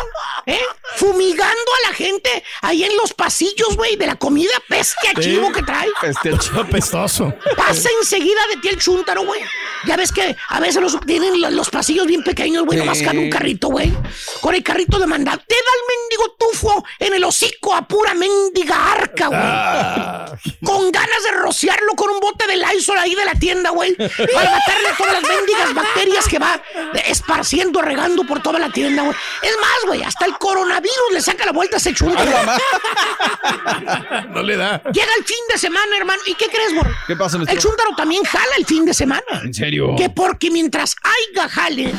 ¿eh? 0.46 0.58
Fumigando 0.96 1.44
a 1.84 1.88
la 1.90 1.94
gente 1.94 2.42
ahí 2.62 2.84
en 2.84 2.96
los 2.96 3.12
pasillos, 3.12 3.76
güey, 3.76 3.96
de 3.96 4.06
la 4.06 4.16
comida 4.16 4.50
peste 4.68 5.08
a 5.08 5.12
Sí. 5.20 5.22
chivo 5.30 5.52
que 5.52 5.62
trae. 5.62 5.88
Este 6.02 6.32
ch- 6.32 6.58
Apestoso. 6.58 7.34
Pasa 7.56 7.88
enseguida 8.00 8.40
de 8.54 8.60
ti 8.62 8.68
el 8.68 8.78
chúntaro, 8.78 9.24
güey. 9.24 9.42
Ya 9.84 9.96
ves 9.96 10.10
que 10.10 10.34
a 10.48 10.58
veces 10.60 10.80
los, 10.80 10.98
tienen 11.00 11.38
lo- 11.40 11.50
los 11.50 11.68
pasillos 11.68 12.06
bien 12.06 12.24
pequeños, 12.24 12.64
güey. 12.64 12.78
Nomás 12.78 13.02
cabe 13.02 13.18
un 13.18 13.28
carrito, 13.30 13.68
güey. 13.68 13.92
Con 14.40 14.54
el 14.54 14.62
carrito 14.62 14.98
de 14.98 15.06
mandar. 15.06 15.36
Te 15.46 15.54
da 15.54 15.60
el 15.60 15.98
mendigo 15.98 16.36
tufo 16.38 16.84
en 16.98 17.14
el 17.14 17.24
hocico 17.24 17.74
a 17.74 17.86
pura 17.86 18.14
mendiga 18.14 18.92
arca, 18.92 19.26
güey. 19.26 19.40
Ah, 19.42 20.32
Con 20.64 20.90
ganas 20.90 21.22
de 21.24 21.32
rociarlo 21.32 21.92
con 21.94 22.08
un 22.10 22.20
bote 22.20 22.46
de 22.46 22.56
Lysol 22.56 22.96
ahí 22.98 23.14
de 23.14 23.24
la 23.24 23.34
tienda, 23.34 23.70
güey. 23.70 23.94
Para 23.96 24.50
matarle 24.50 24.88
todas 24.96 25.12
las 25.20 25.22
mendigas 25.30 25.74
bacterias 25.74 26.26
que 26.26 26.38
va 26.38 26.60
esparciendo, 27.06 27.82
regando 27.82 28.24
por 28.24 28.42
toda 28.42 28.58
la 28.58 28.70
tienda, 28.70 29.02
güey. 29.02 29.16
Es 29.42 29.52
más, 29.60 29.76
güey, 29.86 30.02
hasta 30.02 30.24
el 30.26 30.36
coronavirus 30.38 31.12
le 31.12 31.20
saca 31.20 31.44
la 31.46 31.52
vuelta 31.52 31.76
a 31.76 31.78
ese 31.78 31.92
chúntaro. 31.94 32.30
no 34.30 34.42
le 34.42 34.56
da. 34.56 34.82
Llega 34.92 35.10
el 35.18 35.24
fin 35.24 35.38
de 35.52 35.58
semana, 35.58 35.96
hermano. 35.96 36.20
¿Y 36.26 36.34
qué 36.34 36.46
crees, 36.46 36.72
güey? 36.74 36.86
¿Qué 37.06 37.16
pasa, 37.16 37.38
El 37.38 37.58
chúntaro 37.58 37.90
también 37.96 38.24
jala 38.24 38.54
el 38.58 38.66
fin 38.66 38.84
de 38.84 38.94
semana. 38.94 39.22
¿En 39.44 39.54
serio? 39.54 39.94
Que 39.96 40.10
porque 40.10 40.50
mientras 40.50 40.94
haya 41.02 41.48
jale, 41.48 41.94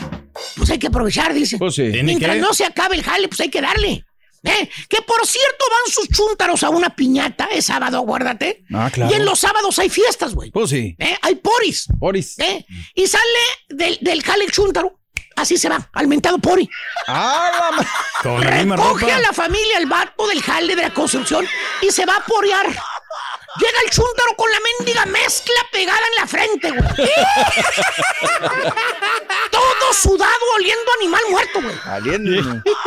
pues 0.55 0.69
hay 0.69 0.79
que 0.79 0.87
aprovechar, 0.87 1.33
dice. 1.33 1.57
Pues 1.57 1.75
sí. 1.75 1.83
Mientras 2.03 2.35
que- 2.35 2.41
no 2.41 2.53
se 2.53 2.65
acabe 2.65 2.95
el 2.95 3.03
jale, 3.03 3.27
pues 3.27 3.39
hay 3.41 3.49
que 3.49 3.61
darle. 3.61 4.03
¿Eh? 4.43 4.69
Que 4.87 5.01
por 5.01 5.25
cierto 5.25 5.65
van 5.69 5.93
sus 5.93 6.07
chúntaros 6.09 6.63
a 6.63 6.69
una 6.69 6.95
piñata, 6.95 7.47
es 7.51 7.65
sábado, 7.65 7.99
acuérdate. 7.99 8.63
Ah, 8.73 8.89
claro. 8.93 9.11
Y 9.11 9.15
en 9.15 9.25
los 9.25 9.39
sábados 9.39 9.77
hay 9.79 9.89
fiestas, 9.89 10.33
güey. 10.35 10.51
Pues 10.51 10.69
sí. 10.69 10.95
¿Eh? 10.99 11.17
Hay 11.23 11.35
poris. 11.35 11.87
Boris. 11.97 12.37
¿Eh? 12.39 12.65
Y 12.93 13.07
sale 13.07 13.23
del, 13.67 13.97
del 13.99 14.23
jale 14.23 14.45
el 14.45 14.51
chúntaro. 14.51 14.99
Así 15.37 15.55
se 15.57 15.69
va, 15.69 15.79
al 15.93 16.07
mentado 16.07 16.37
pori. 16.39 16.69
Ah, 17.07 17.49
la 17.71 17.77
ma- 17.77 17.87
Con 18.23 18.41
la 18.43 18.51
misma 18.51 18.75
Recoge 18.75 19.11
a 19.11 19.19
la 19.19 19.31
familia, 19.33 19.77
el 19.77 19.85
vato 19.85 20.27
del 20.27 20.41
jale 20.41 20.75
de 20.75 20.81
la 20.81 20.93
construcción 20.93 21.47
y 21.81 21.91
se 21.91 22.05
va 22.05 22.15
a 22.17 22.25
porear. 22.25 22.65
Llega 23.59 23.79
el 23.85 23.89
chúntaro 23.89 24.35
con 24.35 24.51
la 24.51 24.57
mendiga 24.59 25.05
mezcla 25.07 25.55
pegada 25.71 25.99
en 26.11 26.15
la 26.15 26.27
frente, 26.27 26.69
güey. 26.69 26.83
Todo 29.51 29.93
sudado, 29.93 30.31
oliendo 30.55 30.91
animal 30.99 31.21
muerto, 31.29 31.61
güey. 31.61 31.75
Aliendo. 31.85 32.41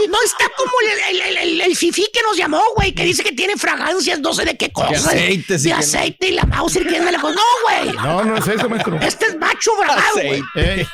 No 0.09 0.23
está 0.25 0.49
como 0.57 0.71
el, 0.83 1.17
el, 1.17 1.21
el, 1.23 1.37
el- 1.39 1.61
el 1.63 1.77
fifí 1.77 2.07
que 2.13 2.23
nos 2.23 2.37
llamó, 2.37 2.63
güey, 2.77 2.93
que 2.95 3.05
dice 3.05 3.23
que 3.25 3.33
tiene 3.33 3.57
fragancias, 3.57 4.21
no 4.21 4.33
sé 4.33 4.45
de 4.45 4.57
qué 4.57 4.71
cosa. 4.71 4.91
aceite, 4.95 5.59
sí 5.59 5.69
De 5.69 5.75
aceite 5.75 6.29
y 6.29 6.33
la 6.33 6.45
Mauser 6.45 6.87
que 6.87 7.01
la 7.01 7.21
cosa. 7.21 7.35
No, 7.35 7.43
güey. 7.65 7.93
No, 7.97 8.25
no 8.25 8.37
es 8.37 8.47
eso, 8.47 8.69
maestro. 8.69 8.99
Este 9.01 9.27
es 9.27 9.37
macho 9.39 9.75
bravado, 9.77 10.15
güey. 10.23 10.43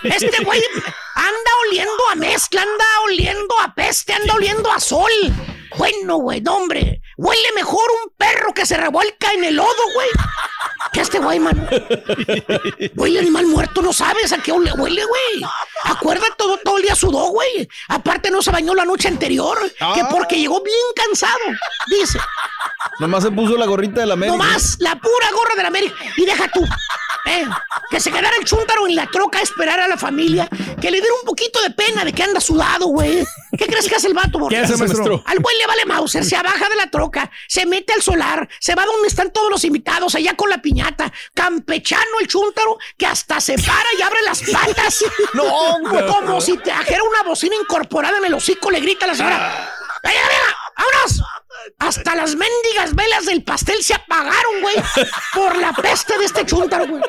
Este 0.05 0.43
güey 0.45 0.63
anda 1.15 1.51
oliendo 1.67 2.09
a 2.13 2.15
mezcla, 2.15 2.63
anda 2.63 2.85
oliendo 3.05 3.61
a 3.61 3.75
peste, 3.75 4.13
anda 4.15 4.35
oliendo 4.35 4.71
a 4.73 4.81
sol. 4.81 5.11
Bueno, 5.77 6.17
güey, 6.17 6.41
no, 6.41 6.57
hombre. 6.57 7.01
Huele 7.17 7.49
mejor 7.55 7.89
un 8.05 8.13
perro 8.17 8.53
que 8.55 8.67
se 8.67 8.77
revuelca 8.77 9.33
en 9.33 9.45
el 9.45 9.57
lodo, 9.57 9.69
güey. 9.95 10.09
Que 10.93 11.01
este 11.01 11.19
güey, 11.19 11.39
mano. 11.41 11.67
Huele 12.95 13.21
animal 13.21 13.47
muerto, 13.47 13.83
no 13.83 13.93
sabes 13.93 14.33
a 14.33 14.39
qué 14.39 14.53
huele, 14.53 14.73
güey. 15.05 15.51
Acuérdate, 15.85 16.33
todo, 16.37 16.59
todo 16.59 16.77
el 16.77 16.83
día 16.83 16.95
sudó, 16.95 17.27
güey. 17.29 17.69
Aparte 17.89 18.31
no 18.31 18.43
se 18.43 18.51
bañó 18.51 18.75
la 18.75 18.85
noche 18.85 19.09
anterior, 19.09 19.59
que 19.71 19.77
Ah. 19.85 20.09
porque 20.11 20.37
llegó 20.39 20.63
bien 20.63 20.77
cansado, 20.95 21.39
dice. 21.89 22.19
Nomás 23.01 23.23
se 23.25 23.31
puso 23.31 23.57
la 23.57 23.67
gorrita 23.67 24.01
de 24.01 24.07
la 24.07 24.15
América. 24.15 24.37
No 24.37 24.43
más, 24.45 24.77
la 24.81 24.95
pura 24.97 25.31
gorra 25.33 25.55
de 25.57 25.63
la 25.63 25.69
América. 25.69 25.95
Y 26.17 26.25
deja 26.25 26.49
tú. 26.53 26.65
eh, 27.29 27.45
que 27.91 27.99
se 27.99 28.13
quedara 28.13 28.37
el 28.39 28.45
chúntaro 28.45 28.87
en 28.87 28.95
la 28.95 29.07
troca 29.11 29.41
a 29.41 29.43
esperar 29.43 29.81
a 29.81 29.89
la 29.89 29.97
familia. 29.97 30.49
Que 30.81 30.91
le 30.93 31.01
diera 31.01 31.13
un 31.21 31.27
poquito 31.27 31.61
de 31.61 31.71
pena 31.71 32.05
de 32.05 32.13
que 32.13 32.23
anda 32.23 32.41
sudado, 32.41 32.87
güey. 32.87 33.25
¿Qué 33.57 33.67
crees 33.67 33.89
que 33.89 33.95
hace 33.97 34.09
el 34.09 34.15
vato, 34.15 34.39
Borja? 34.39 34.57
¿Qué 34.57 34.65
hace, 34.65 34.77
maestro? 34.77 35.23
Al 35.27 35.39
güey 35.39 35.59
le 35.59 35.67
vale 35.67 35.85
Mauser, 35.87 36.25
se 36.25 36.37
abaja 36.37 36.69
de 36.69 36.77
la 36.77 36.91
troca, 36.91 37.31
se 37.49 37.67
mete 37.67 37.93
al 37.93 38.03
solar, 38.03 38.49
se 38.61 38.75
va 38.75 38.85
donde 38.85 39.09
están 39.09 39.33
todos 39.33 39.51
los 39.51 39.65
invitados, 39.65 40.15
allá 40.15 40.35
con 40.37 40.51
la 40.51 40.63
piñata. 40.63 41.13
Campechano 41.35 42.21
el 42.21 42.27
chúntaro, 42.27 42.79
que 42.97 43.07
hasta 43.07 43.41
se 43.41 43.57
para 43.59 43.89
y 43.99 44.03
abre 44.03 44.23
las 44.23 44.43
patas. 44.43 45.05
No, 45.35 45.79
güey. 45.81 46.07
Como 46.07 46.41
si 46.41 46.57
trajera 46.59 47.03
una 47.03 47.23
bocina 47.23 47.57
incorporada 47.57 48.19
en 48.19 48.27
el 48.27 48.35
hocico, 48.35 48.71
le 48.71 48.81
grita 48.81 49.05
a 49.05 49.09
la 49.09 49.15
señora. 49.15 49.73
¡Venga, 50.03 50.21
venga! 50.21 50.57
¡Vámonos! 50.77 51.23
Hasta 51.79 52.15
las 52.15 52.37
mendigas 52.37 52.95
velas 52.95 53.27
del 53.27 53.43
pastel 53.43 53.83
se 53.83 53.95
apagaron, 53.95 54.61
güey. 54.61 54.77
Por 55.35 55.57
la 55.57 55.73
peste 55.73 56.17
de 56.19 56.25
este 56.27 56.47
chúntaro, 56.47 56.87
güey. 56.87 57.03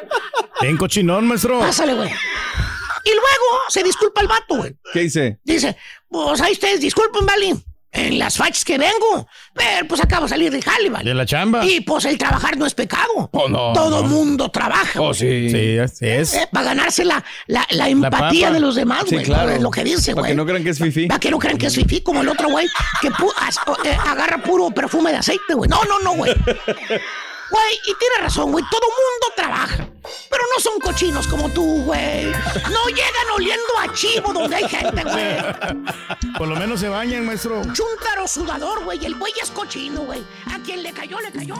Ven 0.61 0.77
cochinón, 0.77 1.27
maestro. 1.27 1.59
Pásale, 1.59 1.93
güey. 1.93 2.09
Y 2.09 3.09
luego 3.09 3.61
se 3.69 3.83
disculpa 3.83 4.21
el 4.21 4.27
vato, 4.27 4.55
güey. 4.55 4.75
¿Qué 4.91 5.01
dice? 5.01 5.39
Dice, 5.43 5.77
pues 6.09 6.41
ahí 6.41 6.53
ustedes 6.53 6.79
disculpen, 6.81 7.25
Vali. 7.25 7.55
En 7.89 8.19
las 8.19 8.37
fachas 8.37 8.63
que 8.65 8.77
vengo. 8.77 9.27
Pero 9.53 9.87
pues 9.87 10.01
acabo 10.03 10.23
de 10.25 10.29
salir 10.29 10.51
de 10.51 10.61
jale, 10.61 10.89
¿vale? 10.89 11.09
De 11.09 11.15
la 11.15 11.25
chamba. 11.25 11.65
Y 11.65 11.81
pues 11.81 12.05
el 12.05 12.17
trabajar 12.17 12.55
no 12.57 12.65
es 12.65 12.73
pecado. 12.75 13.29
Oh, 13.31 13.47
no, 13.49 13.71
Todo 13.73 14.03
no. 14.03 14.07
mundo 14.09 14.49
trabaja. 14.51 15.01
Oh, 15.01 15.13
sí. 15.13 15.49
Sí, 15.49 15.79
así 15.79 16.05
es. 16.05 16.33
Eh, 16.33 16.47
para 16.51 16.65
ganarse 16.67 17.05
la, 17.05 17.23
la, 17.47 17.65
la 17.71 17.89
empatía 17.89 18.51
de 18.51 18.59
los 18.59 18.75
demás, 18.75 19.05
Sí, 19.07 19.15
güey. 19.15 19.25
claro. 19.25 19.49
Es 19.51 19.61
lo 19.61 19.71
que 19.71 19.83
dice, 19.85 20.11
Para 20.11 20.23
güey. 20.23 20.31
que 20.31 20.35
no 20.35 20.45
crean 20.45 20.63
que 20.63 20.69
es 20.71 20.77
fifí. 20.79 21.07
Para 21.07 21.19
que 21.19 21.31
no 21.31 21.39
crean 21.39 21.57
que 21.57 21.67
es 21.67 21.75
fifí, 21.75 22.01
como 22.01 22.21
el 22.21 22.27
otro 22.29 22.49
güey 22.49 22.67
que 23.01 23.09
pu- 23.09 23.33
as- 23.37 23.57
eh, 23.85 23.97
agarra 24.05 24.43
puro 24.43 24.69
perfume 24.69 25.11
de 25.11 25.17
aceite, 25.17 25.53
güey. 25.55 25.69
No, 25.69 25.81
no, 25.85 25.97
no, 25.99 26.13
güey. 26.13 26.33
Güey, 27.49 27.75
y 27.87 27.95
tiene 27.95 28.15
razón, 28.19 28.51
güey. 28.51 28.63
Todo 28.69 28.81
mundo 28.81 29.33
trabaja. 29.35 29.87
Pero 30.29 30.43
no 30.53 30.61
son 30.61 30.79
cochinos 30.79 31.27
como 31.27 31.49
tú, 31.49 31.83
güey. 31.83 32.25
No 32.25 32.87
llegan 32.87 33.29
oliendo 33.35 33.77
a 33.79 33.93
chivo 33.93 34.33
donde 34.33 34.55
hay 34.57 34.67
gente, 34.67 35.03
güey. 35.03 36.33
Por 36.37 36.47
lo 36.47 36.55
menos 36.55 36.79
se 36.79 36.89
bañan, 36.89 37.25
maestro. 37.25 37.61
Chúntaro 37.73 38.27
sudador, 38.27 38.83
güey. 38.83 39.03
El 39.05 39.15
güey 39.15 39.33
es 39.41 39.49
cochino, 39.51 40.01
güey. 40.01 40.23
A 40.53 40.59
quien 40.63 40.83
le 40.83 40.91
cayó, 40.91 41.19
le 41.19 41.31
cayó. 41.31 41.55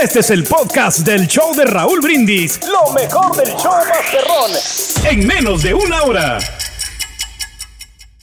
Este 0.00 0.20
es 0.20 0.30
el 0.30 0.44
podcast 0.44 1.00
del 1.00 1.26
show 1.26 1.54
de 1.54 1.64
Raúl 1.64 2.00
Brindis. 2.00 2.60
Lo 2.66 2.92
mejor 2.92 3.36
del 3.36 3.54
show 3.56 3.72
Masterrón. 3.88 4.50
En 5.04 5.26
menos 5.26 5.62
de 5.62 5.74
una 5.74 6.02
hora. 6.02 6.38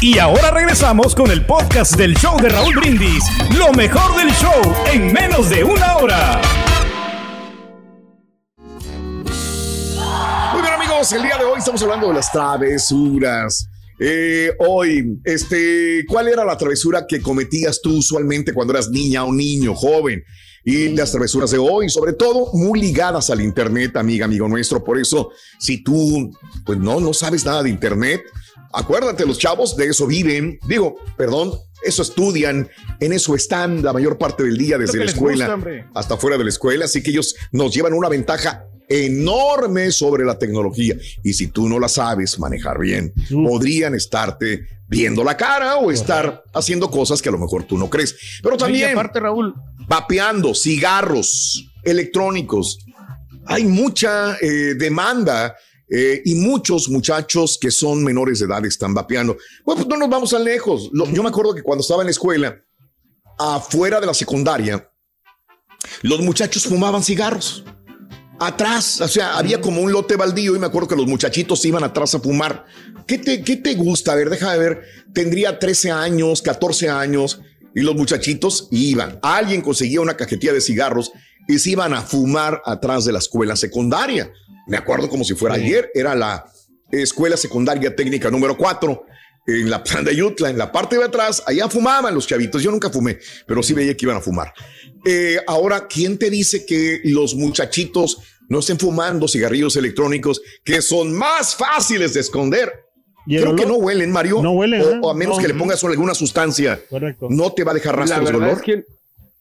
Y 0.00 0.16
ahora 0.20 0.52
regresamos 0.52 1.12
con 1.12 1.28
el 1.28 1.44
podcast 1.44 1.96
del 1.96 2.14
show 2.14 2.40
de 2.40 2.48
Raúl 2.48 2.76
Brindis. 2.76 3.24
Lo 3.56 3.72
mejor 3.72 4.16
del 4.16 4.30
show 4.30 4.52
en 4.92 5.12
menos 5.12 5.50
de 5.50 5.64
una 5.64 5.96
hora. 5.96 6.40
Muy 10.52 10.62
bien, 10.62 10.72
amigos, 10.72 11.12
el 11.12 11.22
día 11.22 11.36
de 11.36 11.44
hoy 11.44 11.58
estamos 11.58 11.82
hablando 11.82 12.06
de 12.06 12.14
las 12.14 12.30
travesuras. 12.30 13.68
Eh, 13.98 14.52
hoy, 14.60 15.18
este, 15.24 16.04
¿cuál 16.06 16.28
era 16.28 16.44
la 16.44 16.56
travesura 16.56 17.04
que 17.04 17.20
cometías 17.20 17.80
tú 17.82 17.98
usualmente 17.98 18.52
cuando 18.54 18.74
eras 18.74 18.90
niña 18.90 19.24
o 19.24 19.32
niño, 19.32 19.74
joven? 19.74 20.22
Y 20.64 20.90
las 20.90 21.10
travesuras 21.10 21.50
de 21.50 21.58
hoy, 21.58 21.88
sobre 21.88 22.12
todo, 22.12 22.52
muy 22.52 22.80
ligadas 22.80 23.30
al 23.30 23.40
Internet, 23.40 23.96
amiga, 23.96 24.26
amigo 24.26 24.46
nuestro. 24.46 24.84
Por 24.84 24.96
eso, 24.96 25.30
si 25.58 25.82
tú, 25.82 26.30
pues 26.64 26.78
no, 26.78 27.00
no 27.00 27.12
sabes 27.12 27.44
nada 27.44 27.64
de 27.64 27.70
Internet, 27.70 28.22
acuérdate, 28.72 29.26
los 29.26 29.38
chavos 29.38 29.76
de 29.76 29.86
eso 29.86 30.06
viven. 30.06 30.58
Digo, 30.66 30.96
perdón, 31.16 31.52
eso 31.82 32.02
estudian, 32.02 32.68
en 33.00 33.12
eso 33.12 33.34
están 33.34 33.82
la 33.82 33.92
mayor 33.92 34.18
parte 34.18 34.42
del 34.42 34.58
día 34.58 34.78
desde 34.78 34.98
la 34.98 35.04
escuela 35.04 35.54
gusta, 35.54 35.90
hasta 35.94 36.16
fuera 36.16 36.36
de 36.36 36.44
la 36.44 36.50
escuela, 36.50 36.84
así 36.86 37.02
que 37.02 37.10
ellos 37.10 37.34
nos 37.52 37.74
llevan 37.74 37.92
una 37.92 38.08
ventaja 38.08 38.64
enorme 38.88 39.92
sobre 39.92 40.24
la 40.24 40.38
tecnología. 40.38 40.96
Y 41.22 41.34
si 41.34 41.48
tú 41.48 41.68
no 41.68 41.78
la 41.78 41.88
sabes 41.88 42.38
manejar 42.38 42.78
bien, 42.78 43.12
podrían 43.30 43.94
estarte 43.94 44.66
viendo 44.88 45.22
la 45.22 45.36
cara 45.36 45.76
o 45.76 45.90
estar 45.90 46.42
haciendo 46.54 46.90
cosas 46.90 47.20
que 47.20 47.28
a 47.28 47.32
lo 47.32 47.38
mejor 47.38 47.64
tú 47.64 47.76
no 47.76 47.90
crees. 47.90 48.40
Pero 48.42 48.56
también, 48.56 48.92
aparte, 48.92 49.20
Raúl, 49.20 49.54
vapeando, 49.86 50.54
cigarros 50.54 51.70
electrónicos. 51.82 52.78
Hay 53.46 53.64
mucha 53.64 54.36
eh, 54.40 54.74
demanda 54.76 55.56
eh, 55.90 56.22
y 56.24 56.34
muchos 56.34 56.88
muchachos 56.88 57.58
que 57.60 57.70
son 57.70 58.04
menores 58.04 58.40
de 58.40 58.46
edad 58.46 58.64
están 58.66 58.94
vapeando. 58.94 59.36
Bueno, 59.64 59.82
pues 59.82 59.88
no 59.88 59.96
nos 59.96 60.10
vamos 60.10 60.30
tan 60.30 60.44
lejos. 60.44 60.90
Yo 60.92 61.22
me 61.22 61.28
acuerdo 61.28 61.54
que 61.54 61.62
cuando 61.62 61.82
estaba 61.82 62.02
en 62.02 62.06
la 62.06 62.12
escuela, 62.12 62.62
afuera 63.38 64.00
de 64.00 64.06
la 64.06 64.14
secundaria, 64.14 64.90
los 66.02 66.20
muchachos 66.20 66.64
fumaban 66.64 67.02
cigarros. 67.02 67.64
Atrás, 68.40 69.00
o 69.00 69.08
sea, 69.08 69.36
había 69.36 69.60
como 69.60 69.80
un 69.80 69.90
lote 69.90 70.14
baldío 70.14 70.54
y 70.54 70.58
me 70.58 70.66
acuerdo 70.66 70.88
que 70.88 70.96
los 70.96 71.06
muchachitos 71.06 71.64
iban 71.64 71.82
atrás 71.82 72.14
a 72.14 72.20
fumar. 72.20 72.66
¿Qué 73.06 73.18
te, 73.18 73.42
qué 73.42 73.56
te 73.56 73.74
gusta? 73.74 74.12
A 74.12 74.14
ver, 74.14 74.30
déjame 74.30 74.58
ver. 74.58 74.82
Tendría 75.12 75.58
13 75.58 75.90
años, 75.90 76.42
14 76.42 76.88
años 76.88 77.40
y 77.74 77.80
los 77.80 77.96
muchachitos 77.96 78.68
iban. 78.70 79.18
Alguien 79.22 79.60
conseguía 79.60 80.00
una 80.00 80.16
cajetilla 80.16 80.52
de 80.52 80.60
cigarros 80.60 81.10
y 81.48 81.58
se 81.58 81.70
iban 81.70 81.94
a 81.94 82.02
fumar 82.02 82.62
atrás 82.64 83.04
de 83.04 83.12
la 83.12 83.18
escuela 83.18 83.56
secundaria. 83.56 84.30
Me 84.68 84.76
acuerdo 84.76 85.08
como 85.08 85.24
si 85.24 85.34
fuera 85.34 85.56
ayer. 85.56 85.90
Era 85.94 86.14
la 86.14 86.44
escuela 86.90 87.36
secundaria 87.36 87.94
técnica 87.94 88.30
número 88.30 88.56
4 88.56 89.04
en 89.46 89.70
la 89.70 89.82
planta 89.82 90.10
de 90.10 90.16
Yutla, 90.16 90.50
en 90.50 90.58
la 90.58 90.70
parte 90.70 90.96
de 90.98 91.04
atrás, 91.04 91.42
allá 91.46 91.68
fumaban 91.70 92.14
los 92.14 92.26
chavitos. 92.26 92.62
Yo 92.62 92.70
nunca 92.70 92.90
fumé, 92.90 93.18
pero 93.46 93.62
sí 93.62 93.72
veía 93.72 93.96
que 93.96 94.04
iban 94.04 94.18
a 94.18 94.20
fumar. 94.20 94.52
Eh, 95.06 95.38
ahora, 95.46 95.86
¿quién 95.88 96.18
te 96.18 96.28
dice 96.28 96.66
que 96.66 97.00
los 97.04 97.34
muchachitos 97.34 98.18
no 98.50 98.58
estén 98.58 98.78
fumando 98.78 99.26
cigarrillos 99.26 99.76
electrónicos 99.76 100.42
que 100.64 100.82
son 100.82 101.14
más 101.14 101.56
fáciles 101.56 102.12
de 102.12 102.20
esconder? 102.20 102.70
¿Y 103.26 103.36
el 103.36 103.42
Creo 103.42 103.56
que 103.56 103.64
no 103.66 103.76
huelen, 103.76 104.10
Mario. 104.10 104.42
No 104.42 104.52
huelen, 104.52 104.82
O, 104.82 104.90
¿eh? 104.90 104.98
o 105.02 105.10
a 105.10 105.14
menos 105.14 105.36
No. 105.36 105.42
que 105.42 105.48
le 105.48 105.54
pongas 105.54 105.82
alguna 105.82 106.14
sustancia. 106.14 106.78
Correcto. 106.90 107.28
No 107.30 107.52
te 107.54 107.64
va 107.64 107.70
a 107.72 107.74
dejar 107.74 107.96
rastros 107.96 108.28
de 108.28 108.36
olor. 108.36 108.50
es 108.56 108.62
que 108.62 108.84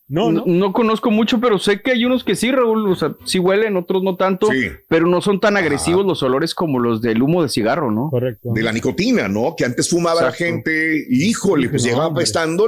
no, 0.09 0.31
no, 0.31 0.43
no 0.45 0.71
conozco 0.73 1.11
mucho, 1.11 1.39
pero 1.41 1.59
sé 1.59 1.81
que 1.81 1.91
hay 1.91 2.05
unos 2.05 2.23
que 2.23 2.35
sí, 2.35 2.49
Raúl, 2.51 2.89
o 2.89 2.95
sea, 2.95 3.13
sí 3.25 3.39
huelen, 3.39 3.75
otros 3.75 4.03
no 4.03 4.15
tanto, 4.15 4.47
Sí. 4.47 4.67
pero 4.87 5.05
no 5.07 5.19
son 5.21 5.39
tan 5.41 5.57
agresivos 5.57 6.05
los 6.05 6.23
olores 6.23 6.55
como 6.55 6.79
los 6.79 7.01
del 7.01 7.21
humo 7.21 7.43
de 7.43 7.49
cigarro, 7.49 7.91
¿no? 7.91 8.09
Correcto. 8.09 8.51
de 8.53 8.63
la 8.63 8.71
nicotina, 8.71 9.27
¿no? 9.27 9.53
Que 9.57 9.65
antes 9.65 9.89
fumaba 9.89 10.21
la 10.21 10.31
gente, 10.31 11.03
híjole, 11.09 11.67
pues 11.69 11.83
No, 11.83 11.89
llegaba 11.89 12.07
hombre. 12.07 12.23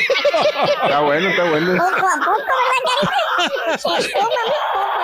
Está 0.84 1.00
bueno, 1.00 1.28
está 1.28 1.50
bueno. 1.50 1.72
Poco 1.76 2.06
a 2.06 2.16
poco, 2.24 2.52
¿verdad, 2.64 2.82
carita? 2.86 3.78
Se 3.78 3.98
esfuman 3.98 4.48
poco 4.72 5.03